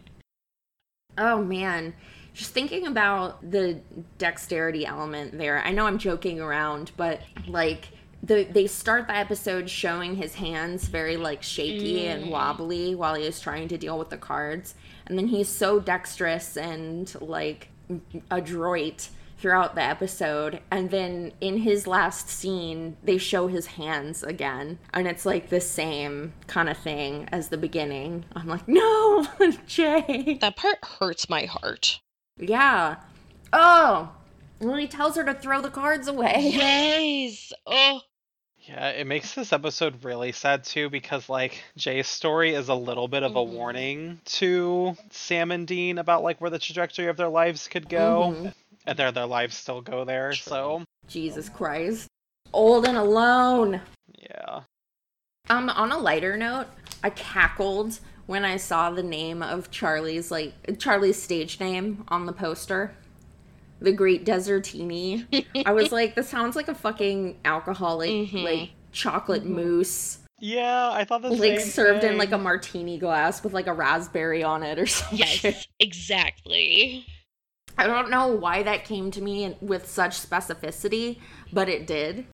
Oh 1.17 1.43
man, 1.43 1.93
just 2.33 2.51
thinking 2.51 2.87
about 2.87 3.49
the 3.49 3.79
dexterity 4.17 4.85
element 4.85 5.37
there. 5.37 5.61
I 5.63 5.71
know 5.71 5.85
I'm 5.85 5.97
joking 5.97 6.39
around, 6.41 6.91
but 6.97 7.21
like 7.47 7.89
the 8.21 8.43
they 8.43 8.67
start 8.67 9.07
the 9.07 9.15
episode 9.15 9.69
showing 9.69 10.15
his 10.15 10.35
hands 10.35 10.87
very 10.87 11.15
like 11.15 11.43
shaky 11.43 12.07
and 12.07 12.25
mm. 12.25 12.31
wobbly 12.31 12.95
while 12.95 13.15
he 13.15 13.23
is 13.23 13.39
trying 13.39 13.67
to 13.69 13.77
deal 13.77 13.97
with 13.97 14.09
the 14.09 14.17
cards, 14.17 14.75
and 15.05 15.17
then 15.17 15.27
he's 15.27 15.49
so 15.49 15.79
dexterous 15.79 16.57
and 16.57 17.15
like 17.21 17.69
adroit 18.31 19.09
throughout 19.37 19.75
the 19.75 19.81
episode 19.81 20.61
and 20.71 20.89
then 20.91 21.31
in 21.41 21.57
his 21.57 21.87
last 21.87 22.29
scene 22.29 22.95
they 23.03 23.17
show 23.17 23.47
his 23.47 23.65
hands 23.65 24.23
again 24.23 24.79
and 24.93 25.07
it's 25.07 25.25
like 25.25 25.49
the 25.49 25.61
same 25.61 26.33
kind 26.47 26.69
of 26.69 26.77
thing 26.77 27.27
as 27.31 27.49
the 27.49 27.57
beginning 27.57 28.23
i'm 28.35 28.47
like 28.47 28.67
no 28.67 29.25
jay 29.67 30.37
That 30.41 30.55
part 30.55 30.83
hurts 30.83 31.29
my 31.29 31.45
heart. 31.45 31.99
yeah. 32.37 32.97
Oh, 33.53 34.11
when 34.59 34.79
he 34.79 34.87
tells 34.87 35.15
her 35.15 35.23
to 35.23 35.33
throw 35.33 35.61
the 35.61 35.69
cards 35.69 36.07
away. 36.07 36.51
Yes. 36.53 37.53
Oh, 37.65 38.01
Yeah, 38.57 38.89
it 38.89 39.05
makes 39.07 39.33
this 39.35 39.53
episode 39.53 40.03
really 40.03 40.31
sad 40.31 40.63
too 40.63 40.89
because 40.89 41.29
like 41.29 41.63
Jay's 41.77 42.07
story 42.07 42.53
is 42.53 42.69
a 42.69 42.75
little 42.75 43.07
bit 43.07 43.23
of 43.23 43.35
a 43.35 43.39
mm-hmm. 43.39 43.53
warning 43.53 44.21
to 44.25 44.97
Sam 45.11 45.51
and 45.51 45.67
Dean 45.67 45.97
about 45.97 46.23
like 46.23 46.41
where 46.41 46.49
the 46.49 46.59
trajectory 46.59 47.07
of 47.07 47.17
their 47.17 47.29
lives 47.29 47.67
could 47.67 47.87
go. 47.87 48.33
Mm-hmm. 48.35 48.47
And 48.87 48.97
their 48.97 49.11
their 49.11 49.25
lives 49.25 49.55
still 49.55 49.81
go 49.81 50.05
there, 50.05 50.33
so 50.33 50.83
Jesus 51.07 51.49
Christ. 51.49 52.07
Old 52.53 52.87
and 52.87 52.97
alone. 52.97 53.81
yeah. 54.17 54.61
Um, 55.49 55.69
on 55.69 55.91
a 55.91 55.97
lighter 55.97 56.37
note, 56.37 56.67
I 57.03 57.09
cackled 57.11 57.99
when 58.25 58.43
I 58.45 58.57
saw 58.57 58.89
the 58.89 59.03
name 59.03 59.43
of 59.43 59.69
Charlie's 59.71 60.31
like 60.31 60.53
Charlie's 60.79 61.21
stage 61.21 61.59
name 61.59 62.03
on 62.07 62.25
the 62.25 62.33
poster. 62.33 62.95
The 63.81 63.91
Great 63.91 64.25
Desertini. 64.25 65.45
I 65.65 65.73
was 65.73 65.91
like, 65.91 66.15
this 66.15 66.29
sounds 66.29 66.55
like 66.55 66.67
a 66.69 66.73
fucking 66.75 67.37
alcoholic 67.43 68.31
like 68.33 68.69
chocolate 68.91 69.45
mousse. 69.45 70.19
Yeah, 70.39 70.89
I 70.91 71.03
thought 71.03 71.21
the 71.21 71.29
Like 71.29 71.59
same 71.59 71.69
served 71.69 72.03
in 72.03 72.17
like 72.17 72.31
a 72.31 72.37
martini 72.37 72.97
glass 72.97 73.43
with 73.43 73.53
like 73.53 73.67
a 73.67 73.73
raspberry 73.73 74.43
on 74.43 74.63
it 74.63 74.79
or 74.79 74.85
something. 74.87 75.19
Yes, 75.19 75.67
exactly. 75.79 77.05
I 77.77 77.87
don't 77.87 78.09
know 78.09 78.27
why 78.27 78.63
that 78.63 78.85
came 78.85 79.11
to 79.11 79.21
me 79.21 79.55
with 79.61 79.89
such 79.89 80.19
specificity, 80.19 81.19
but 81.51 81.69
it 81.69 81.85
did. 81.85 82.25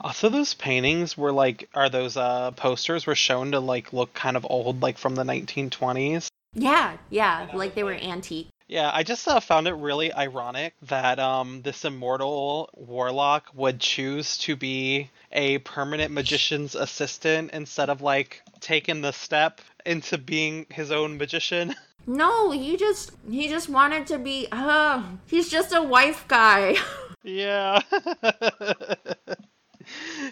Also, 0.00 0.28
those 0.28 0.54
paintings 0.54 1.16
were 1.16 1.32
like, 1.32 1.68
are 1.74 1.88
those 1.88 2.16
uh 2.16 2.50
posters 2.52 3.06
were 3.06 3.14
shown 3.14 3.52
to 3.52 3.60
like 3.60 3.92
look 3.92 4.12
kind 4.14 4.36
of 4.36 4.46
old, 4.48 4.82
like 4.82 4.98
from 4.98 5.14
the 5.14 5.24
1920s. 5.24 6.28
Yeah, 6.54 6.96
yeah, 7.10 7.48
like 7.54 7.74
they 7.74 7.84
were 7.84 7.92
antique. 7.94 8.48
Yeah, 8.68 8.90
I 8.92 9.04
just 9.04 9.28
uh, 9.28 9.38
found 9.38 9.68
it 9.68 9.74
really 9.74 10.12
ironic 10.12 10.74
that 10.82 11.18
um 11.18 11.62
this 11.62 11.84
immortal 11.84 12.68
warlock 12.74 13.48
would 13.54 13.80
choose 13.80 14.38
to 14.38 14.56
be 14.56 15.10
a 15.32 15.58
permanent 15.58 16.12
magician's 16.12 16.74
assistant 16.74 17.52
instead 17.52 17.90
of 17.90 18.02
like 18.02 18.42
taking 18.60 19.02
the 19.02 19.12
step 19.12 19.60
into 19.84 20.18
being 20.18 20.66
his 20.70 20.90
own 20.90 21.16
magician. 21.16 21.74
No, 22.06 22.50
he 22.52 22.76
just 22.76 23.12
he 23.28 23.48
just 23.48 23.68
wanted 23.68 24.06
to 24.08 24.18
be 24.18 24.46
uh 24.52 25.02
he's 25.26 25.48
just 25.48 25.74
a 25.74 25.82
wife 25.82 26.26
guy. 26.28 26.76
yeah. 27.22 27.80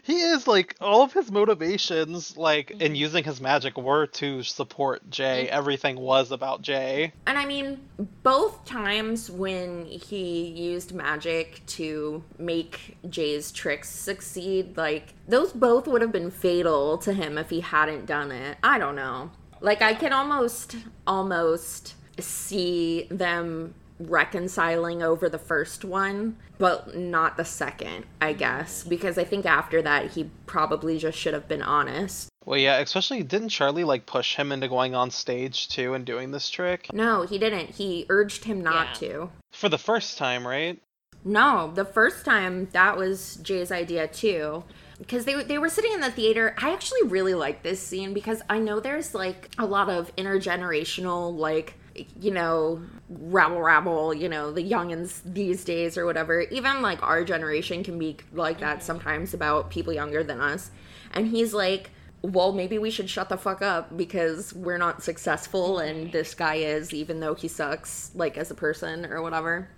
he 0.03 0.15
is 0.15 0.47
like 0.47 0.77
all 0.81 1.03
of 1.03 1.13
his 1.13 1.31
motivations 1.31 2.37
like 2.37 2.71
in 2.73 2.95
using 2.95 3.25
his 3.25 3.41
magic 3.41 3.77
were 3.77 4.07
to 4.07 4.43
support 4.43 5.09
Jay. 5.11 5.49
Everything 5.49 5.97
was 5.97 6.31
about 6.31 6.63
Jay. 6.63 7.13
and 7.27 7.39
I 7.39 7.45
mean, 7.47 7.81
both 8.23 8.65
times 8.65 9.31
when 9.31 9.85
he 9.87 10.47
used 10.49 10.95
magic 10.95 11.63
to 11.67 12.23
make 12.39 12.97
Jay's 13.09 13.51
tricks 13.53 13.89
succeed, 13.91 14.77
like 14.77 15.15
those 15.29 15.53
both 15.53 15.87
would 15.89 16.03
have 16.03 16.13
been 16.13 16.31
fatal 16.31 16.99
to 16.99 17.13
him 17.13 17.39
if 17.39 17.51
he 17.51 17.61
hadn't 17.61 18.07
done 18.07 18.31
it. 18.33 18.59
I 18.63 18.79
don't 18.79 18.97
know. 18.97 19.31
Like 19.65 19.81
I 19.81 19.95
can 19.95 20.13
almost 20.13 20.77
almost 21.07 21.95
see 22.21 23.07
them 23.11 23.75
reconciling 23.99 25.03
over 25.03 25.31
the 25.31 25.39
first 25.39 25.87
one, 25.87 26.37
but 26.59 26.95
not 26.95 27.39
the 27.39 27.47
second, 27.47 28.05
I 28.21 28.35
guess, 28.35 28.85
because 28.85 29.17
I 29.17 29.25
think 29.25 29.47
after 29.47 29.81
that 29.81 30.11
he 30.11 30.29
probably 30.45 30.99
just 30.99 31.17
should 31.17 31.33
have 31.33 31.49
been 31.49 31.63
honest. 31.63 32.29
Well, 32.45 32.59
yeah, 32.59 32.77
especially 32.81 33.23
didn't 33.23 33.49
Charlie 33.49 33.85
like 33.85 34.05
push 34.05 34.37
him 34.37 34.53
into 34.53 34.69
going 34.69 34.95
on 34.95 35.11
stage 35.11 35.69
too 35.69 35.95
and 35.95 36.05
doing 36.05 36.31
this 36.31 36.51
trick 36.51 36.93
No, 36.93 37.23
he 37.23 37.39
didn't. 37.39 37.71
He 37.71 38.05
urged 38.11 38.45
him 38.45 38.61
not 38.61 39.01
Yeah. 39.01 39.09
to. 39.09 39.31
for 39.53 39.71
the 39.71 39.79
first 39.79 40.19
time, 40.19 40.47
right? 40.47 40.79
No, 41.25 41.73
the 41.75 41.87
first 41.87 42.25
time 42.25 42.69
that 42.73 42.97
was 42.97 43.37
Jay's 43.37 43.73
idea 43.73 44.07
too. 44.07 44.65
Because 44.99 45.25
they, 45.25 45.43
they 45.43 45.59
were 45.59 45.69
sitting 45.69 45.93
in 45.93 46.01
the 46.01 46.11
theater. 46.11 46.55
I 46.57 46.73
actually 46.73 47.03
really 47.09 47.35
like 47.35 47.63
this 47.63 47.85
scene 47.85 48.15
because 48.15 48.43
I 48.49 48.59
know 48.59 48.79
there's 48.79 49.15
like 49.15 49.51
a 49.59 49.67
lot 49.67 49.89
of 49.89 50.15
intergenerational, 50.17 51.37
like, 51.37 51.75
you 52.21 52.31
know, 52.31 52.81
rabble 53.09 53.61
rabble, 53.61 54.15
you 54.15 54.29
know, 54.29 54.53
the 54.53 54.63
youngins 54.63 55.21
these 55.25 55.65
days 55.65 55.99
or 55.99 56.07
whatever. 56.07 56.43
Even 56.43 56.81
like 56.81 57.03
our 57.03 57.25
generation 57.25 57.83
can 57.83 57.99
be 57.99 58.19
like 58.33 58.61
that 58.61 58.79
mm-hmm. 58.79 58.87
sometimes 58.87 59.35
about 59.35 59.71
people 59.71 59.93
younger 59.93 60.23
than 60.23 60.41
us. 60.41 60.71
And 61.13 61.27
he's 61.27 61.53
like, 61.53 61.91
well, 62.23 62.53
maybe 62.53 62.79
we 62.79 62.91
should 62.91 63.11
shut 63.11 63.29
the 63.29 63.37
fuck 63.37 63.63
up 63.63 63.97
because 63.97 64.55
we're 64.55 64.79
not 64.79 65.03
successful 65.03 65.79
and 65.79 66.13
this 66.13 66.35
guy 66.35 66.57
is, 66.57 66.95
even 66.95 67.21
though 67.21 67.35
he 67.35 67.49
sucks, 67.49 68.11
like, 68.15 68.39
as 68.39 68.51
a 68.51 68.55
person 68.55 69.07
or 69.07 69.21
whatever. 69.23 69.69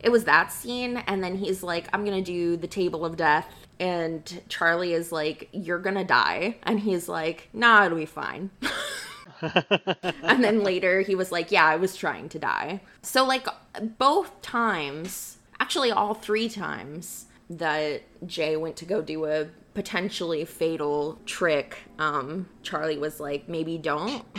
It 0.00 0.10
was 0.10 0.24
that 0.24 0.52
scene 0.52 0.98
and 1.06 1.22
then 1.22 1.36
he's 1.36 1.62
like 1.62 1.88
i'm 1.92 2.04
gonna 2.04 2.22
do 2.22 2.56
the 2.56 2.66
table 2.66 3.04
of 3.04 3.16
death 3.16 3.48
and 3.78 4.42
charlie 4.48 4.92
is 4.92 5.12
like 5.12 5.48
you're 5.52 5.78
gonna 5.78 6.04
die 6.04 6.56
and 6.62 6.80
he's 6.80 7.08
like 7.08 7.48
nah 7.52 7.84
it'll 7.84 7.98
be 7.98 8.06
fine. 8.06 8.50
And 10.22 10.42
then 10.42 10.62
later 10.62 11.02
he 11.02 11.14
was 11.14 11.30
like 11.30 11.52
yeah 11.52 11.66
i 11.66 11.76
was 11.76 11.94
trying 11.94 12.28
to 12.30 12.38
die. 12.38 12.80
So 13.02 13.24
like 13.24 13.46
both 13.98 14.40
times 14.40 15.36
actually 15.60 15.90
all 15.90 16.14
three 16.14 16.48
times 16.48 17.26
that 17.50 18.02
jay 18.26 18.56
went 18.56 18.76
to 18.76 18.84
go 18.84 19.02
do 19.02 19.26
a 19.26 19.46
potentially 19.74 20.44
fatal 20.46 21.18
trick 21.26 21.76
um 21.98 22.48
charlie 22.62 22.98
was 22.98 23.20
like 23.20 23.48
maybe 23.48 23.76
don't. 23.76 24.24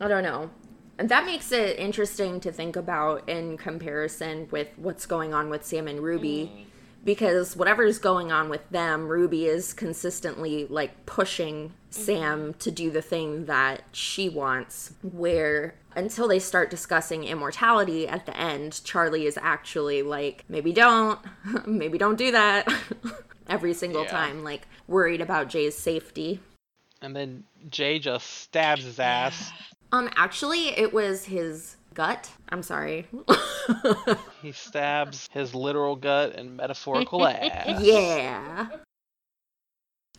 I 0.00 0.08
don't 0.08 0.24
know 0.24 0.50
that 0.98 1.26
makes 1.26 1.52
it 1.52 1.78
interesting 1.78 2.40
to 2.40 2.52
think 2.52 2.76
about 2.76 3.28
in 3.28 3.56
comparison 3.56 4.48
with 4.50 4.68
what's 4.76 5.06
going 5.06 5.34
on 5.34 5.50
with 5.50 5.64
Sam 5.64 5.88
and 5.88 6.00
Ruby. 6.00 6.52
Mm. 6.54 6.64
Because 7.04 7.54
whatever's 7.54 7.98
going 7.98 8.32
on 8.32 8.48
with 8.48 8.66
them, 8.70 9.08
Ruby 9.08 9.44
is 9.44 9.74
consistently 9.74 10.66
like 10.70 11.04
pushing 11.04 11.68
mm-hmm. 11.68 12.02
Sam 12.02 12.54
to 12.54 12.70
do 12.70 12.90
the 12.90 13.02
thing 13.02 13.44
that 13.44 13.82
she 13.92 14.30
wants. 14.30 14.94
Where 15.02 15.74
until 15.96 16.28
they 16.28 16.38
start 16.38 16.70
discussing 16.70 17.24
immortality 17.24 18.08
at 18.08 18.26
the 18.26 18.36
end, 18.36 18.82
Charlie 18.84 19.26
is 19.26 19.38
actually 19.40 20.02
like, 20.02 20.44
maybe 20.48 20.72
don't, 20.72 21.18
maybe 21.66 21.98
don't 21.98 22.16
do 22.16 22.32
that. 22.32 22.72
Every 23.48 23.74
single 23.74 24.04
Yeah. 24.04 24.10
time, 24.10 24.42
like 24.42 24.66
worried 24.88 25.20
about 25.20 25.48
Jay's 25.48 25.76
safety. 25.76 26.40
And 27.02 27.14
then 27.14 27.44
Jay 27.68 27.98
just 27.98 28.26
stabs 28.26 28.84
his 28.84 28.98
ass. 28.98 29.52
Um, 29.94 30.10
actually, 30.16 30.70
it 30.76 30.92
was 30.92 31.26
his 31.26 31.76
gut. 31.94 32.30
I'm 32.48 32.62
sorry. 32.62 33.06
He 34.42 34.52
stabs 34.52 35.30
his 35.32 35.54
literal 35.54 35.96
gut 35.96 36.34
and 36.34 36.54
metaphorical 36.58 37.26
ass. 37.26 37.80
yeah. 37.80 38.66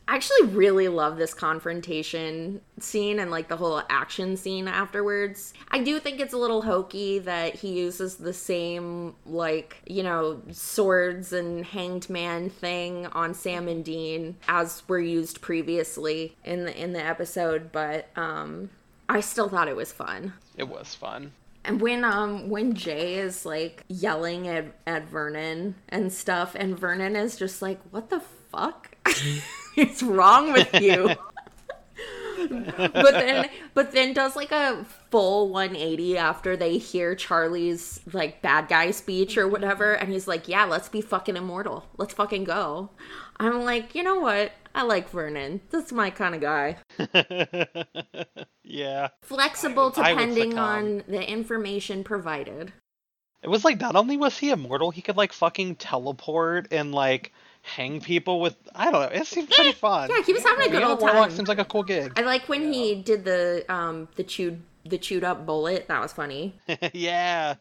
I 0.07 0.15
actually 0.15 0.47
really 0.47 0.87
love 0.87 1.17
this 1.17 1.35
confrontation 1.35 2.61
scene 2.79 3.19
and 3.19 3.29
like 3.29 3.49
the 3.49 3.57
whole 3.57 3.83
action 3.87 4.35
scene 4.35 4.67
afterwards. 4.67 5.53
I 5.69 5.83
do 5.83 5.99
think 5.99 6.19
it's 6.19 6.33
a 6.33 6.37
little 6.37 6.63
hokey 6.63 7.19
that 7.19 7.53
he 7.53 7.79
uses 7.79 8.15
the 8.15 8.33
same 8.33 9.13
like, 9.27 9.77
you 9.85 10.01
know, 10.01 10.41
swords 10.51 11.31
and 11.33 11.63
hanged 11.63 12.09
man 12.09 12.49
thing 12.49 13.05
on 13.07 13.35
Sam 13.35 13.67
and 13.67 13.85
Dean 13.85 14.37
as 14.47 14.81
were 14.87 14.99
used 14.99 15.41
previously 15.41 16.35
in 16.43 16.65
the 16.65 16.75
in 16.75 16.93
the 16.93 17.05
episode, 17.05 17.71
but 17.71 18.07
um 18.15 18.69
I 19.07 19.19
still 19.19 19.49
thought 19.49 19.67
it 19.67 19.75
was 19.75 19.91
fun. 19.91 20.33
It 20.57 20.67
was 20.67 20.95
fun. 20.95 21.31
And 21.63 21.81
when 21.81 22.03
um 22.03 22.49
when 22.49 22.75
Jay 22.75 23.15
is 23.15 23.45
like 23.45 23.83
yelling 23.87 24.47
at 24.47 24.65
at 24.85 25.07
Vernon 25.07 25.75
and 25.89 26.11
stuff, 26.13 26.55
and 26.55 26.77
Vernon 26.77 27.15
is 27.15 27.37
just 27.37 27.61
like, 27.61 27.79
"What 27.91 28.09
the 28.09 28.21
fuck 28.51 28.95
is 29.75 30.03
wrong 30.03 30.53
with 30.53 30.73
you?" 30.79 31.15
but 32.49 33.11
then 33.11 33.49
but 33.73 33.91
then 33.93 34.13
does 34.13 34.35
like 34.35 34.51
a 34.51 34.85
full 35.09 35.49
180 35.49 36.17
after 36.17 36.55
they 36.55 36.77
hear 36.77 37.15
Charlie's 37.15 38.01
like 38.13 38.41
bad 38.41 38.67
guy 38.67 38.91
speech 38.91 39.37
or 39.37 39.47
whatever, 39.47 39.93
and 39.93 40.11
he's 40.11 40.27
like, 40.27 40.47
"Yeah, 40.47 40.65
let's 40.65 40.89
be 40.89 41.01
fucking 41.01 41.35
immortal. 41.35 41.85
Let's 41.97 42.13
fucking 42.13 42.43
go." 42.43 42.91
I'm 43.39 43.63
like, 43.65 43.95
you 43.95 44.03
know 44.03 44.19
what? 44.19 44.51
I 44.75 44.83
like 44.83 45.09
Vernon. 45.09 45.61
That's 45.71 45.91
my 45.93 46.09
kind 46.09 46.35
of 46.35 46.41
guy. 46.41 46.77
yeah. 48.63 49.07
Flexible 49.21 49.93
I 49.95 50.11
depending 50.11 50.51
succumb. 50.51 50.59
on 50.59 51.03
the 51.07 51.27
information 51.27 52.03
provided. 52.03 52.73
It 53.41 53.47
was 53.49 53.63
like 53.63 53.79
not 53.79 53.95
only 53.95 54.17
was 54.17 54.37
he 54.37 54.49
immortal, 54.49 54.91
he 54.91 55.01
could 55.01 55.15
like 55.17 55.31
fucking 55.31 55.75
teleport 55.75 56.67
and 56.71 56.91
like 56.93 57.31
hang 57.61 58.01
people 58.01 58.41
with 58.41 58.57
I 58.75 58.91
don't 58.91 59.01
know. 59.01 59.17
It 59.19 59.25
seemed 59.27 59.49
pretty 59.49 59.71
fun. 59.85 60.09
Yeah, 60.09 60.21
he 60.23 60.33
was 60.33 60.43
having 60.43 60.67
a 60.67 60.69
good 60.69 60.79
Being 60.79 60.89
old 60.91 60.99
warlock 60.99 61.29
time. 61.29 61.37
seems 61.37 61.47
like 61.47 61.59
a 61.59 61.65
cool 61.65 61.83
gig. 61.83 62.11
I 62.17 62.21
like 62.21 62.49
when 62.49 62.73
he 62.73 62.95
did 62.95 63.23
the 63.23 63.63
um 63.69 64.09
the 64.15 64.23
chewed 64.23 64.61
the 64.83 64.97
chewed 64.97 65.23
up 65.23 65.45
bullet. 65.45 65.87
That 65.87 66.01
was 66.01 66.11
funny. 66.11 66.59
yeah. 66.93 67.55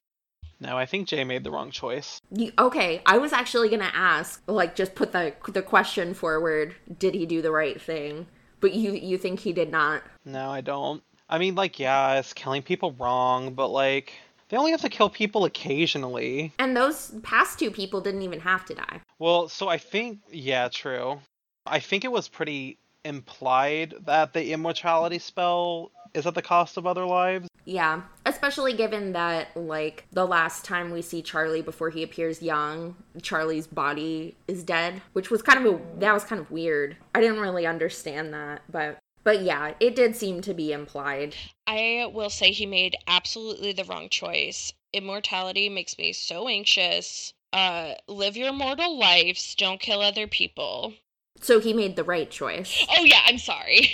No, 0.64 0.78
I 0.78 0.86
think 0.86 1.08
Jay 1.08 1.24
made 1.24 1.44
the 1.44 1.50
wrong 1.50 1.70
choice. 1.70 2.20
You, 2.30 2.50
okay, 2.58 3.02
I 3.04 3.18
was 3.18 3.34
actually 3.34 3.68
gonna 3.68 3.92
ask, 3.92 4.42
like, 4.46 4.74
just 4.74 4.94
put 4.94 5.12
the 5.12 5.34
the 5.48 5.62
question 5.62 6.14
forward. 6.14 6.74
Did 6.98 7.14
he 7.14 7.26
do 7.26 7.42
the 7.42 7.50
right 7.50 7.80
thing? 7.80 8.26
But 8.60 8.72
you 8.72 8.92
you 8.92 9.18
think 9.18 9.40
he 9.40 9.52
did 9.52 9.70
not? 9.70 10.02
No, 10.24 10.50
I 10.50 10.62
don't. 10.62 11.02
I 11.28 11.36
mean, 11.38 11.54
like, 11.54 11.78
yeah, 11.78 12.18
it's 12.18 12.32
killing 12.32 12.62
people 12.62 12.92
wrong, 12.98 13.52
but 13.52 13.68
like, 13.68 14.14
they 14.48 14.56
only 14.56 14.70
have 14.70 14.80
to 14.80 14.88
kill 14.88 15.10
people 15.10 15.44
occasionally. 15.44 16.52
And 16.58 16.74
those 16.74 17.14
past 17.22 17.58
two 17.58 17.70
people 17.70 18.00
didn't 18.00 18.22
even 18.22 18.40
have 18.40 18.64
to 18.66 18.74
die. 18.74 19.00
Well, 19.18 19.48
so 19.48 19.68
I 19.68 19.76
think, 19.76 20.20
yeah, 20.30 20.68
true. 20.68 21.20
I 21.66 21.80
think 21.80 22.04
it 22.04 22.12
was 22.12 22.28
pretty 22.28 22.78
implied 23.04 23.94
that 24.06 24.32
the 24.32 24.52
immortality 24.52 25.18
spell 25.18 25.90
is 26.14 26.26
at 26.26 26.34
the 26.34 26.42
cost 26.42 26.76
of 26.76 26.86
other 26.86 27.04
lives. 27.04 27.48
Yeah, 27.64 28.02
especially 28.44 28.74
given 28.74 29.12
that 29.12 29.56
like 29.56 30.04
the 30.12 30.26
last 30.26 30.66
time 30.66 30.90
we 30.90 31.00
see 31.00 31.22
Charlie 31.22 31.62
before 31.62 31.88
he 31.88 32.02
appears 32.02 32.42
young, 32.42 32.94
Charlie's 33.22 33.66
body 33.66 34.36
is 34.46 34.62
dead, 34.62 35.00
which 35.14 35.30
was 35.30 35.40
kind 35.40 35.66
of 35.66 35.74
a 35.74 35.80
that 36.00 36.12
was 36.12 36.24
kind 36.24 36.42
of 36.42 36.50
weird. 36.50 36.94
I 37.14 37.22
didn't 37.22 37.40
really 37.40 37.66
understand 37.66 38.34
that, 38.34 38.60
but 38.70 38.98
but 39.22 39.40
yeah, 39.40 39.72
it 39.80 39.96
did 39.96 40.14
seem 40.14 40.42
to 40.42 40.52
be 40.52 40.72
implied. 40.72 41.34
I 41.66 42.10
will 42.12 42.28
say 42.28 42.50
he 42.50 42.66
made 42.66 42.96
absolutely 43.06 43.72
the 43.72 43.84
wrong 43.84 44.10
choice. 44.10 44.74
Immortality 44.92 45.70
makes 45.70 45.96
me 45.96 46.12
so 46.12 46.46
anxious. 46.46 47.32
Uh, 47.54 47.94
live 48.08 48.36
your 48.36 48.52
mortal 48.52 48.98
lives. 48.98 49.54
Don't 49.54 49.80
kill 49.80 50.02
other 50.02 50.26
people. 50.26 50.92
So 51.40 51.60
he 51.60 51.72
made 51.72 51.96
the 51.96 52.04
right 52.04 52.30
choice. 52.30 52.84
Oh 52.90 53.04
yeah, 53.04 53.20
I'm 53.24 53.38
sorry. 53.38 53.88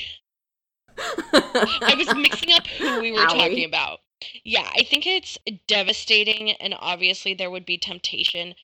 I 0.98 1.94
was 1.96 2.12
mixing 2.16 2.53
up 2.53 2.66
who 2.66 3.01
we 3.01 3.12
were 3.12 3.18
Owie. 3.18 3.28
talking 3.28 3.64
about. 3.64 4.01
Yeah, 4.44 4.68
I 4.76 4.82
think 4.84 5.06
it's 5.06 5.38
devastating 5.66 6.52
and 6.52 6.74
obviously 6.78 7.34
there 7.34 7.50
would 7.50 7.66
be 7.66 7.78
temptation, 7.78 8.54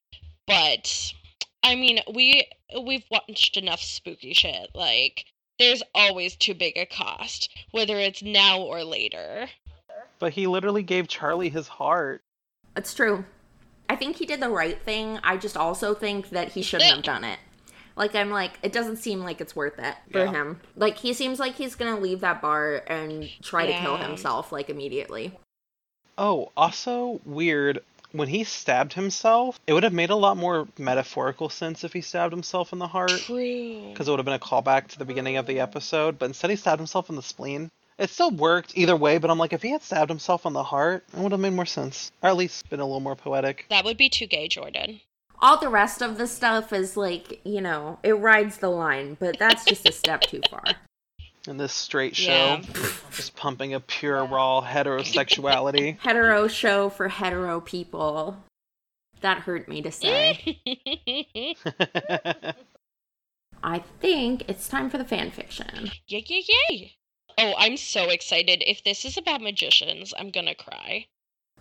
but 0.46 1.12
I 1.62 1.74
mean, 1.74 2.00
we 2.12 2.46
we've 2.84 3.04
watched 3.10 3.56
enough 3.56 3.80
spooky 3.80 4.32
shit. 4.32 4.70
Like 4.74 5.24
there's 5.58 5.82
always 5.94 6.36
too 6.36 6.54
big 6.54 6.76
a 6.76 6.86
cost, 6.86 7.50
whether 7.72 7.96
it's 7.98 8.22
now 8.22 8.60
or 8.60 8.84
later. 8.84 9.48
But 10.18 10.32
he 10.32 10.46
literally 10.46 10.82
gave 10.82 11.08
Charlie 11.08 11.48
his 11.48 11.68
heart. 11.68 12.22
It's 12.76 12.94
true. 12.94 13.24
I 13.88 13.96
think 13.96 14.16
he 14.16 14.26
did 14.26 14.40
the 14.40 14.48
right 14.48 14.80
thing. 14.82 15.18
I 15.22 15.36
just 15.36 15.56
also 15.56 15.94
think 15.94 16.30
that 16.30 16.52
he 16.52 16.62
shouldn't 16.62 16.90
have 16.90 17.04
done 17.04 17.24
it. 17.24 17.38
Like 17.96 18.14
I'm 18.14 18.30
like 18.30 18.52
it 18.62 18.72
doesn't 18.72 18.98
seem 18.98 19.20
like 19.20 19.40
it's 19.40 19.56
worth 19.56 19.78
it 19.78 19.94
for 20.12 20.18
Yeah. 20.24 20.30
him. 20.30 20.60
Like 20.76 20.98
he 20.98 21.12
seems 21.14 21.40
like 21.40 21.54
he's 21.54 21.74
going 21.74 21.94
to 21.94 22.00
leave 22.00 22.20
that 22.20 22.42
bar 22.42 22.82
and 22.86 23.28
try 23.42 23.66
to 23.66 23.72
kill 23.72 23.96
himself 23.96 24.52
like 24.52 24.68
immediately. 24.68 25.32
Oh, 26.18 26.52
also 26.56 27.20
weird. 27.24 27.80
When 28.12 28.28
he 28.28 28.44
stabbed 28.44 28.94
himself, 28.94 29.60
it 29.66 29.72
would 29.72 29.82
have 29.82 29.92
made 29.92 30.10
a 30.10 30.16
lot 30.16 30.36
more 30.36 30.68
metaphorical 30.78 31.48
sense 31.50 31.84
if 31.84 31.92
he 31.92 32.00
stabbed 32.00 32.32
himself 32.32 32.72
in 32.72 32.78
the 32.78 32.86
heart, 32.86 33.10
True. 33.10 33.90
because 33.90 34.08
it 34.08 34.10
would 34.10 34.18
have 34.18 34.24
been 34.24 34.34
a 34.34 34.38
callback 34.38 34.88
to 34.88 34.98
the 34.98 35.04
beginning 35.04 35.36
of 35.36 35.46
the 35.46 35.60
episode. 35.60 36.18
But 36.18 36.26
instead, 36.26 36.50
he 36.50 36.56
stabbed 36.56 36.80
himself 36.80 37.10
in 37.10 37.16
the 37.16 37.22
spleen. 37.22 37.70
It 37.98 38.10
still 38.10 38.30
worked 38.30 38.72
either 38.76 38.96
way, 38.96 39.18
but 39.18 39.30
I'm 39.30 39.38
like, 39.38 39.52
if 39.52 39.62
he 39.62 39.70
had 39.70 39.82
stabbed 39.82 40.10
himself 40.10 40.46
in 40.46 40.52
the 40.52 40.62
heart, 40.62 41.04
it 41.12 41.18
would 41.18 41.32
have 41.32 41.40
made 41.40 41.52
more 41.54 41.66
sense, 41.66 42.12
or 42.22 42.30
at 42.30 42.36
least 42.36 42.68
been 42.70 42.80
a 42.80 42.84
little 42.84 43.00
more 43.00 43.16
poetic. 43.16 43.66
That 43.70 43.84
would 43.84 43.96
be 43.96 44.08
too 44.08 44.26
gay, 44.26 44.48
Jordan. 44.48 45.00
All 45.40 45.58
the 45.58 45.68
rest 45.68 46.00
of 46.02 46.16
the 46.16 46.26
stuff 46.26 46.72
is 46.72 46.96
like, 46.96 47.40
you 47.44 47.60
know, 47.60 47.98
it 48.02 48.12
rides 48.12 48.58
the 48.58 48.70
line, 48.70 49.16
but 49.20 49.38
that's 49.38 49.64
just 49.64 49.88
a 49.88 49.92
step 49.92 50.22
too 50.22 50.40
far. 50.50 50.64
In 51.48 51.56
this 51.58 51.72
straight 51.72 52.16
show, 52.16 52.30
Yeah. 52.30 52.62
just 53.12 53.36
pumping 53.36 53.72
a 53.74 53.80
pure 53.80 54.24
raw 54.24 54.60
heterosexuality. 54.66 55.98
Hetero 56.02 56.48
show 56.48 56.88
for 56.88 57.08
hetero 57.08 57.60
people. 57.60 58.36
That 59.20 59.38
hurt 59.38 59.68
me 59.68 59.80
to 59.82 59.92
say. 59.92 60.58
I 63.62 63.78
think 64.00 64.48
it's 64.48 64.68
time 64.68 64.90
for 64.90 64.98
the 64.98 65.04
fan 65.04 65.30
fiction. 65.30 65.90
Yay, 66.08 66.24
yay, 66.28 66.44
yay! 66.68 66.92
Oh, 67.38 67.54
I'm 67.58 67.76
so 67.76 68.10
excited. 68.10 68.62
If 68.66 68.82
this 68.84 69.04
is 69.04 69.16
about 69.16 69.40
magicians, 69.40 70.12
I'm 70.18 70.30
gonna 70.30 70.54
cry. 70.54 71.06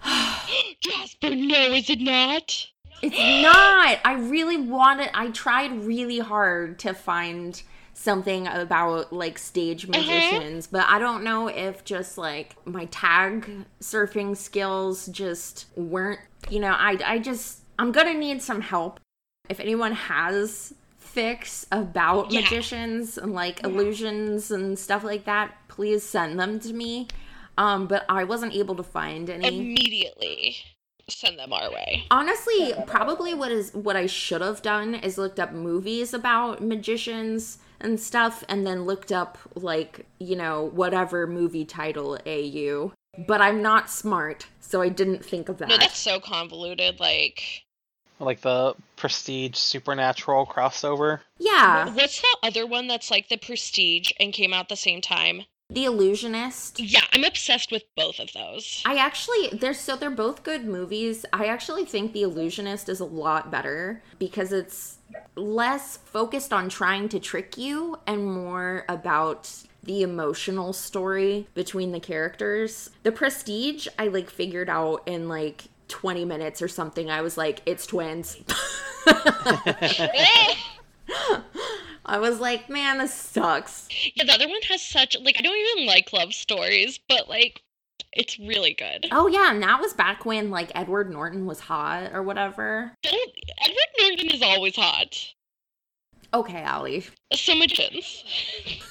Jasper, 0.82 1.30
no, 1.36 1.74
is 1.74 1.90
it 1.90 2.00
not? 2.02 2.68
It's 3.02 3.44
not. 3.44 4.00
I 4.06 4.14
really 4.14 4.58
wanted. 4.58 5.10
I 5.14 5.30
tried 5.32 5.72
really 5.84 6.20
hard 6.20 6.80
to 6.80 6.94
find 6.94 7.62
something 7.98 8.46
about 8.46 9.12
like 9.12 9.38
stage 9.40 9.88
magicians, 9.88 10.68
but 10.68 10.86
I 10.88 11.00
don't 11.00 11.24
know 11.24 11.48
if 11.48 11.84
just 11.84 12.18
like 12.18 12.56
my 12.66 12.86
tag 12.86 13.50
surfing 13.82 14.38
skills 14.38 15.08
just 15.08 15.66
weren't. 15.76 16.20
You 16.50 16.60
know, 16.60 16.74
I 16.78 17.00
I 17.04 17.20
just 17.20 17.62
I'm 17.80 17.92
gonna 17.92 18.14
need 18.14 18.42
some 18.42 18.62
help. 18.62 19.00
If 19.50 19.60
anyone 19.60 19.94
has 19.94 20.74
fics 21.04 21.66
about 21.72 22.32
Yeah. 22.32 22.42
magicians 22.42 23.18
and 23.18 23.34
like 23.34 23.64
illusions 23.64 24.52
and 24.52 24.78
stuff 24.78 25.04
like 25.04 25.24
that, 25.26 25.56
please 25.70 26.04
send 26.04 26.38
them 26.40 26.60
to 26.60 26.74
me. 26.74 27.08
Um, 27.58 27.88
but 27.88 28.06
I 28.10 28.26
wasn't 28.26 28.54
able 28.54 28.76
to 28.76 28.84
find 28.84 29.30
any. 29.30 29.48
Immediately. 29.48 30.58
send 31.08 31.38
them 31.38 31.54
our 31.54 31.72
way. 31.72 32.04
Honestly, 32.12 32.74
probably 32.88 33.34
what 33.34 33.52
is 33.52 33.74
what 33.74 33.96
I 33.96 34.08
should 34.08 34.42
have 34.42 34.62
done 34.64 34.96
is 34.96 35.18
looked 35.20 35.40
up 35.40 35.54
movies 35.54 36.14
about 36.14 36.62
magicians 36.64 37.60
and 37.86 38.00
stuff 38.00 38.44
and 38.50 38.66
then 38.68 38.84
looked 38.86 39.12
up 39.12 39.38
like, 39.56 40.06
you 40.20 40.36
know, 40.36 40.64
whatever 40.74 41.26
movie 41.28 41.66
title 41.66 42.18
AU. 42.26 42.92
But 43.28 43.40
I'm 43.40 43.62
not 43.62 43.90
smart, 43.90 44.48
so 44.60 44.82
I 44.82 44.90
didn't 44.90 45.24
think 45.24 45.48
of 45.48 45.60
that. 45.60 45.70
No, 45.70 45.78
that's 45.78 45.98
so 45.98 46.20
convoluted. 46.20 47.00
Like, 47.00 47.64
Like 48.20 48.42
the 48.42 48.76
Prestige 48.98 49.56
Supernatural 49.56 50.46
crossover. 50.46 51.20
yeah. 51.40 51.90
what's 51.94 52.20
the 52.22 52.38
other 52.44 52.66
one 52.68 52.88
that's 52.88 53.10
like 53.12 53.30
the 53.30 53.38
Prestige 53.38 54.12
and 54.20 54.34
came 54.34 54.54
out 54.54 54.68
the 54.68 54.76
same 54.76 55.00
time? 55.00 55.44
The 55.70 55.86
Illusionist. 55.86 56.80
Yeah, 56.80 57.02
I'm 57.12 57.24
obsessed 57.24 57.72
with 57.72 57.84
both 57.96 58.20
of 58.20 58.32
those. 58.34 58.84
I 58.86 58.98
actually 58.98 59.48
they're 59.58 59.74
so 59.74 59.96
they're 59.96 60.12
both 60.12 60.44
good 60.44 60.64
movies. 60.66 61.26
I 61.34 61.46
actually 61.48 61.86
think 61.86 62.14
The 62.14 62.22
Illusionist 62.22 62.88
is 62.88 63.00
a 63.00 63.06
lot 63.06 63.50
better 63.50 64.04
because 64.20 64.52
it's 64.52 64.98
less 65.36 65.98
focused 65.98 66.54
on 66.54 66.70
trying 66.70 67.10
to 67.10 67.20
trick 67.20 67.58
you 67.58 68.00
and 68.08 68.26
more 68.26 68.86
about 68.88 69.52
the 69.84 70.02
emotional 70.02 70.74
story 70.74 71.48
between 71.54 71.92
the 71.92 72.00
characters. 72.00 72.90
The 73.04 73.12
Prestige 73.12 73.88
I 74.00 74.08
like 74.08 74.30
figured 74.30 74.70
out 74.70 75.04
in 75.06 75.28
like 75.30 75.66
20 75.88 76.26
minutes 76.26 76.62
or 76.62 76.68
something. 76.68 77.10
I 77.10 77.22
was 77.22 77.38
like 77.38 77.62
it's 77.66 77.86
twins. 77.86 78.38
I 82.08 82.20
was 82.20 82.40
like, 82.40 82.70
man, 82.70 83.00
this 83.00 83.14
sucks. 83.14 83.88
Yeah, 84.16 84.26
the 84.26 84.34
other 84.34 84.48
one 84.48 84.62
has 84.70 84.82
such 84.82 85.18
like 85.22 85.36
I 85.38 85.42
don't 85.42 85.58
even 85.58 85.86
like 85.86 86.14
love 86.14 86.34
stories, 86.34 87.00
but 87.08 87.30
like 87.30 87.62
it's 88.16 88.40
really 88.40 88.74
good. 88.74 89.08
Oh 89.12 89.28
yeah, 89.28 89.52
and 89.52 89.62
that 89.64 89.80
was 89.80 89.94
back 89.94 90.26
when 90.26 90.50
like 90.50 90.72
Edward 90.74 91.12
Norton 91.12 91.46
was 91.46 91.60
hot 91.60 92.12
or 92.14 92.24
whatever. 92.24 92.92
Don't 93.04 93.32
Edward 93.64 93.78
Norton 94.00 94.30
is 94.32 94.42
always 94.42 94.76
hot. 94.76 95.34
Okay, 96.34 96.62
Allie. 96.62 97.06
So 97.34 97.56
magicians. 97.56 98.24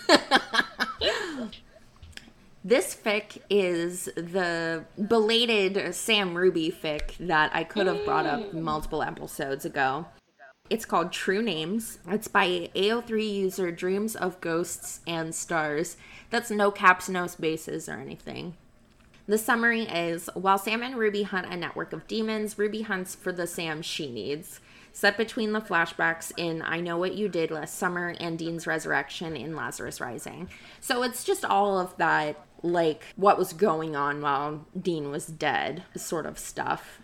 This 2.66 2.95
fic 2.95 3.43
is 3.51 4.07
the 4.16 4.87
belated 5.07 5.95
Sam 5.95 6.35
Ruby 6.35 6.72
fic 6.72 7.14
that 7.20 7.51
I 7.55 7.62
could 7.62 7.87
have 7.87 8.07
brought 8.07 8.25
up 8.25 8.41
mm. 8.41 8.55
multiple 8.55 9.03
episodes 9.03 9.66
ago. 9.66 10.07
It's 10.70 10.87
called 10.87 11.12
True 11.12 11.43
Names. 11.43 11.99
It's 12.09 12.27
by 12.27 12.70
AO3 12.75 13.35
user 13.35 13.70
Dreams 13.70 14.16
of 14.16 14.41
Ghosts 14.41 15.01
and 15.07 15.35
Stars. 15.35 15.99
That's 16.31 16.51
no 16.51 16.70
caps, 16.70 17.07
no 17.07 17.27
spaces, 17.27 17.87
or 17.87 17.99
anything. 17.99 18.55
The 19.27 19.39
summary 19.39 19.85
is 19.85 20.29
While 20.35 20.59
Sam 20.59 20.83
and 20.83 20.97
Ruby 20.97 21.22
hunt 21.22 21.47
a 21.51 21.57
network 21.57 21.95
of 21.95 22.07
demons, 22.07 22.59
Ruby 22.59 22.83
hunts 22.83 23.14
for 23.14 23.33
the 23.33 23.47
Sam 23.47 23.81
she 23.81 24.11
needs. 24.11 24.61
Set 24.93 25.16
between 25.16 25.53
the 25.53 25.62
flashbacks 25.62 26.31
in 26.37 26.61
I 26.61 26.81
Know 26.81 26.99
What 26.99 27.14
You 27.14 27.29
Did 27.29 27.51
Last 27.51 27.77
Summer 27.79 28.14
and 28.20 28.39
Dean's 28.39 28.66
resurrection 28.66 29.35
in 29.35 29.57
Lazarus 29.57 29.99
Rising. 29.99 30.51
So 30.81 31.03
it's 31.03 31.25
just 31.25 31.45
all 31.45 31.79
of 31.79 31.97
that, 31.97 32.45
like 32.62 33.03
what 33.16 33.39
was 33.39 33.55
going 33.55 33.97
on 33.97 34.20
while 34.20 34.66
Dean 34.79 35.11
was 35.11 35.27
dead, 35.27 35.85
sort 35.97 36.27
of 36.27 36.39
stuff. 36.39 37.01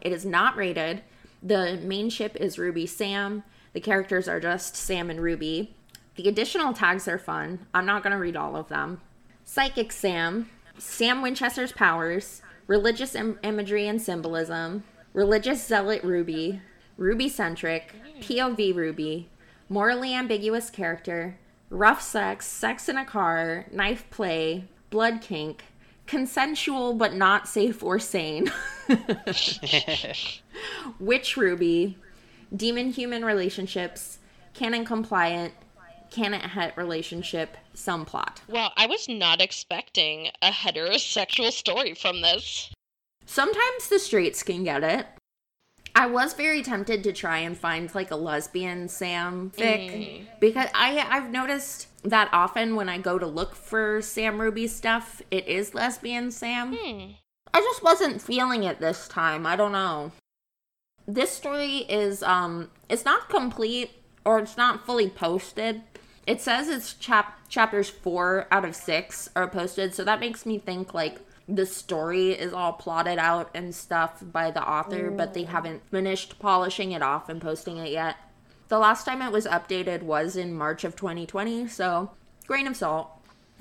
It 0.00 0.10
is 0.12 0.26
not 0.26 0.56
rated. 0.56 1.02
The 1.40 1.78
main 1.82 2.10
ship 2.10 2.36
is 2.36 2.58
Ruby 2.58 2.86
Sam. 2.86 3.44
The 3.74 3.80
characters 3.80 4.26
are 4.28 4.40
just 4.40 4.74
Sam 4.74 5.08
and 5.08 5.22
Ruby. 5.22 5.76
The 6.16 6.28
additional 6.28 6.72
tags 6.72 7.06
are 7.06 7.16
fun. 7.16 7.66
I'm 7.72 7.86
not 7.86 8.02
going 8.02 8.12
to 8.12 8.18
read 8.18 8.36
all 8.36 8.56
of 8.56 8.68
them. 8.68 9.00
Psychic 9.44 9.92
Sam, 9.92 10.50
Sam 10.80 11.20
Winchester's 11.20 11.72
powers, 11.72 12.40
religious 12.66 13.14
Im- 13.14 13.38
imagery 13.42 13.86
and 13.86 14.00
symbolism, 14.00 14.82
religious 15.12 15.64
zealot 15.66 16.02
Ruby, 16.02 16.62
Ruby 16.96 17.28
centric, 17.28 17.94
POV 18.20 18.74
Ruby, 18.74 19.28
morally 19.68 20.14
ambiguous 20.14 20.70
character, 20.70 21.36
rough 21.68 22.00
sex, 22.00 22.46
sex 22.46 22.88
in 22.88 22.96
a 22.96 23.04
car, 23.04 23.66
knife 23.70 24.08
play, 24.10 24.64
blood 24.88 25.20
kink, 25.20 25.64
consensual 26.06 26.94
but 26.94 27.14
not 27.14 27.46
safe 27.46 27.82
or 27.82 27.98
sane, 27.98 28.50
witch 30.98 31.36
Ruby, 31.36 31.98
demon 32.56 32.90
human 32.90 33.22
relationships, 33.22 34.18
canon 34.54 34.86
compliant, 34.86 35.52
canon 36.10 36.40
het 36.40 36.76
relationship, 36.76 37.56
some 37.74 38.04
plot. 38.04 38.42
Wow, 38.48 38.70
I 38.76 38.86
was 38.86 39.08
not 39.08 39.40
expecting 39.40 40.28
a 40.42 40.50
heterosexual 40.50 41.52
story 41.52 41.94
from 41.94 42.20
this. 42.20 42.72
Sometimes 43.26 43.88
the 43.88 43.98
straights 43.98 44.42
can 44.42 44.64
get 44.64 44.82
it. 44.82 45.06
I 45.94 46.06
was 46.06 46.34
very 46.34 46.62
tempted 46.62 47.02
to 47.04 47.12
try 47.12 47.38
and 47.38 47.56
find 47.56 47.92
like 47.94 48.10
a 48.10 48.16
lesbian 48.16 48.88
Sam 48.88 49.50
fic 49.56 50.26
because 50.38 50.68
I 50.74 51.04
I've 51.10 51.30
noticed 51.30 51.88
that 52.04 52.28
often 52.32 52.76
when 52.76 52.88
I 52.88 52.98
go 52.98 53.18
to 53.18 53.26
look 53.26 53.54
for 53.54 54.00
Sam 54.00 54.40
Ruby 54.40 54.66
stuff, 54.66 55.20
it 55.30 55.46
is 55.48 55.74
lesbian 55.74 56.30
Sam. 56.30 56.76
Hmm. 56.76 57.12
I 57.52 57.60
just 57.60 57.82
wasn't 57.82 58.22
feeling 58.22 58.62
it 58.62 58.80
this 58.80 59.08
time. 59.08 59.46
I 59.46 59.56
don't 59.56 59.72
know. 59.72 60.12
This 61.06 61.30
story 61.30 61.78
is 61.88 62.22
um 62.22 62.70
it's 62.88 63.04
not 63.04 63.28
complete 63.28 63.90
or 64.24 64.38
it's 64.38 64.56
not 64.56 64.86
fully 64.86 65.08
posted. 65.08 65.82
It 66.30 66.40
says 66.40 66.68
it's 66.68 66.94
chap 66.94 67.40
chapters 67.48 67.90
4 67.90 68.46
out 68.52 68.64
of 68.64 68.76
6 68.76 69.30
are 69.34 69.48
posted, 69.48 69.92
so 69.92 70.04
that 70.04 70.20
makes 70.20 70.46
me 70.46 70.60
think 70.60 70.94
like 70.94 71.18
the 71.48 71.66
story 71.66 72.30
is 72.30 72.52
all 72.52 72.72
plotted 72.72 73.18
out 73.18 73.50
and 73.52 73.74
stuff 73.74 74.22
by 74.22 74.52
the 74.52 74.62
author, 74.62 75.10
but 75.10 75.34
they 75.34 75.42
mm. 75.42 75.48
haven't 75.48 75.90
finished 75.90 76.38
polishing 76.38 76.92
it 76.92 77.02
off 77.02 77.28
and 77.28 77.42
posting 77.42 77.78
it 77.78 77.90
yet. 77.90 78.14
The 78.68 78.78
last 78.78 79.06
time 79.06 79.22
it 79.22 79.32
was 79.32 79.44
updated 79.44 80.04
was 80.04 80.36
in 80.36 80.54
March 80.54 80.84
of 80.84 80.94
2020, 80.94 81.66
so 81.66 82.12
grain 82.46 82.68
of 82.68 82.76
salt. 82.76 83.10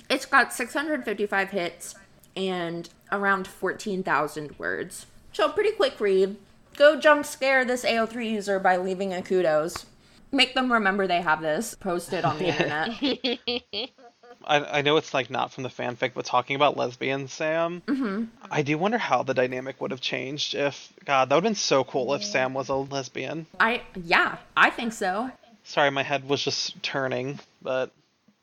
It's 0.07 0.27
got 0.27 0.53
655 0.53 1.49
hits 1.49 1.95
and 2.35 2.87
around 3.11 3.47
14,000 3.47 4.59
words. 4.59 5.07
So, 5.33 5.49
pretty 5.49 5.71
quick 5.71 5.99
read. 5.99 6.37
Go 6.77 6.99
jump 6.99 7.25
scare 7.25 7.65
this 7.65 7.83
AO3 7.83 8.29
user 8.29 8.59
by 8.59 8.77
leaving 8.77 9.11
a 9.11 9.23
kudos. 9.23 9.87
Make 10.31 10.53
them 10.53 10.71
remember 10.71 11.07
they 11.07 11.21
have 11.21 11.41
this 11.41 11.75
posted 11.75 12.23
on 12.23 12.37
the 12.37 12.45
internet. 12.47 12.89
I, 14.45 14.79
I 14.79 14.81
know 14.81 14.97
it's 14.97 15.13
like 15.13 15.29
not 15.29 15.51
from 15.51 15.63
the 15.63 15.69
fanfic, 15.69 16.11
but 16.13 16.25
talking 16.25 16.55
about 16.55 16.77
lesbian 16.77 17.27
Sam, 17.27 17.81
hmm 17.87 18.25
I 18.51 18.63
do 18.63 18.77
wonder 18.77 18.97
how 18.97 19.21
the 19.21 19.33
dynamic 19.33 19.79
would 19.79 19.91
have 19.91 20.01
changed 20.01 20.55
if 20.55 20.91
God, 21.05 21.29
that 21.29 21.35
would 21.35 21.43
have 21.43 21.51
been 21.51 21.55
so 21.55 21.83
cool 21.83 22.13
if 22.15 22.23
Sam 22.23 22.53
was 22.53 22.69
a 22.69 22.75
lesbian. 22.75 23.45
I, 23.59 23.83
yeah, 23.95 24.37
I 24.57 24.69
think 24.71 24.93
so. 24.93 25.29
Sorry, 25.63 25.91
my 25.91 26.01
head 26.03 26.27
was 26.27 26.43
just 26.43 26.81
turning, 26.81 27.39
but 27.61 27.91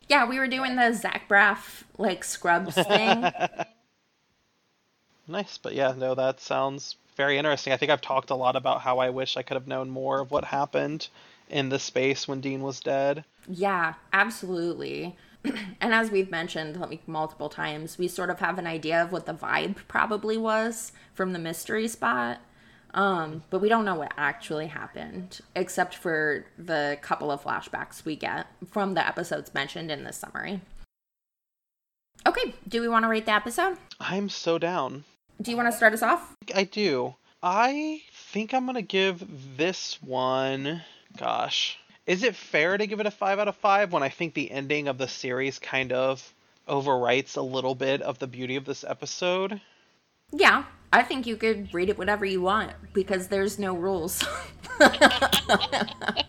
Yeah, 0.08 0.28
we 0.28 0.38
were 0.38 0.46
doing 0.46 0.76
the 0.76 0.92
Zach 0.92 1.28
Braff, 1.28 1.82
like, 1.98 2.22
scrubs 2.22 2.74
thing. 2.76 3.32
nice. 5.26 5.58
But 5.58 5.74
yeah, 5.74 5.92
no, 5.96 6.14
that 6.14 6.40
sounds 6.40 6.96
very 7.16 7.36
interesting. 7.38 7.72
I 7.72 7.76
think 7.78 7.90
I've 7.90 8.00
talked 8.00 8.30
a 8.30 8.36
lot 8.36 8.54
about 8.54 8.82
how 8.82 8.98
I 8.98 9.10
wish 9.10 9.36
I 9.36 9.42
could 9.42 9.56
have 9.56 9.66
known 9.66 9.90
more 9.90 10.20
of 10.20 10.30
what 10.30 10.44
happened 10.44 11.08
in 11.48 11.68
the 11.68 11.78
space 11.78 12.26
when 12.26 12.40
Dean 12.40 12.62
was 12.62 12.80
dead. 12.80 13.24
Yeah, 13.48 13.94
absolutely. 14.12 15.16
and 15.80 15.94
as 15.94 16.10
we've 16.10 16.30
mentioned 16.30 16.80
like 16.80 17.06
multiple 17.06 17.48
times, 17.48 17.98
we 17.98 18.08
sort 18.08 18.30
of 18.30 18.40
have 18.40 18.58
an 18.58 18.66
idea 18.66 19.02
of 19.02 19.12
what 19.12 19.26
the 19.26 19.34
vibe 19.34 19.76
probably 19.88 20.36
was 20.36 20.92
from 21.14 21.32
the 21.32 21.38
mystery 21.38 21.88
spot. 21.88 22.40
Um, 22.94 23.42
but 23.50 23.60
we 23.60 23.68
don't 23.68 23.84
know 23.84 23.96
what 23.96 24.14
actually 24.16 24.68
happened, 24.68 25.40
except 25.54 25.94
for 25.96 26.46
the 26.56 26.98
couple 27.02 27.30
of 27.30 27.42
flashbacks 27.42 28.04
we 28.04 28.16
get 28.16 28.46
from 28.70 28.94
the 28.94 29.06
episodes 29.06 29.52
mentioned 29.52 29.90
in 29.90 30.04
this 30.04 30.16
summary. 30.16 30.62
Okay, 32.26 32.54
do 32.66 32.80
we 32.80 32.88
want 32.88 33.04
to 33.04 33.08
rate 33.08 33.26
the 33.26 33.32
episode? 33.32 33.76
I'm 34.00 34.28
so 34.28 34.58
down. 34.58 35.04
Do 35.40 35.50
you 35.50 35.56
want 35.56 35.70
to 35.70 35.76
start 35.76 35.92
us 35.92 36.02
off? 36.02 36.34
I 36.54 36.64
do. 36.64 37.16
I 37.42 38.02
think 38.12 38.54
I'm 38.54 38.66
gonna 38.66 38.82
give 38.82 39.56
this 39.56 40.02
one. 40.02 40.82
Gosh, 41.16 41.78
is 42.06 42.22
it 42.22 42.36
fair 42.36 42.76
to 42.76 42.86
give 42.86 43.00
it 43.00 43.06
a 43.06 43.10
five 43.10 43.38
out 43.38 43.48
of 43.48 43.56
five 43.56 43.92
when 43.92 44.02
I 44.02 44.10
think 44.10 44.34
the 44.34 44.50
ending 44.50 44.86
of 44.86 44.98
the 44.98 45.08
series 45.08 45.58
kind 45.58 45.92
of 45.92 46.34
overwrites 46.68 47.36
a 47.36 47.42
little 47.42 47.74
bit 47.74 48.02
of 48.02 48.18
the 48.18 48.26
beauty 48.26 48.56
of 48.56 48.64
this 48.64 48.84
episode? 48.84 49.60
Yeah, 50.30 50.64
I 50.92 51.02
think 51.02 51.26
you 51.26 51.36
could 51.36 51.72
read 51.72 51.88
it 51.88 51.96
whatever 51.96 52.24
you 52.24 52.42
want 52.42 52.72
because 52.92 53.28
there's 53.28 53.58
no 53.58 53.74
rules. 53.74 54.22
I 54.80 56.24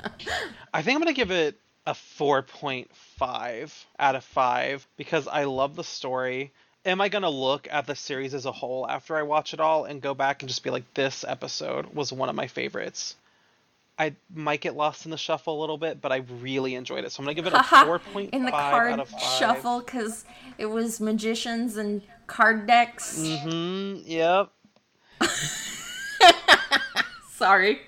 think 0.82 0.96
I'm 0.96 1.00
gonna 1.00 1.14
give 1.14 1.32
it 1.32 1.60
a 1.86 1.94
4.5 1.94 3.86
out 4.00 4.16
of 4.16 4.24
5 4.24 4.88
because 4.96 5.28
I 5.28 5.46
love 5.46 5.76
the 5.76 5.84
story. 5.84 6.52
Am 6.86 7.02
I 7.02 7.10
gonna 7.10 7.30
look 7.30 7.68
at 7.70 7.88
the 7.88 7.96
series 7.96 8.34
as 8.34 8.46
a 8.46 8.52
whole 8.52 8.88
after 8.88 9.18
I 9.18 9.24
watch 9.24 9.54
it 9.54 9.60
all 9.60 9.86
and 9.86 10.02
go 10.02 10.14
back 10.14 10.42
and 10.42 10.50
just 10.50 10.64
be 10.64 10.70
like, 10.70 10.94
this 10.94 11.26
episode 11.28 11.94
was 11.94 12.14
one 12.14 12.30
of 12.30 12.36
my 12.36 12.48
favorites? 12.48 13.16
I 14.00 14.16
might 14.34 14.62
get 14.62 14.76
lost 14.76 15.06
in 15.06 15.12
the 15.12 15.18
shuffle 15.18 15.58
a 15.58 15.60
little 15.60 15.78
bit, 15.78 16.02
but 16.02 16.12
I 16.12 16.18
really 16.42 16.76
enjoyed 16.76 17.04
it. 17.04 17.12
So 17.12 17.22
I'm 17.22 17.26
gonna 17.26 17.34
give 17.34 17.48
it 17.48 17.54
a 17.54 17.58
4.5 17.64 18.30
in 18.30 18.46
the 18.46 18.54
out 18.54 18.72
card 18.72 19.00
of 19.00 19.10
5. 19.10 19.22
shuffle 19.22 19.80
because 19.80 20.26
it 20.58 20.68
was 20.68 21.02
magicians 21.02 21.78
and 21.78 22.02
card 22.28 22.68
decks. 22.68 23.20
Mm-hmm. 23.20 24.02
Yep. 24.06 24.52
Sorry. 27.32 27.82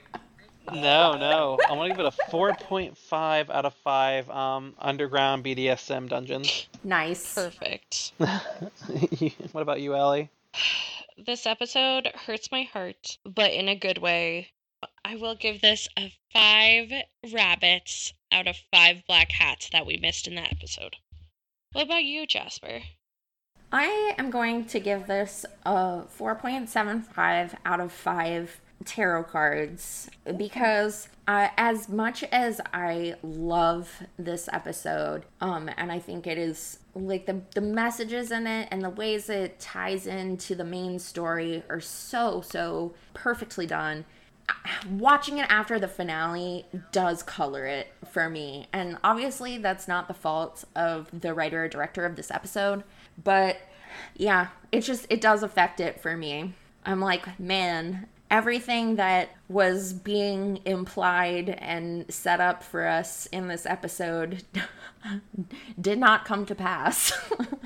No, 0.74 1.18
no. 1.18 1.58
I 1.68 1.74
want 1.74 1.92
to 1.92 1.98
give 1.98 2.06
it 2.06 2.14
a 2.14 2.32
4.5 2.32 3.50
out 3.50 3.66
of 3.66 3.74
5 3.74 4.30
um, 4.30 4.76
underground 4.78 5.44
BDSM 5.44 6.08
dungeons. 6.08 6.68
Nice. 6.84 7.34
Perfect. 7.34 8.12
what 8.18 9.62
about 9.62 9.82
you, 9.82 9.96
Ellie? 9.96 10.30
This 11.18 11.46
episode 11.46 12.12
hurts 12.14 12.52
my 12.52 12.64
heart, 12.64 13.18
but 13.26 13.52
in 13.52 13.68
a 13.68 13.76
good 13.76 13.98
way. 13.98 14.50
I 15.04 15.16
will 15.16 15.36
give 15.36 15.62
this 15.62 15.88
a 15.98 16.14
five 16.34 16.92
rabbits 17.34 18.14
out 18.32 18.48
of 18.48 18.56
five 18.72 19.04
black 19.08 19.32
hats 19.32 19.70
that 19.72 19.86
we 19.86 19.98
missed 19.98 20.28
in 20.28 20.36
that 20.36 20.52
episode. 20.52 20.96
What 21.72 21.86
about 21.86 22.04
you, 22.04 22.26
Jasper? 22.26 22.82
I 23.72 24.14
am 24.18 24.32
going 24.32 24.66
to 24.66 24.80
give 24.80 25.08
this 25.08 25.46
a 25.66 26.04
4.75 26.18 27.56
out 27.66 27.80
of 27.80 27.92
5 27.92 28.62
tarot 28.86 29.24
cards 29.26 30.10
because 30.38 31.10
uh, 31.28 31.50
as 31.58 31.90
much 31.90 32.24
as 32.32 32.62
I 32.74 33.16
love 33.22 34.04
this 34.18 34.50
episode, 34.52 35.26
um, 35.42 35.70
and 35.78 35.92
I 35.92 36.00
think 36.00 36.26
it 36.26 36.38
is 36.38 36.80
like 36.96 37.26
the 37.26 37.42
the 37.54 37.62
messages 37.62 38.32
in 38.32 38.48
it 38.48 38.68
and 38.72 38.82
the 38.84 38.90
ways 38.90 39.30
it 39.30 39.60
ties 39.60 40.08
into 40.08 40.56
the 40.56 40.64
main 40.64 40.98
story 40.98 41.64
are 41.70 41.80
so 41.80 42.42
so 42.42 42.94
perfectly 43.14 43.68
done. 43.68 44.06
Watching 44.90 45.38
it 45.38 45.48
after 45.50 45.80
the 45.80 45.88
finale 45.88 46.66
does 46.92 47.24
color 47.24 47.66
it 47.66 47.94
for 48.12 48.30
me, 48.30 48.68
and 48.72 48.98
obviously 49.04 49.58
that's 49.58 49.88
not 49.88 50.08
the 50.08 50.14
fault 50.14 50.64
of 50.76 51.10
the 51.12 51.34
writer 51.34 51.66
or 51.66 51.68
director 51.68 52.06
of 52.06 52.16
this 52.16 52.32
episode, 52.32 52.84
but 53.22 53.58
yeah, 54.16 54.48
it 54.72 54.82
just 54.82 55.06
it 55.10 55.22
does 55.22 55.44
affect 55.44 55.80
it 55.80 56.00
for 56.02 56.16
me. 56.16 56.54
I'm 56.86 57.02
like, 57.02 57.40
man, 57.40 58.08
everything 58.32 58.96
that 58.96 59.30
was 59.48 59.94
being 59.94 60.60
implied 60.66 61.50
and 61.50 62.12
set 62.12 62.40
up 62.40 62.64
for 62.64 62.88
us 62.88 63.26
in 63.28 63.48
this 63.48 63.66
episode 63.66 64.44
did 65.82 66.00
not 66.00 66.26
come 66.26 66.46
to 66.46 66.56
pass. 66.56 67.12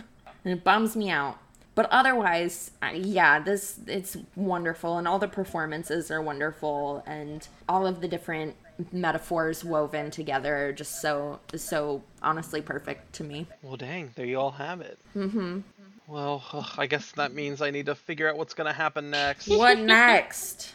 it 0.46 0.64
bums 0.64 0.96
me 0.96 1.10
out. 1.10 1.38
But 1.76 1.88
otherwise, 1.89 2.71
yeah, 2.93 3.39
this 3.39 3.80
it's 3.88 4.17
wonderful 4.36 4.97
and 4.97 5.07
all 5.07 5.19
the 5.19 5.28
performances 5.28 6.11
are 6.11 6.21
wonderful 6.21 7.03
and 7.07 7.47
all 7.67 7.88
of 7.88 8.01
the 8.01 8.07
different 8.07 8.55
metaphors 8.91 9.63
woven 9.63 10.11
together 10.11 10.67
are 10.67 10.71
just 10.71 11.01
so 11.01 11.39
so 11.55 12.03
honestly 12.21 12.61
perfect 12.61 13.13
to 13.13 13.24
me. 13.24 13.47
Well, 13.61 13.78
dang, 13.78 14.11
there 14.15 14.26
you 14.26 14.39
all 14.39 14.51
have 14.51 14.82
it. 14.82 14.99
Mm-hmm. 15.15 15.59
Well, 16.07 16.43
ugh, 16.51 16.69
I 16.78 16.86
guess 16.86 17.11
that 17.13 17.34
means 17.34 17.61
I 17.61 17.71
need 17.71 17.86
to 17.88 17.95
figure 17.95 18.30
out 18.30 18.38
what's 18.38 18.53
going 18.53 18.67
to 18.67 18.74
happen 18.74 19.09
next. 19.09 19.47
What 19.47 19.78
next? 19.80 20.74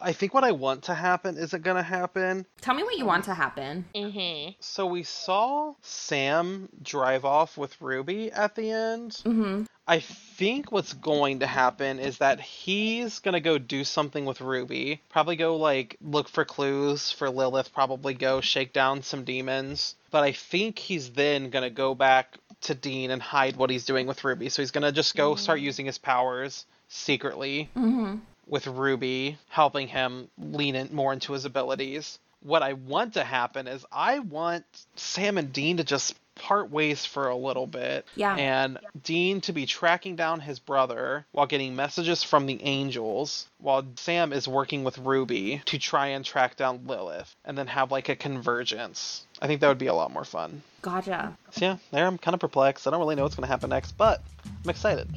I 0.00 0.12
think 0.12 0.34
what 0.34 0.44
I 0.44 0.52
want 0.52 0.84
to 0.84 0.94
happen 0.94 1.36
isn't 1.36 1.62
going 1.62 1.76
to 1.76 1.82
happen. 1.82 2.46
Tell 2.60 2.74
me 2.74 2.82
what 2.82 2.96
you 2.96 3.04
want 3.04 3.24
to 3.24 3.34
happen. 3.34 3.84
Mm-hmm. 3.94 4.52
So 4.60 4.86
we 4.86 5.02
saw 5.02 5.74
Sam 5.82 6.68
drive 6.82 7.24
off 7.24 7.56
with 7.56 7.80
Ruby 7.80 8.32
at 8.32 8.54
the 8.54 8.70
end. 8.70 9.12
Mm-hmm. 9.24 9.64
I 9.88 10.00
think 10.00 10.70
what's 10.70 10.92
going 10.92 11.40
to 11.40 11.46
happen 11.46 11.98
is 11.98 12.18
that 12.18 12.40
he's 12.40 13.20
going 13.20 13.32
to 13.32 13.40
go 13.40 13.56
do 13.56 13.82
something 13.84 14.26
with 14.26 14.42
Ruby. 14.42 15.00
Probably 15.08 15.34
go, 15.34 15.56
like, 15.56 15.96
look 16.02 16.28
for 16.28 16.44
clues 16.44 17.10
for 17.10 17.30
Lilith, 17.30 17.72
probably 17.72 18.12
go 18.12 18.42
shake 18.42 18.74
down 18.74 19.02
some 19.02 19.24
demons. 19.24 19.96
But 20.10 20.24
I 20.24 20.32
think 20.32 20.78
he's 20.78 21.10
then 21.10 21.48
going 21.50 21.64
to 21.64 21.70
go 21.70 21.94
back 21.94 22.36
to 22.62 22.74
Dean 22.74 23.10
and 23.10 23.22
hide 23.22 23.56
what 23.56 23.70
he's 23.70 23.86
doing 23.86 24.06
with 24.06 24.24
Ruby. 24.24 24.50
So 24.50 24.60
he's 24.62 24.70
going 24.72 24.82
to 24.82 24.92
just 24.92 25.16
go 25.16 25.36
start 25.36 25.60
using 25.60 25.86
his 25.86 25.98
powers 25.98 26.66
secretly 26.88 27.70
Mm-hmm. 27.76 28.16
with 28.46 28.66
Ruby, 28.66 29.38
helping 29.48 29.88
him 29.88 30.28
lean 30.38 30.74
in 30.74 30.94
more 30.94 31.12
into 31.12 31.32
his 31.32 31.44
abilities. 31.46 32.18
What 32.42 32.62
I 32.62 32.74
want 32.74 33.14
to 33.14 33.24
happen 33.24 33.66
is 33.66 33.84
I 33.90 34.20
want 34.20 34.64
Sam 34.96 35.38
and 35.38 35.52
Dean 35.52 35.78
to 35.78 35.84
just 35.84 36.14
part 36.38 36.70
ways 36.70 37.04
for 37.04 37.28
a 37.28 37.36
little 37.36 37.66
bit. 37.66 38.06
Yeah. 38.16 38.34
And 38.36 38.78
Dean 39.02 39.40
to 39.42 39.52
be 39.52 39.66
tracking 39.66 40.16
down 40.16 40.40
his 40.40 40.58
brother 40.58 41.26
while 41.32 41.46
getting 41.46 41.76
messages 41.76 42.22
from 42.22 42.46
the 42.46 42.62
angels, 42.62 43.48
while 43.58 43.84
Sam 43.96 44.32
is 44.32 44.48
working 44.48 44.84
with 44.84 44.98
Ruby 44.98 45.62
to 45.66 45.78
try 45.78 46.08
and 46.08 46.24
track 46.24 46.56
down 46.56 46.86
Lilith, 46.86 47.34
and 47.44 47.58
then 47.58 47.66
have 47.66 47.90
like 47.90 48.08
a 48.08 48.16
convergence. 48.16 49.24
I 49.40 49.46
think 49.46 49.60
that 49.60 49.68
would 49.68 49.78
be 49.78 49.86
a 49.86 49.94
lot 49.94 50.12
more 50.12 50.24
fun. 50.24 50.62
Gotcha. 50.82 51.36
So 51.50 51.64
yeah, 51.64 51.76
there 51.90 52.06
I'm 52.06 52.18
kind 52.18 52.34
of 52.34 52.40
perplexed. 52.40 52.86
I 52.86 52.90
don't 52.90 53.00
really 53.00 53.16
know 53.16 53.24
what's 53.24 53.34
going 53.34 53.46
to 53.46 53.50
happen 53.50 53.70
next, 53.70 53.92
but 53.92 54.22
I'm 54.64 54.70
excited. 54.70 55.08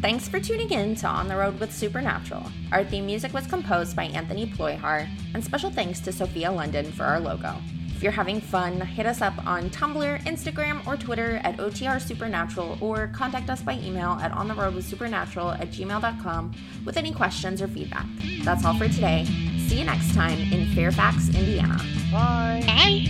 Thanks 0.00 0.28
for 0.28 0.40
tuning 0.40 0.70
in 0.70 0.94
to 0.96 1.06
On 1.06 1.28
the 1.28 1.36
Road 1.36 1.60
with 1.60 1.70
Supernatural. 1.74 2.46
Our 2.72 2.84
theme 2.84 3.04
music 3.04 3.34
was 3.34 3.46
composed 3.46 3.94
by 3.94 4.04
Anthony 4.04 4.46
Ployhar, 4.46 5.06
and 5.34 5.44
special 5.44 5.70
thanks 5.70 6.00
to 6.00 6.10
Sophia 6.10 6.50
London 6.50 6.90
for 6.90 7.04
our 7.04 7.20
logo. 7.20 7.54
If 8.00 8.04
you're 8.04 8.12
having 8.12 8.40
fun, 8.40 8.80
hit 8.80 9.04
us 9.04 9.20
up 9.20 9.34
on 9.46 9.68
Tumblr, 9.68 10.22
Instagram, 10.22 10.86
or 10.86 10.96
Twitter 10.96 11.38
at 11.44 11.58
OTR 11.58 12.00
Supernatural, 12.00 12.78
or 12.80 13.08
contact 13.08 13.50
us 13.50 13.60
by 13.60 13.74
email 13.74 14.12
at 14.22 14.32
ontheroadwithsupernatural 14.32 15.60
at 15.60 15.70
gmail.com 15.70 16.54
with 16.86 16.96
any 16.96 17.12
questions 17.12 17.60
or 17.60 17.68
feedback. 17.68 18.06
That's 18.42 18.64
all 18.64 18.72
for 18.72 18.88
today. 18.88 19.26
See 19.68 19.80
you 19.80 19.84
next 19.84 20.14
time 20.14 20.38
in 20.50 20.74
Fairfax, 20.74 21.28
Indiana. 21.28 21.76
Bye. 22.10 22.62
Bye. 22.64 23.06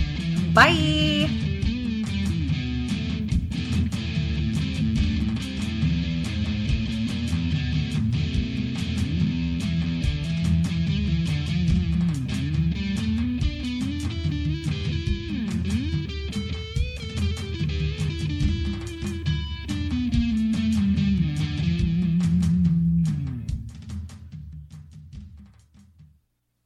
Bye! 0.53 1.50